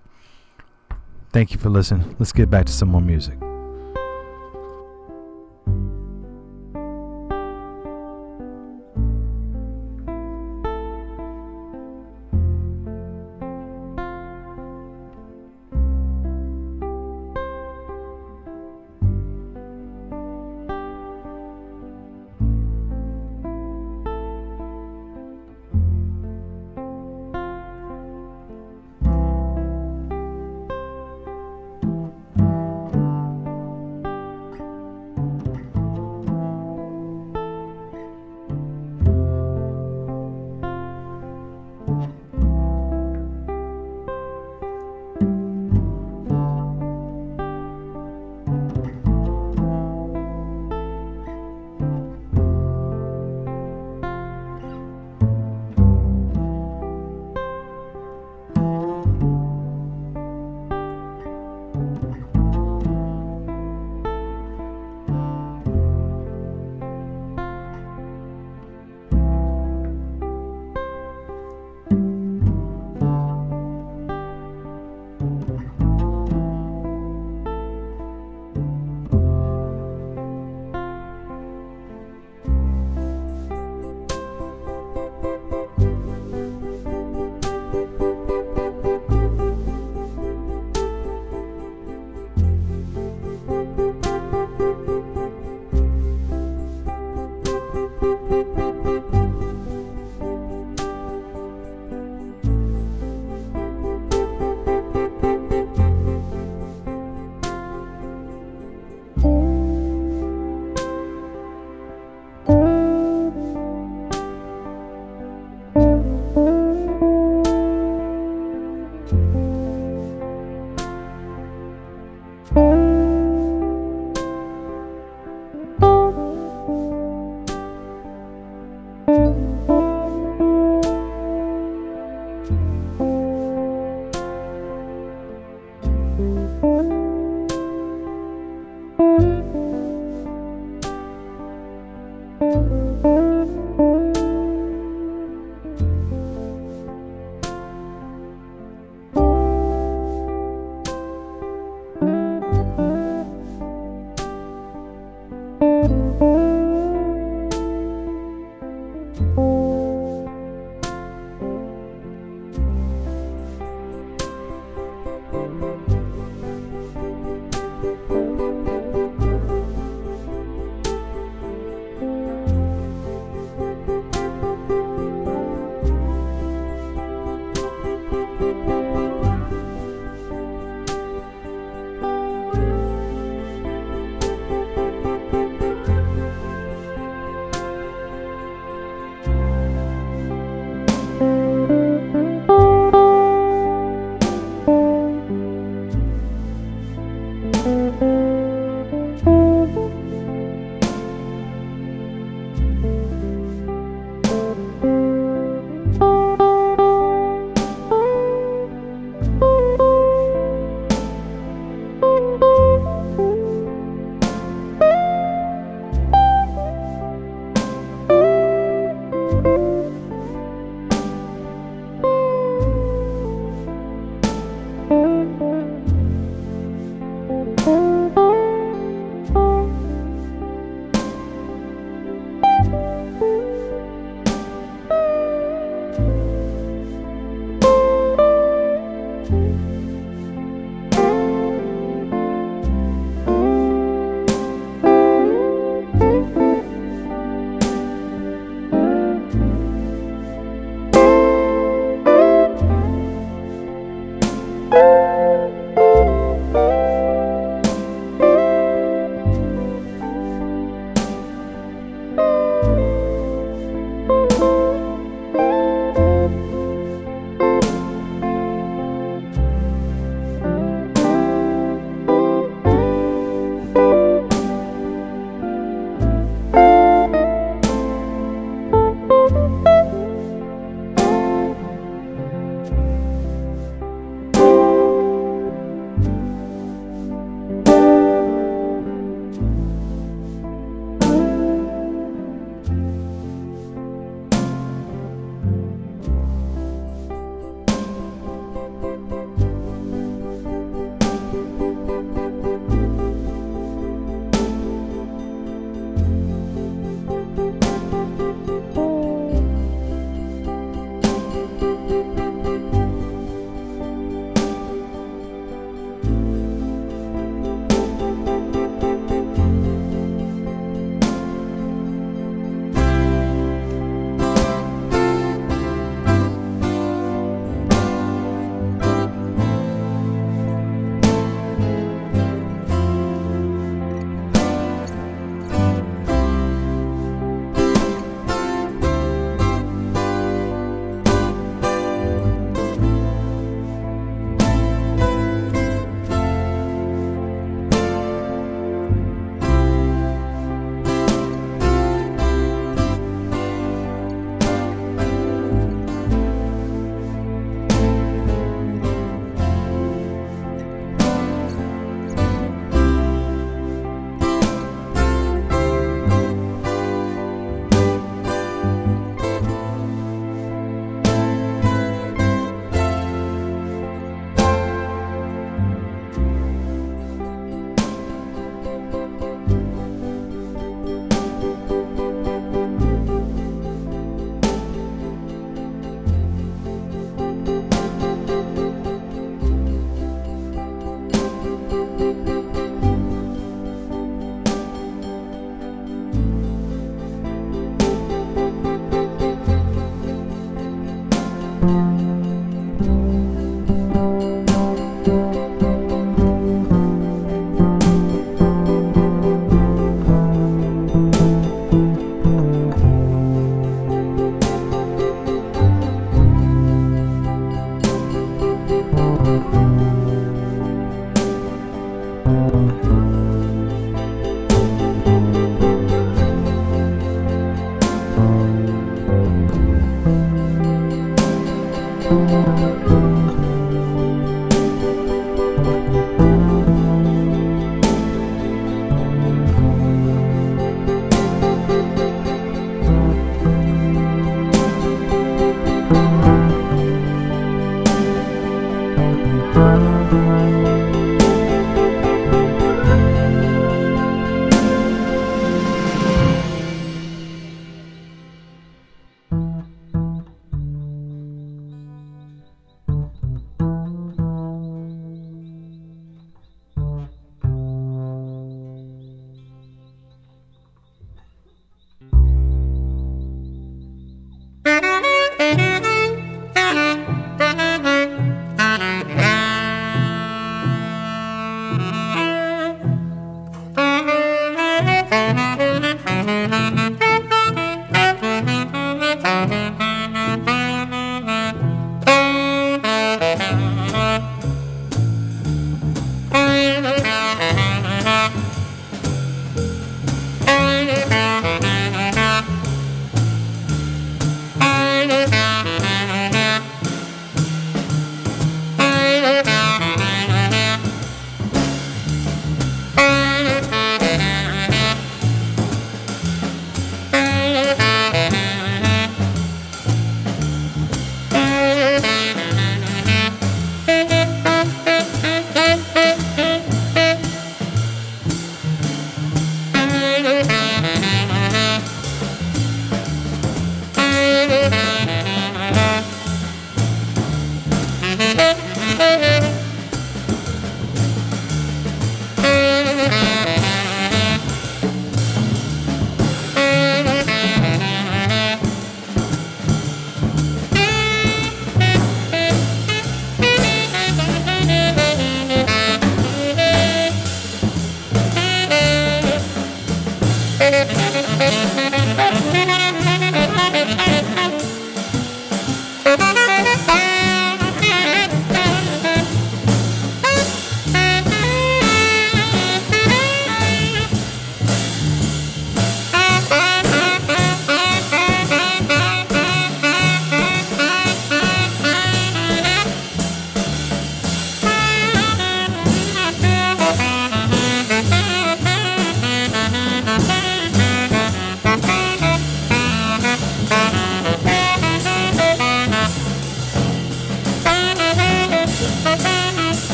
Thank 1.33 1.53
you 1.53 1.57
for 1.59 1.69
listening. 1.69 2.15
Let's 2.19 2.33
get 2.33 2.49
back 2.49 2.65
to 2.65 2.73
some 2.73 2.89
more 2.89 3.01
music. 3.01 3.37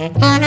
Thank 0.00 0.39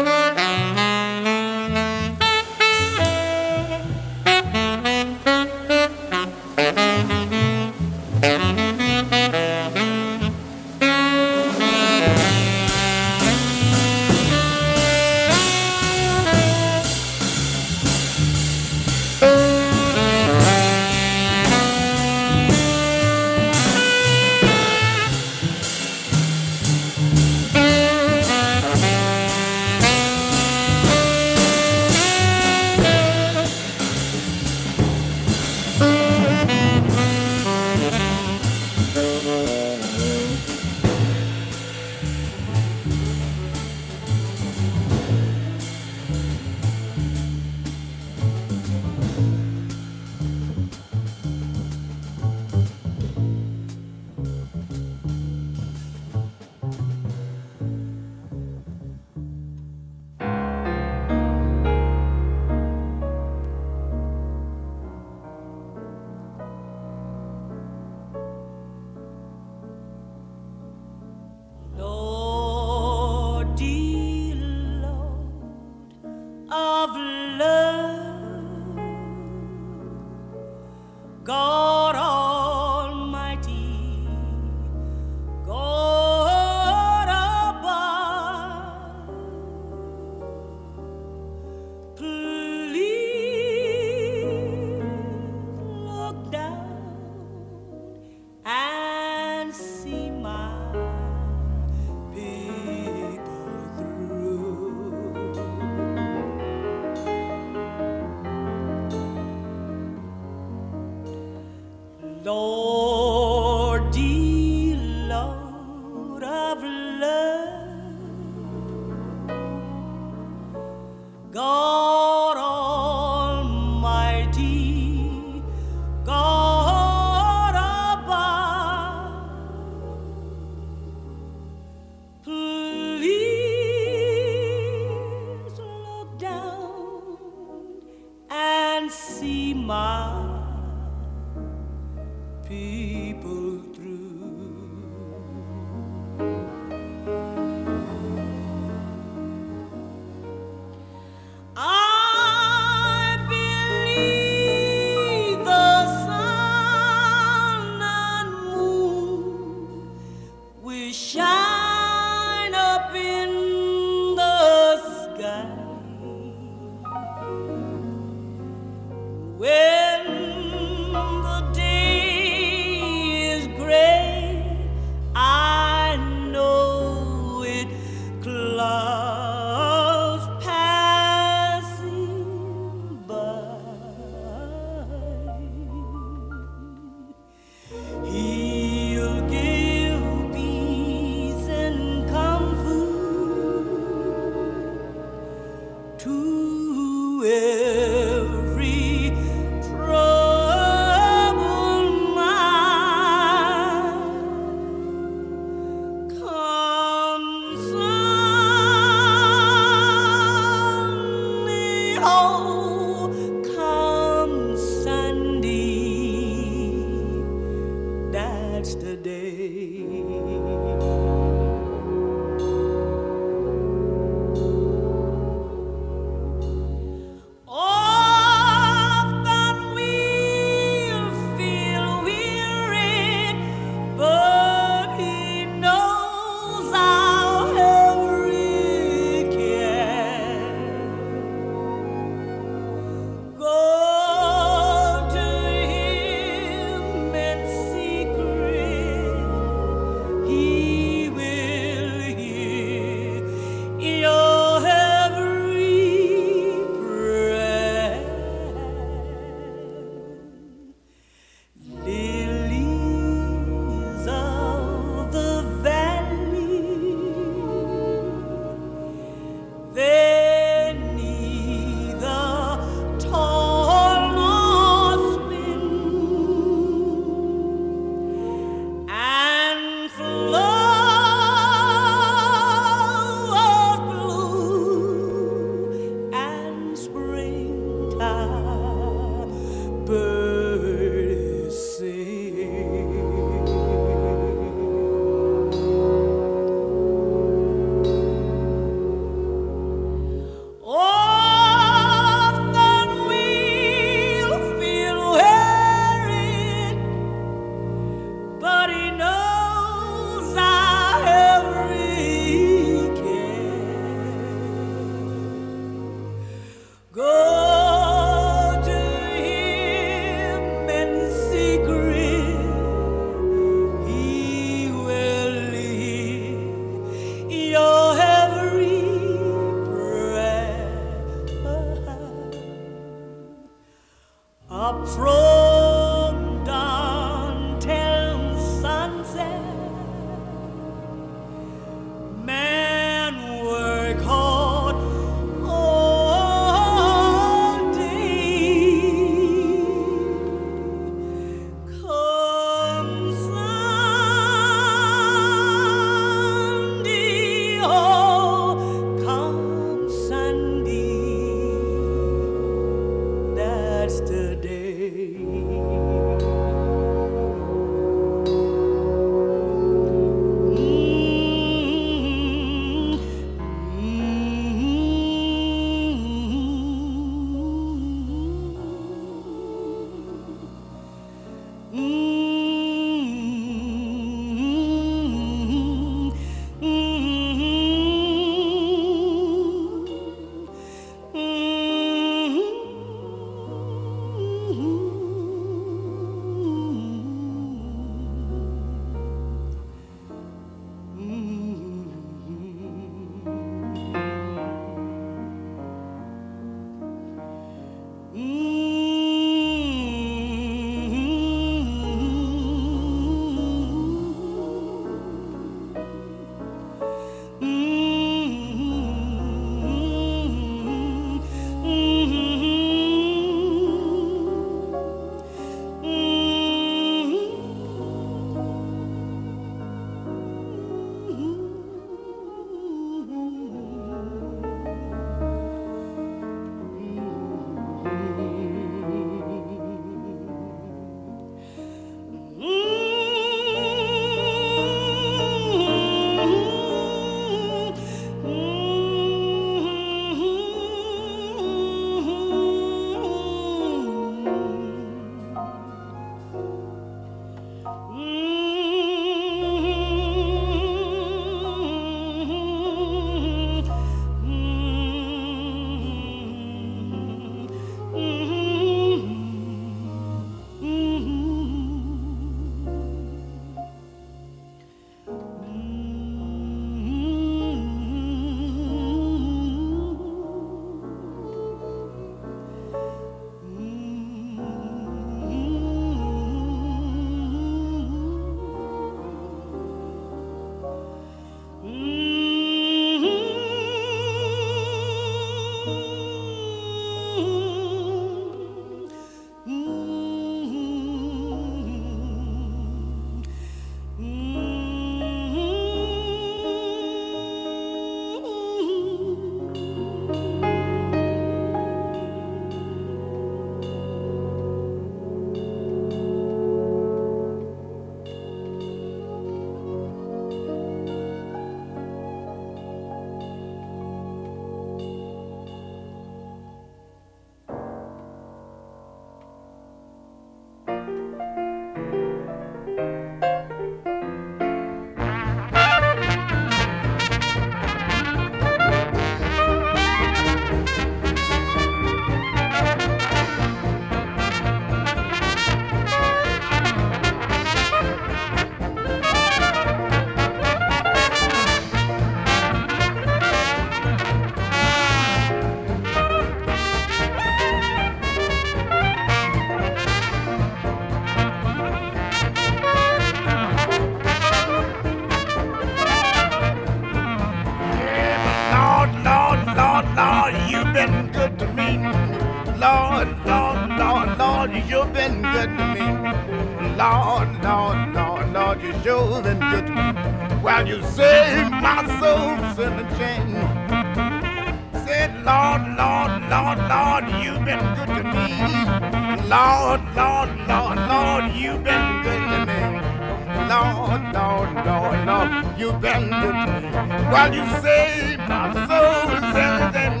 While 597.14 597.32
you 597.32 597.46
saved 597.62 598.18
my 598.28 598.52
soul 598.66 599.06
from 599.06 599.46
the 599.62 599.70
chain. 599.72 600.00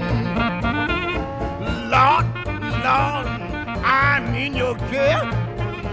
Lord, 1.88 2.26
Lord, 2.82 3.26
I'm 3.84 4.34
in 4.34 4.56
your 4.56 4.74
care. 4.90 5.22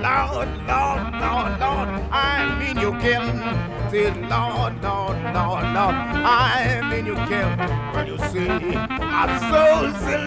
Lord, 0.01 0.50
Lord, 0.66 1.03
Lord, 1.22 1.59
Lord, 1.59 1.90
I'm 2.11 2.61
in 2.64 2.77
your 2.80 3.00
care. 3.00 3.22
Say, 3.91 4.09
Lord, 4.33 4.82
Lord, 4.82 5.17
Lord, 5.38 5.66
Lord, 5.77 5.95
I'm 6.25 6.91
in 6.91 7.06
your 7.06 7.24
care. 7.27 7.56
When 7.93 8.08
you 8.08 8.17
see 8.32 8.48
my 8.98 9.27
soul's 9.51 10.01
in 10.01 10.25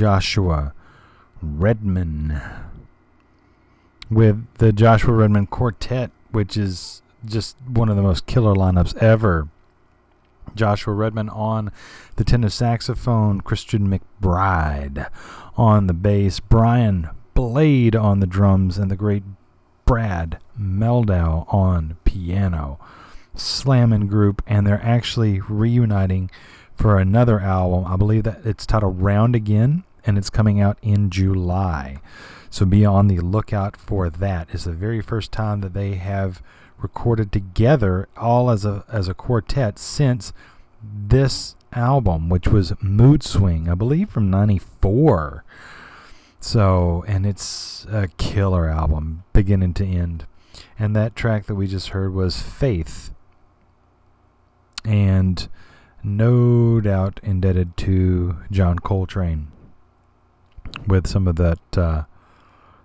Joshua 0.00 0.72
Redman 1.42 2.40
with 4.10 4.46
the 4.54 4.72
Joshua 4.72 5.12
Redman 5.12 5.46
Quartet, 5.46 6.10
which 6.30 6.56
is 6.56 7.02
just 7.22 7.54
one 7.68 7.90
of 7.90 7.96
the 7.96 8.02
most 8.02 8.24
killer 8.24 8.54
lineups 8.54 8.96
ever. 8.96 9.48
Joshua 10.54 10.94
Redman 10.94 11.28
on 11.28 11.70
the 12.16 12.24
tenor 12.24 12.48
saxophone, 12.48 13.42
Christian 13.42 13.90
McBride 13.90 15.10
on 15.58 15.86
the 15.86 15.92
bass, 15.92 16.40
Brian 16.40 17.10
Blade 17.34 17.94
on 17.94 18.20
the 18.20 18.26
drums, 18.26 18.78
and 18.78 18.90
the 18.90 18.96
great 18.96 19.24
Brad 19.84 20.38
Mehldau 20.58 21.44
on 21.52 21.98
piano. 22.06 22.80
Slamming 23.34 24.06
group, 24.06 24.42
and 24.46 24.66
they're 24.66 24.82
actually 24.82 25.40
reuniting 25.40 26.30
for 26.74 26.98
another 26.98 27.40
album. 27.40 27.84
I 27.84 27.96
believe 27.96 28.22
that 28.22 28.40
it's 28.46 28.64
titled 28.64 29.02
Round 29.02 29.36
Again, 29.36 29.84
and 30.04 30.18
it's 30.18 30.30
coming 30.30 30.60
out 30.60 30.78
in 30.82 31.10
July. 31.10 32.00
So 32.50 32.66
be 32.66 32.84
on 32.84 33.06
the 33.06 33.20
lookout 33.20 33.76
for 33.76 34.10
that. 34.10 34.48
It's 34.50 34.64
the 34.64 34.72
very 34.72 35.00
first 35.00 35.30
time 35.30 35.60
that 35.60 35.72
they 35.72 35.94
have 35.94 36.42
recorded 36.78 37.30
together, 37.30 38.08
all 38.16 38.50
as 38.50 38.64
a 38.64 38.84
as 38.88 39.08
a 39.08 39.14
quartet, 39.14 39.78
since 39.78 40.32
this 40.82 41.54
album, 41.72 42.28
which 42.28 42.48
was 42.48 42.72
Mood 42.82 43.22
Swing, 43.22 43.68
I 43.68 43.74
believe 43.74 44.10
from 44.10 44.30
'94. 44.30 45.44
So, 46.40 47.04
and 47.06 47.26
it's 47.26 47.86
a 47.90 48.08
killer 48.16 48.68
album, 48.68 49.24
beginning 49.32 49.74
to 49.74 49.86
end. 49.86 50.26
And 50.78 50.96
that 50.96 51.14
track 51.14 51.46
that 51.46 51.54
we 51.54 51.66
just 51.66 51.88
heard 51.88 52.14
was 52.14 52.40
Faith. 52.40 53.10
And 54.84 55.46
no 56.02 56.80
doubt 56.80 57.20
indebted 57.22 57.76
to 57.78 58.38
John 58.50 58.78
Coltrane 58.78 59.49
with 60.86 61.06
some 61.06 61.26
of 61.26 61.36
that 61.36 61.78
uh, 61.78 62.04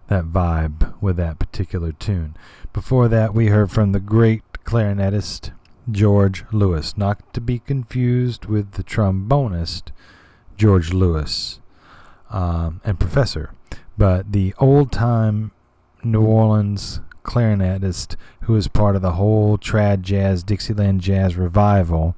that 0.07 0.25
vibe 0.25 0.93
with 1.01 1.17
that 1.17 1.39
particular 1.39 1.91
tune. 1.91 2.35
Before 2.73 3.07
that, 3.07 3.33
we 3.33 3.47
heard 3.47 3.71
from 3.71 3.91
the 3.91 3.99
great 3.99 4.43
clarinetist 4.63 5.51
George 5.89 6.43
Lewis, 6.51 6.97
not 6.97 7.33
to 7.33 7.41
be 7.41 7.59
confused 7.59 8.45
with 8.45 8.73
the 8.73 8.83
trombonist 8.83 9.91
George 10.57 10.93
Lewis 10.93 11.59
um, 12.29 12.81
and 12.83 12.99
professor, 12.99 13.51
but 13.97 14.31
the 14.31 14.53
old 14.57 14.91
time 14.91 15.51
New 16.03 16.23
Orleans 16.23 17.01
clarinetist 17.23 18.15
who 18.41 18.53
was 18.53 18.67
part 18.67 18.95
of 18.95 19.01
the 19.01 19.13
whole 19.13 19.57
trad 19.57 20.01
jazz, 20.01 20.43
Dixieland 20.43 21.01
jazz 21.01 21.35
revival. 21.35 22.15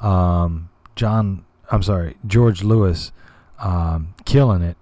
Um, 0.00 0.68
John, 0.96 1.44
I'm 1.70 1.82
sorry, 1.82 2.16
George 2.26 2.62
Lewis, 2.62 3.12
um, 3.58 4.14
killing 4.24 4.62
it, 4.62 4.76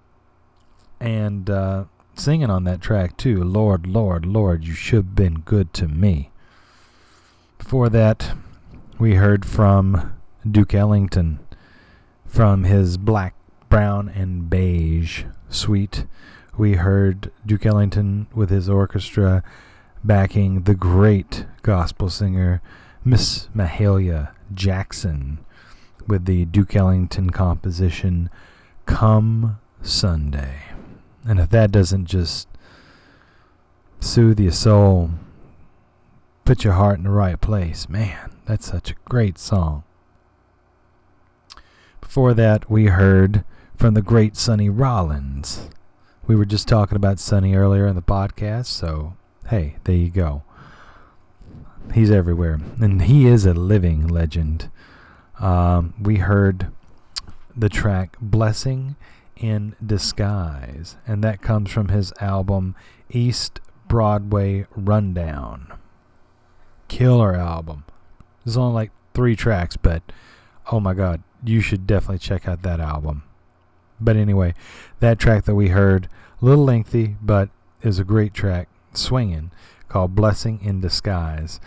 and 1.03 1.49
uh, 1.49 1.83
singing 2.15 2.49
on 2.49 2.63
that 2.63 2.81
track 2.81 3.17
too. 3.17 3.43
Lord, 3.43 3.85
Lord, 3.85 4.25
Lord, 4.25 4.63
you 4.63 4.73
should 4.73 4.95
have 4.95 5.15
been 5.15 5.41
good 5.41 5.73
to 5.73 5.87
me. 5.89 6.31
Before 7.57 7.89
that, 7.89 8.31
we 8.97 9.15
heard 9.15 9.45
from 9.45 10.13
Duke 10.49 10.73
Ellington 10.73 11.39
from 12.25 12.63
his 12.63 12.97
Black, 12.97 13.35
Brown, 13.67 14.07
and 14.07 14.49
Beige 14.49 15.25
suite. 15.49 16.05
We 16.57 16.75
heard 16.75 17.31
Duke 17.45 17.65
Ellington 17.65 18.27
with 18.33 18.49
his 18.49 18.69
orchestra 18.69 19.43
backing 20.05 20.63
the 20.63 20.75
great 20.75 21.45
gospel 21.63 22.09
singer 22.09 22.61
Miss 23.03 23.49
Mahalia 23.53 24.31
Jackson 24.53 25.39
with 26.07 26.25
the 26.25 26.45
Duke 26.45 26.75
Ellington 26.77 27.29
composition 27.31 28.29
Come 28.85 29.59
Sunday. 29.81 30.72
And 31.25 31.39
if 31.39 31.49
that 31.49 31.71
doesn't 31.71 32.05
just 32.05 32.47
soothe 33.99 34.39
your 34.39 34.51
soul, 34.51 35.11
put 36.45 36.63
your 36.63 36.73
heart 36.73 36.97
in 36.97 37.05
the 37.05 37.09
right 37.09 37.39
place, 37.39 37.87
man, 37.87 38.31
that's 38.45 38.67
such 38.67 38.91
a 38.91 38.95
great 39.05 39.37
song. 39.37 39.83
Before 42.01 42.33
that, 42.33 42.69
we 42.69 42.87
heard 42.87 43.43
from 43.77 43.93
the 43.93 44.01
great 44.01 44.35
Sonny 44.35 44.69
Rollins. 44.69 45.69
We 46.27 46.35
were 46.35 46.45
just 46.45 46.67
talking 46.67 46.95
about 46.95 47.19
Sonny 47.19 47.55
earlier 47.55 47.87
in 47.87 47.95
the 47.95 48.01
podcast, 48.01 48.67
so 48.67 49.15
hey, 49.47 49.77
there 49.85 49.95
you 49.95 50.09
go. 50.09 50.43
He's 51.93 52.11
everywhere, 52.11 52.59
and 52.79 53.03
he 53.03 53.25
is 53.27 53.45
a 53.45 53.53
living 53.53 54.07
legend. 54.07 54.69
Um, 55.39 55.93
we 56.01 56.17
heard 56.17 56.67
the 57.55 57.69
track 57.69 58.15
Blessing 58.21 58.95
in 59.37 59.75
Disguise, 59.85 60.97
and 61.07 61.23
that 61.23 61.41
comes 61.41 61.71
from 61.71 61.89
his 61.89 62.13
album 62.19 62.75
East 63.09 63.59
Broadway 63.87 64.65
Rundown. 64.75 65.73
Killer 66.87 67.35
album. 67.35 67.85
There's 68.43 68.57
only 68.57 68.73
like 68.73 68.91
three 69.13 69.35
tracks, 69.35 69.77
but 69.77 70.03
oh 70.71 70.79
my 70.79 70.93
god, 70.93 71.23
you 71.43 71.61
should 71.61 71.87
definitely 71.87 72.19
check 72.19 72.47
out 72.47 72.61
that 72.63 72.79
album. 72.79 73.23
But 73.99 74.15
anyway, 74.15 74.53
that 74.99 75.19
track 75.19 75.45
that 75.45 75.55
we 75.55 75.69
heard, 75.69 76.07
a 76.41 76.45
little 76.45 76.63
lengthy, 76.63 77.15
but 77.21 77.49
is 77.81 77.99
a 77.99 78.03
great 78.03 78.33
track, 78.33 78.67
swinging, 78.93 79.51
called 79.87 80.15
Blessing 80.15 80.59
in 80.61 80.81
Disguise. 80.81 81.59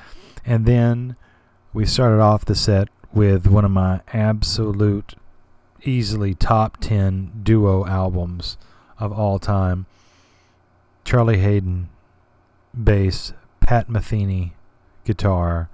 And 0.45 0.67
then 0.67 1.17
we 1.73 1.86
started 1.86 2.20
off 2.20 2.45
the 2.45 2.55
set 2.55 2.89
with 3.12 3.47
one 3.47 3.65
of 3.65 3.70
my 3.70 4.01
absolute 4.12 5.15
easily 5.86 6.34
top 6.34 6.78
10 6.81 7.40
duo 7.42 7.86
albums 7.86 8.56
of 8.98 9.12
all 9.12 9.39
time. 9.39 9.86
Charlie 11.05 11.39
Haden, 11.39 11.89
bass, 12.74 13.32
Pat 13.60 13.89
Metheny, 13.89 14.52
guitar, 15.05 15.68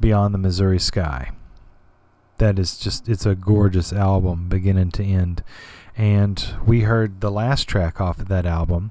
Beyond 0.00 0.34
the 0.34 0.38
Missouri 0.38 0.80
Sky. 0.80 1.30
That 2.38 2.58
is 2.58 2.76
just, 2.76 3.08
it's 3.08 3.26
a 3.26 3.36
gorgeous 3.36 3.92
album, 3.92 4.48
beginning 4.48 4.90
to 4.92 5.04
end. 5.04 5.44
And 5.96 6.54
we 6.66 6.80
heard 6.80 7.20
the 7.20 7.30
last 7.30 7.68
track 7.68 8.00
off 8.00 8.18
of 8.18 8.28
that 8.28 8.46
album, 8.46 8.90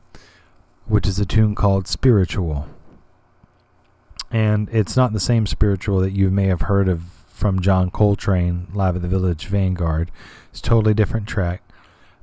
which 0.85 1.08
is 1.08 1.19
a 1.19 1.25
tune 1.25 1.56
called 1.56 1.88
Spiritual. 1.88 2.67
And 4.32 4.69
it's 4.72 4.95
not 4.95 5.11
the 5.11 5.19
same 5.19 5.45
spiritual 5.45 6.00
that 6.00 6.11
you 6.11 6.30
may 6.30 6.45
have 6.45 6.61
heard 6.61 6.88
of 6.88 7.20
from 7.42 7.60
John 7.60 7.90
Coltrane 7.90 8.68
live 8.72 8.95
at 8.95 9.02
the 9.02 9.08
Village 9.08 9.48
Vanguard. 9.48 10.11
It's 10.52 10.61
totally 10.61 10.94
different 10.94 11.28
track. 11.28 11.64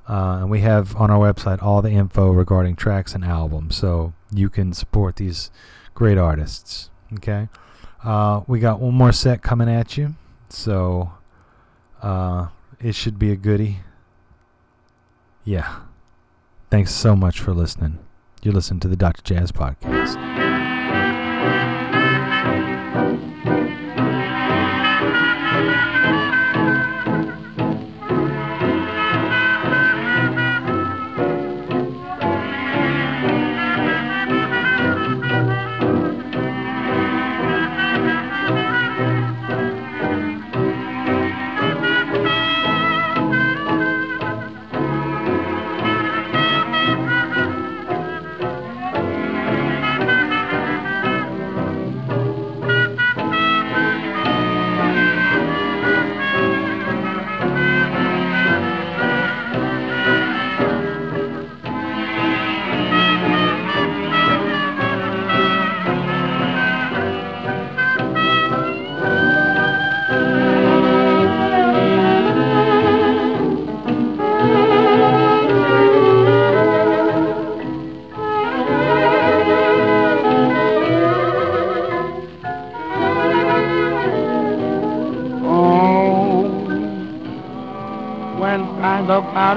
Uh, 0.09 0.39
and 0.41 0.51
we 0.51 0.61
have 0.61 0.97
on 0.97 1.11
our 1.11 1.33
website 1.33 1.63
all 1.63 1.83
the 1.83 1.91
info 1.91 2.31
regarding 2.31 2.77
tracks 2.77 3.15
and 3.15 3.25
albums, 3.25 3.77
so 3.77 4.15
you 4.33 4.49
can 4.49 4.73
support 4.73 5.17
these 5.17 5.51
great 5.95 6.17
artists. 6.17 6.91
Okay, 7.15 7.49
uh, 8.05 8.43
we 8.47 8.59
got 8.61 8.81
one 8.81 8.95
more 8.95 9.13
set 9.13 9.43
coming 9.43 9.69
at 9.69 9.99
you, 9.99 10.15
so 10.49 11.13
uh, 12.03 12.49
it 12.81 12.95
should 12.95 13.19
be 13.19 13.31
a 13.33 13.37
goodie. 13.37 13.79
Yeah. 15.45 15.81
Thanks 16.71 16.95
so 16.95 17.17
much 17.17 17.41
for 17.41 17.55
listening. 17.55 17.99
You 18.43 18.53
listen 18.53 18.79
to 18.81 18.89
the 18.89 18.97
Dr. 18.97 19.23
Jazz 19.23 19.51
Podcast. 19.51 20.48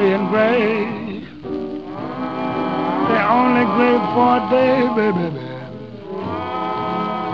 And 0.10 0.30
gray, 0.30 1.22
they're 3.08 3.30
only 3.30 3.66
gray 3.76 3.98
for 4.14 4.38
a 4.38 4.44
day, 4.50 4.82
baby. 4.98 5.30
baby. 5.30 5.52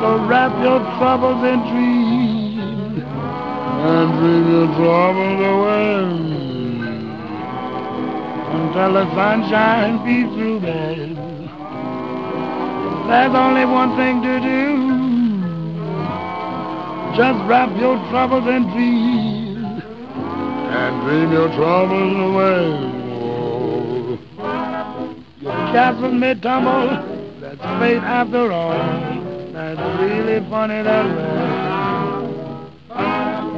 So 0.02 0.08
wrap 0.28 0.52
your 0.62 0.80
troubles 1.00 1.44
in 1.44 1.60
dreams 1.72 3.04
and 3.04 4.08
dream 4.20 4.46
your 4.52 4.68
troubles 4.76 5.40
away 5.54 6.04
until 8.54 8.92
the 8.94 9.06
sunshine 9.16 10.04
beats 10.04 10.34
through, 10.36 10.60
baby. 10.60 11.16
There's 13.08 13.34
only 13.34 13.66
one 13.66 13.96
thing 13.96 14.22
to 14.22 14.40
do. 14.42 14.88
Just 17.16 17.40
wrap 17.48 17.70
your 17.80 17.98
troubles 18.10 18.46
in 18.48 18.64
dreams 18.72 19.27
and 20.78 21.02
dream 21.04 21.32
your 21.32 21.50
troubles 21.56 22.16
away. 22.30 22.62
Oh. 23.12 24.20
Your 25.42 25.54
castle 25.74 26.12
may 26.12 26.36
tumble, 26.36 26.88
that's 27.40 27.62
fate 27.80 28.04
after 28.04 28.52
all. 28.52 28.78
That's 29.54 30.00
really 30.00 30.40
funny 30.50 30.82
that 30.84 31.06
way. 31.18 31.38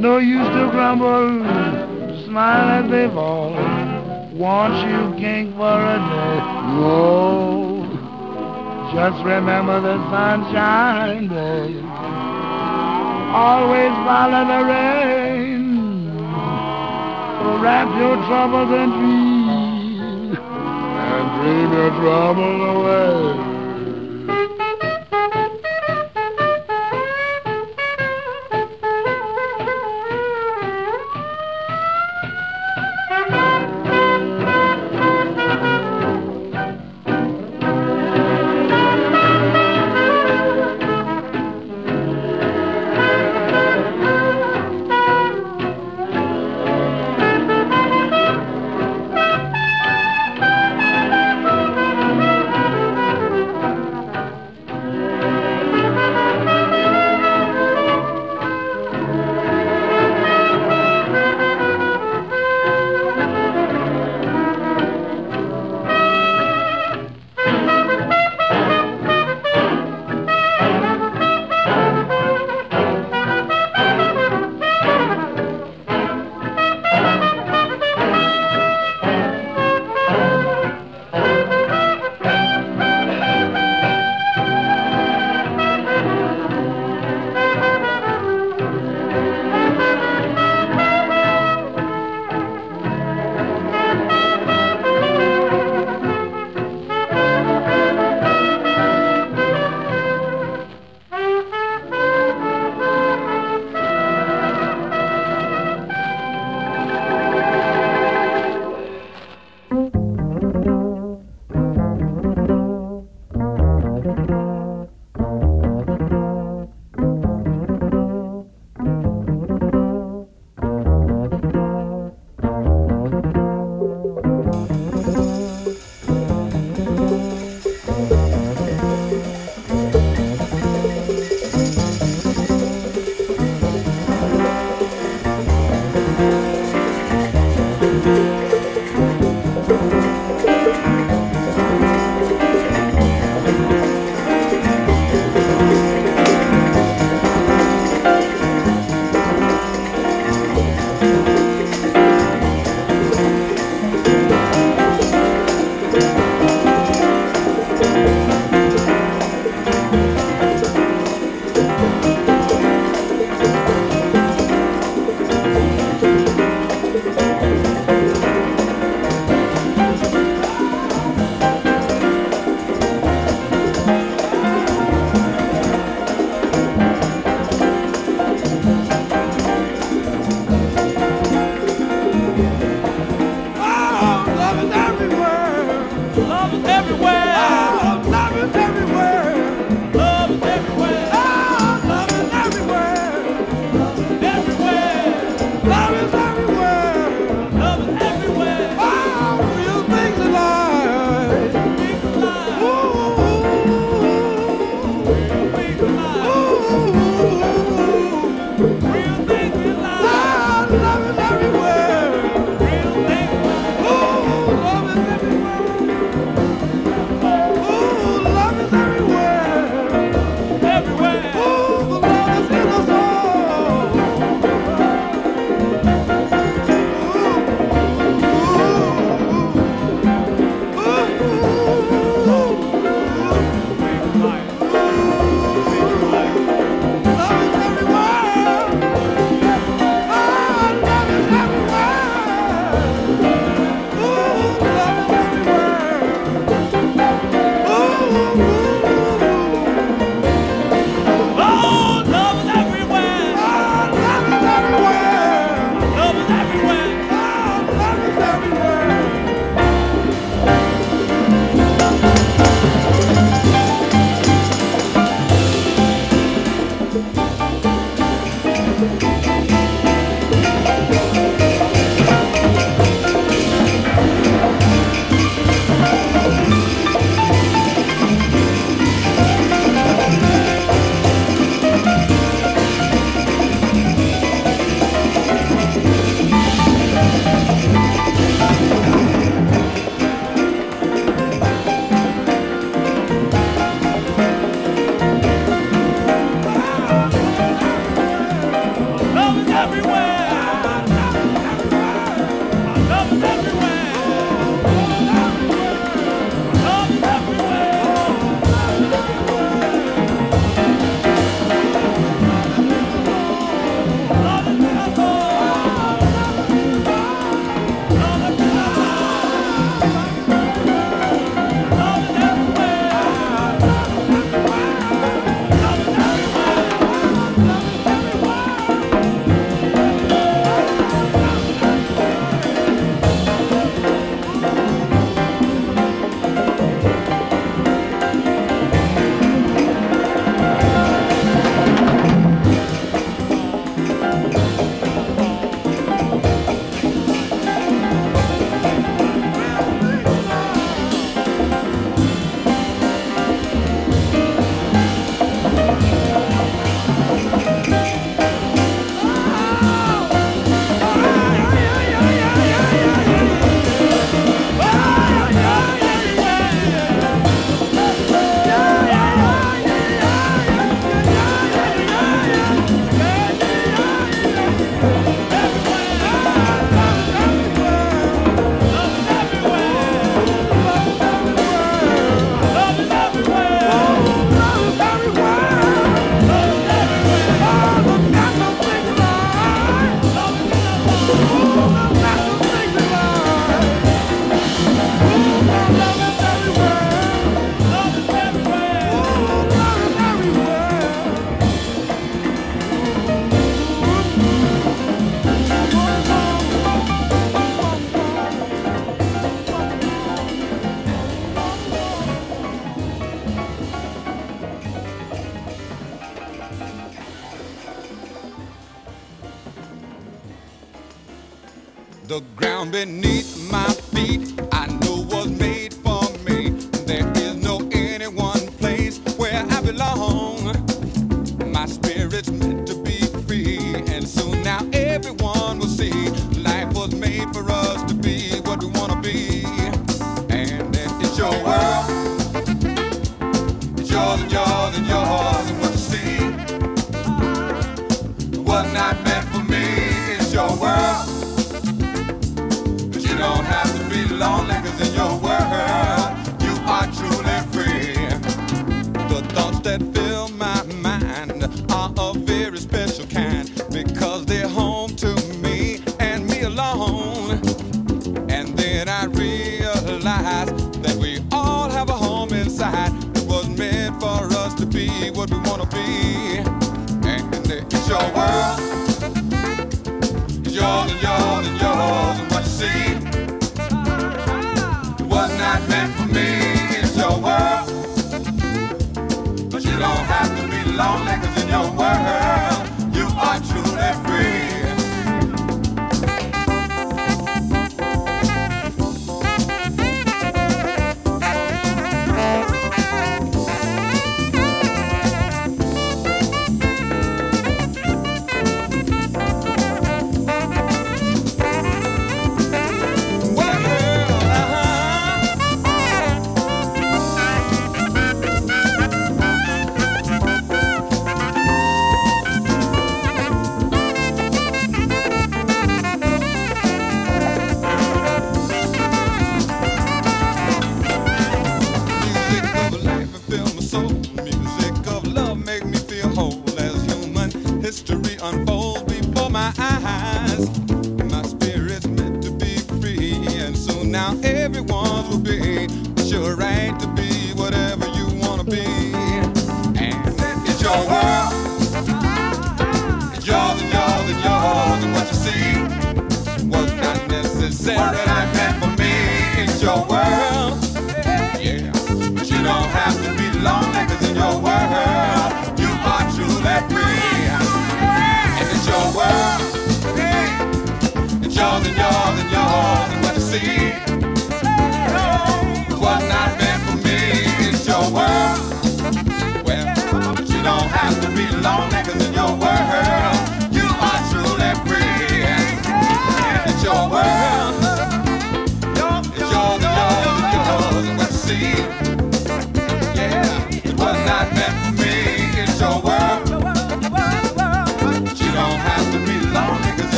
No 0.00 0.18
use 0.18 0.46
to 0.46 0.70
grumble, 0.70 1.44
smile 2.26 2.84
as 2.84 2.90
they 2.90 3.08
fall. 3.08 3.52
Want 4.34 4.74
you 4.88 5.14
king 5.20 5.52
for 5.54 5.80
a 5.96 5.98
day. 6.14 6.38
No, 6.78 7.86
just 8.94 9.24
remember 9.24 9.80
the 9.80 9.96
sunshine, 10.10 11.28
babe 11.28 11.90
always 13.32 13.92
follow 14.04 14.44
the 14.44 14.64
rain. 14.66 15.19
Wrap 17.42 17.88
your 17.98 18.16
troubles 18.26 18.70
in 18.70 18.90
dreams 19.00 20.36
and 20.36 21.26
dream 21.40 21.72
your 21.72 21.90
troubles 22.00 22.60
away. 22.76 23.59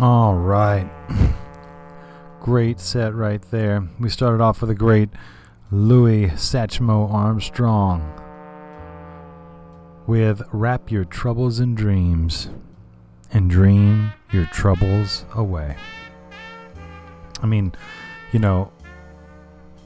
All 0.00 0.34
right. 0.34 0.90
Great 2.40 2.80
set 2.80 3.14
right 3.14 3.42
there. 3.50 3.86
We 3.98 4.08
started 4.08 4.40
off 4.40 4.62
with 4.62 4.70
a 4.70 4.74
great 4.74 5.10
Louis 5.70 6.28
Satchmo 6.28 7.12
Armstrong 7.12 8.00
with 10.06 10.40
Wrap 10.52 10.90
Your 10.90 11.04
Troubles 11.04 11.60
in 11.60 11.74
Dreams 11.74 12.48
and 13.30 13.50
Dream 13.50 14.14
Your 14.32 14.46
Troubles 14.46 15.26
Away. 15.34 15.76
I 17.42 17.46
mean, 17.46 17.74
you 18.32 18.38
know, 18.38 18.72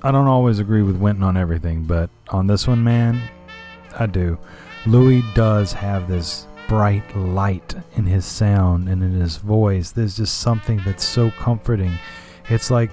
I 0.00 0.12
don't 0.12 0.28
always 0.28 0.60
agree 0.60 0.82
with 0.82 0.96
Wynton 0.96 1.24
on 1.24 1.36
everything, 1.36 1.86
but 1.86 2.08
on 2.28 2.46
this 2.46 2.68
one, 2.68 2.84
man, 2.84 3.20
I 3.98 4.06
do. 4.06 4.38
Louis 4.86 5.24
does 5.34 5.72
have 5.72 6.06
this 6.06 6.46
bright 6.68 7.16
light 7.16 7.74
in 7.96 8.06
his 8.06 8.24
sound 8.24 8.88
and 8.88 9.02
in 9.02 9.12
his 9.12 9.36
voice. 9.36 9.90
There's 9.90 10.16
just 10.16 10.38
something 10.38 10.80
that's 10.84 11.04
so 11.04 11.30
comforting. 11.32 11.98
It's 12.48 12.70
like 12.70 12.90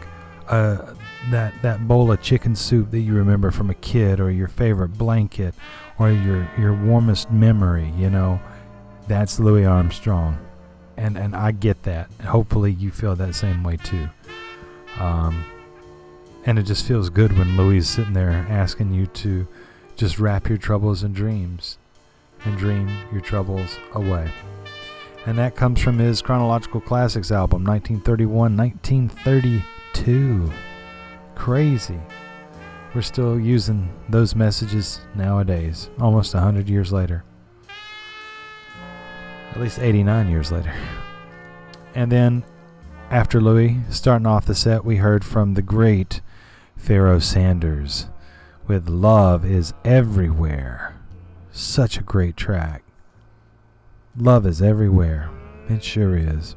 uh, 0.48 0.94
that 1.30 1.54
that 1.62 1.88
bowl 1.88 2.12
of 2.12 2.22
chicken 2.22 2.56
soup 2.56 2.92
that 2.92 3.00
you 3.00 3.14
remember 3.14 3.52
from 3.52 3.70
a 3.70 3.76
kid, 3.76 4.20
or 4.20 4.32
your 4.32 4.48
favorite 4.48 4.98
blanket, 4.98 5.56
or 6.00 6.12
your 6.12 6.50
your 6.58 6.74
warmest 6.74 7.32
memory. 7.32 7.92
You 7.98 8.10
know, 8.10 8.40
that's 9.08 9.40
Louis 9.40 9.66
Armstrong, 9.66 10.38
and 10.98 11.18
and 11.18 11.36
I 11.36 11.52
get 11.52 11.84
that. 11.84 12.12
Hopefully, 12.26 12.72
you 12.72 12.92
feel 12.92 13.16
that 13.16 13.36
same 13.36 13.64
way 13.64 13.78
too. 13.78 14.10
Um, 15.00 15.46
and 16.46 16.58
it 16.58 16.64
just 16.64 16.86
feels 16.86 17.10
good 17.10 17.38
when 17.38 17.56
Louis 17.56 17.78
is 17.78 17.90
sitting 17.90 18.14
there 18.14 18.32
asking 18.50 18.94
you 18.94 19.06
to 19.08 19.48
just 19.96 20.20
wrap 20.20 20.50
your 20.50 20.58
troubles 20.58 21.04
in 21.04 21.14
dreams 21.14 21.78
and 22.46 22.58
dream 22.58 22.90
your 23.12 23.22
troubles 23.22 23.78
away. 23.94 24.32
And 25.26 25.38
that 25.38 25.56
comes 25.56 25.80
from 25.82 26.00
his 26.00 26.22
Chronological 26.22 26.82
Classics 26.82 27.32
album, 27.32 27.64
1931 27.64 28.58
1932. 28.58 30.52
Crazy. 31.36 32.00
We're 32.94 33.02
still 33.02 33.40
using 33.40 33.94
those 34.10 34.36
messages 34.36 35.02
nowadays, 35.16 35.90
almost 36.00 36.34
100 36.34 36.68
years 36.68 36.92
later. 36.92 37.24
At 39.52 39.60
least 39.60 39.80
89 39.80 40.30
years 40.30 40.52
later. 40.52 40.74
And 41.94 42.12
then, 42.12 42.44
after 43.10 43.40
Louis, 43.40 43.78
starting 43.90 44.26
off 44.26 44.46
the 44.46 44.56
set, 44.56 44.84
we 44.84 44.98
heard 44.98 45.24
from 45.24 45.54
the 45.54 45.62
great 45.62 46.22
Pharaoh 46.76 47.20
Sanders 47.20 48.08
with 48.68 48.90
Love 48.90 49.46
is 49.46 49.74
Everywhere. 49.86 50.91
Such 51.52 51.98
a 51.98 52.04
great 52.04 52.38
track. 52.38 52.84
Love 54.18 54.46
is 54.46 54.62
everywhere. 54.62 55.30
It 55.70 55.84
sure 55.84 56.16
is. 56.16 56.56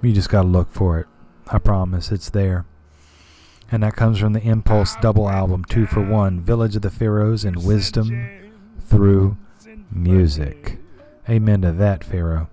You 0.00 0.12
just 0.12 0.30
gotta 0.30 0.46
look 0.46 0.70
for 0.70 1.00
it. 1.00 1.06
I 1.48 1.58
promise 1.58 2.12
it's 2.12 2.30
there. 2.30 2.64
And 3.70 3.82
that 3.82 3.96
comes 3.96 4.18
from 4.20 4.32
the 4.32 4.42
Impulse 4.42 4.94
double 5.00 5.28
album, 5.28 5.64
Two 5.64 5.86
for 5.86 6.00
One 6.00 6.40
Village 6.40 6.76
of 6.76 6.82
the 6.82 6.90
Pharaohs 6.90 7.44
and 7.44 7.64
Wisdom 7.64 8.28
Through 8.80 9.36
Music. 9.90 10.78
Amen 11.28 11.62
to 11.62 11.72
that, 11.72 12.04
Pharaoh. 12.04 12.48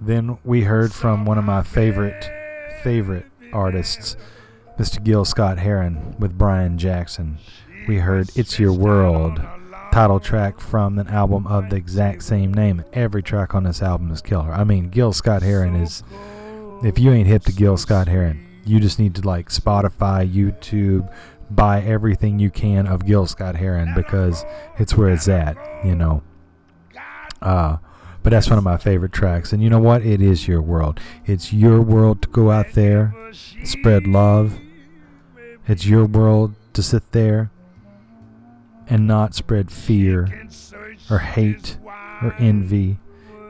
Then 0.00 0.38
we 0.44 0.62
heard 0.62 0.92
from 0.92 1.24
one 1.24 1.38
of 1.38 1.44
my 1.44 1.64
favorite, 1.64 2.30
favorite 2.84 3.26
artists, 3.52 4.16
Mr. 4.78 5.02
Gil 5.02 5.24
Scott 5.24 5.58
Heron 5.58 6.14
with 6.20 6.38
Brian 6.38 6.78
Jackson. 6.78 7.38
We 7.88 7.96
heard 7.96 8.28
It's 8.36 8.58
Your 8.58 8.74
World, 8.74 9.40
title 9.92 10.20
track 10.20 10.60
from 10.60 10.98
an 10.98 11.08
album 11.08 11.46
of 11.46 11.70
the 11.70 11.76
exact 11.76 12.22
same 12.22 12.52
name. 12.52 12.84
Every 12.92 13.22
track 13.22 13.54
on 13.54 13.64
this 13.64 13.80
album 13.80 14.10
is 14.10 14.20
killer. 14.20 14.52
I 14.52 14.62
mean, 14.62 14.90
Gil 14.90 15.14
Scott 15.14 15.42
Heron 15.42 15.74
is. 15.74 16.02
If 16.84 16.98
you 16.98 17.10
ain't 17.12 17.26
hip 17.26 17.44
to 17.44 17.52
Gil 17.52 17.78
Scott 17.78 18.06
Heron, 18.06 18.46
you 18.66 18.78
just 18.78 18.98
need 18.98 19.14
to 19.14 19.22
like 19.26 19.48
Spotify, 19.48 20.30
YouTube, 20.30 21.10
buy 21.48 21.80
everything 21.80 22.38
you 22.38 22.50
can 22.50 22.86
of 22.86 23.06
Gil 23.06 23.26
Scott 23.26 23.56
Heron 23.56 23.94
because 23.94 24.44
it's 24.78 24.94
where 24.94 25.08
it's 25.08 25.26
at, 25.26 25.56
you 25.82 25.94
know. 25.94 26.22
Uh, 27.40 27.78
but 28.22 28.28
that's 28.28 28.50
one 28.50 28.58
of 28.58 28.64
my 28.64 28.76
favorite 28.76 29.12
tracks. 29.12 29.54
And 29.54 29.62
you 29.62 29.70
know 29.70 29.80
what? 29.80 30.04
It 30.04 30.20
is 30.20 30.46
your 30.46 30.60
world. 30.60 31.00
It's 31.24 31.54
your 31.54 31.80
world 31.80 32.20
to 32.20 32.28
go 32.28 32.50
out 32.50 32.74
there, 32.74 33.14
spread 33.64 34.06
love. 34.06 34.60
It's 35.66 35.86
your 35.86 36.04
world 36.04 36.54
to 36.74 36.82
sit 36.82 37.12
there 37.12 37.50
and 38.88 39.06
not 39.06 39.34
spread 39.34 39.70
fear 39.70 40.48
or 41.10 41.18
hate 41.18 41.78
or 42.22 42.34
envy. 42.38 42.98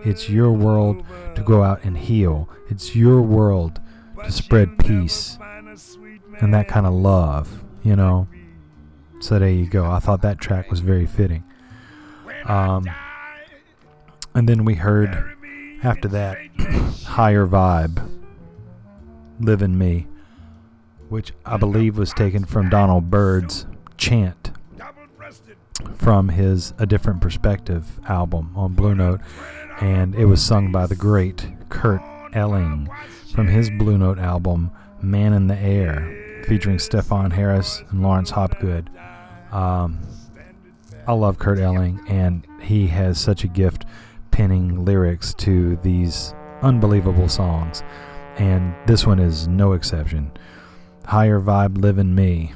It's 0.05 0.29
your 0.29 0.53
world 0.53 1.05
to 1.35 1.43
go 1.43 1.63
out 1.63 1.85
and 1.85 1.97
heal. 1.97 2.49
It's 2.69 2.95
your 2.95 3.23
world 3.23 3.81
to 4.23 4.31
spread 4.33 4.79
peace 4.79 5.39
and 6.41 6.53
that 6.55 6.69
kind 6.69 6.87
of 6.87 6.93
love, 6.93 7.65
you 7.83 7.97
know. 7.97 8.29
So 9.21 9.39
there 9.39 9.49
you 9.49 9.67
go. 9.67 9.91
I 9.91 9.99
thought 9.99 10.23
that 10.23 10.41
track 10.41 10.71
was 10.71 10.81
very 10.81 11.07
fitting. 11.07 11.45
Um, 12.45 12.89
and 14.35 14.49
then 14.49 14.65
we 14.65 14.75
heard 14.75 15.37
after 15.83 16.09
that 16.09 16.39
Higher 17.07 17.47
Vibe, 17.47 18.09
Live 19.41 19.63
in 19.63 19.77
Me, 19.77 20.07
which 21.09 21.33
I 21.45 21.57
believe 21.57 21.99
was 21.99 22.13
taken 22.13 22.45
from 22.45 22.69
Donald 22.69 23.11
Byrd's 23.11 23.67
Chant 23.97 24.53
from 25.97 26.29
his 26.29 26.75
A 26.79 26.87
Different 26.87 27.21
Perspective 27.21 28.01
album 28.09 28.53
on 28.57 28.75
Blue 28.75 28.95
Note, 28.95 29.21
and 29.81 30.15
it 30.15 30.25
was 30.25 30.43
sung 30.43 30.73
by 30.73 30.87
the 30.87 30.97
great 30.97 31.49
Kurt 31.69 32.03
Elling 32.33 32.89
from 33.35 33.47
his 33.49 33.71
Blue 33.71 33.99
Note 33.99 34.19
album 34.19 34.71
Man 35.01 35.33
in 35.33 35.47
the 35.47 35.57
Air, 35.57 36.43
featuring 36.47 36.79
Stefon 36.79 37.33
Harris 37.33 37.83
and 37.91 38.03
Laurence 38.03 38.33
Hobgood. 38.33 38.89
Um, 39.53 40.01
I 41.07 41.13
love 41.13 41.39
Kurt 41.39 41.59
Elling, 41.59 42.01
and 42.09 42.47
he 42.61 42.89
has 42.89 43.19
such 43.19 43.45
a 43.45 43.49
gift 43.49 43.85
penning 44.31 44.85
lyrics 44.85 45.33
to 45.35 45.77
these 45.77 46.35
unbelievable 46.63 47.29
songs, 47.29 47.83
and 48.37 48.75
this 48.87 49.07
one 49.07 49.19
is 49.19 49.49
no 49.49 49.73
exception. 49.73 50.33
Higher 51.07 51.41
vibe, 51.41 51.79
live 51.79 51.99
in 51.99 52.15
me, 52.15 52.53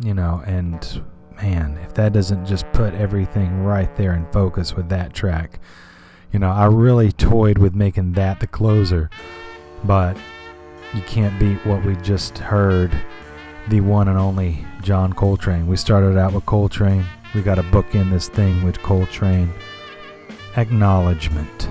you 0.00 0.14
know, 0.14 0.42
and 0.44 1.02
man, 1.36 1.78
if 1.84 1.94
that 1.94 2.12
doesn't 2.12 2.46
just 2.46 2.70
put 2.72 2.94
everything 2.94 3.64
right 3.64 3.94
there 3.96 4.14
in 4.14 4.26
focus 4.32 4.74
with 4.74 4.88
that 4.88 5.12
track, 5.12 5.60
you 6.32 6.38
know, 6.38 6.50
I 6.50 6.66
really 6.66 7.12
toyed 7.12 7.58
with 7.58 7.74
making 7.74 8.12
that 8.12 8.40
the 8.40 8.46
closer, 8.46 9.10
but 9.84 10.16
you 10.94 11.02
can't 11.02 11.38
beat 11.38 11.64
what 11.66 11.84
we 11.84 11.96
just 11.96 12.38
heard 12.38 12.96
the 13.68 13.80
one 13.80 14.08
and 14.08 14.18
only 14.18 14.64
John 14.82 15.12
Coltrane. 15.12 15.66
We 15.66 15.76
started 15.76 16.18
out 16.18 16.32
with 16.32 16.44
Coltrane. 16.46 17.04
We 17.34 17.42
got 17.42 17.54
to 17.56 17.62
book 17.62 17.94
in 17.94 18.10
this 18.10 18.28
thing 18.28 18.62
with 18.62 18.82
Coltrane. 18.82 19.52
acknowledgement, 20.56 21.68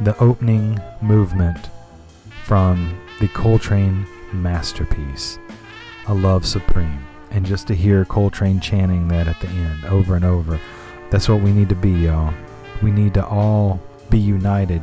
the 0.00 0.16
opening 0.18 0.80
movement 1.00 1.70
from 2.44 3.00
the 3.20 3.28
Coltrane 3.28 4.06
masterpiece, 4.32 5.38
A 6.06 6.14
Love 6.14 6.46
Supreme. 6.46 7.11
And 7.32 7.46
just 7.46 7.66
to 7.68 7.74
hear 7.74 8.04
Coltrane 8.04 8.60
chanting 8.60 9.08
that 9.08 9.26
at 9.26 9.40
the 9.40 9.48
end 9.48 9.86
over 9.86 10.14
and 10.14 10.24
over, 10.24 10.60
that's 11.10 11.28
what 11.28 11.40
we 11.40 11.50
need 11.50 11.70
to 11.70 11.74
be, 11.74 11.90
y'all. 11.90 12.32
We 12.82 12.90
need 12.90 13.14
to 13.14 13.26
all 13.26 13.80
be 14.10 14.18
united 14.18 14.82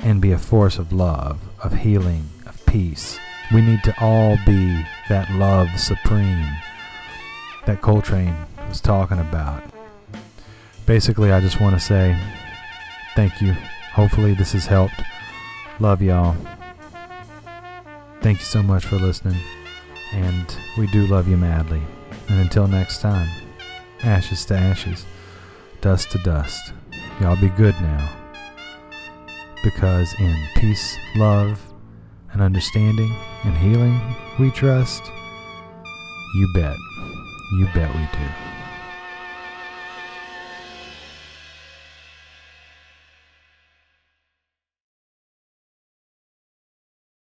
and 0.00 0.20
be 0.20 0.32
a 0.32 0.38
force 0.38 0.78
of 0.78 0.92
love, 0.92 1.40
of 1.62 1.72
healing, 1.72 2.28
of 2.44 2.64
peace. 2.66 3.18
We 3.52 3.62
need 3.62 3.82
to 3.84 3.94
all 3.98 4.36
be 4.44 4.84
that 5.08 5.30
love 5.32 5.68
supreme 5.78 6.46
that 7.64 7.80
Coltrane 7.80 8.36
was 8.68 8.80
talking 8.80 9.18
about. 9.18 9.62
Basically, 10.84 11.32
I 11.32 11.40
just 11.40 11.60
want 11.60 11.74
to 11.74 11.80
say 11.80 12.18
thank 13.14 13.40
you. 13.40 13.52
Hopefully, 13.92 14.34
this 14.34 14.52
has 14.52 14.66
helped. 14.66 15.00
Love 15.80 16.02
y'all. 16.02 16.36
Thank 18.20 18.40
you 18.40 18.44
so 18.44 18.62
much 18.62 18.84
for 18.84 18.96
listening. 18.96 19.40
And 20.16 20.56
we 20.78 20.86
do 20.86 21.06
love 21.06 21.28
you 21.28 21.36
madly. 21.36 21.82
And 22.28 22.40
until 22.40 22.66
next 22.66 23.02
time, 23.02 23.28
ashes 24.02 24.46
to 24.46 24.56
ashes, 24.56 25.04
dust 25.82 26.10
to 26.12 26.18
dust. 26.24 26.72
Y'all 27.20 27.36
be 27.38 27.50
good 27.50 27.74
now. 27.82 28.16
Because 29.62 30.14
in 30.18 30.34
peace, 30.56 30.96
love, 31.16 31.60
and 32.32 32.40
understanding 32.40 33.14
and 33.44 33.56
healing 33.58 34.00
we 34.38 34.50
trust, 34.50 35.02
you 36.34 36.50
bet. 36.54 36.76
You 37.58 37.66
bet 37.74 37.94
we 37.94 38.00
do. 38.12 38.45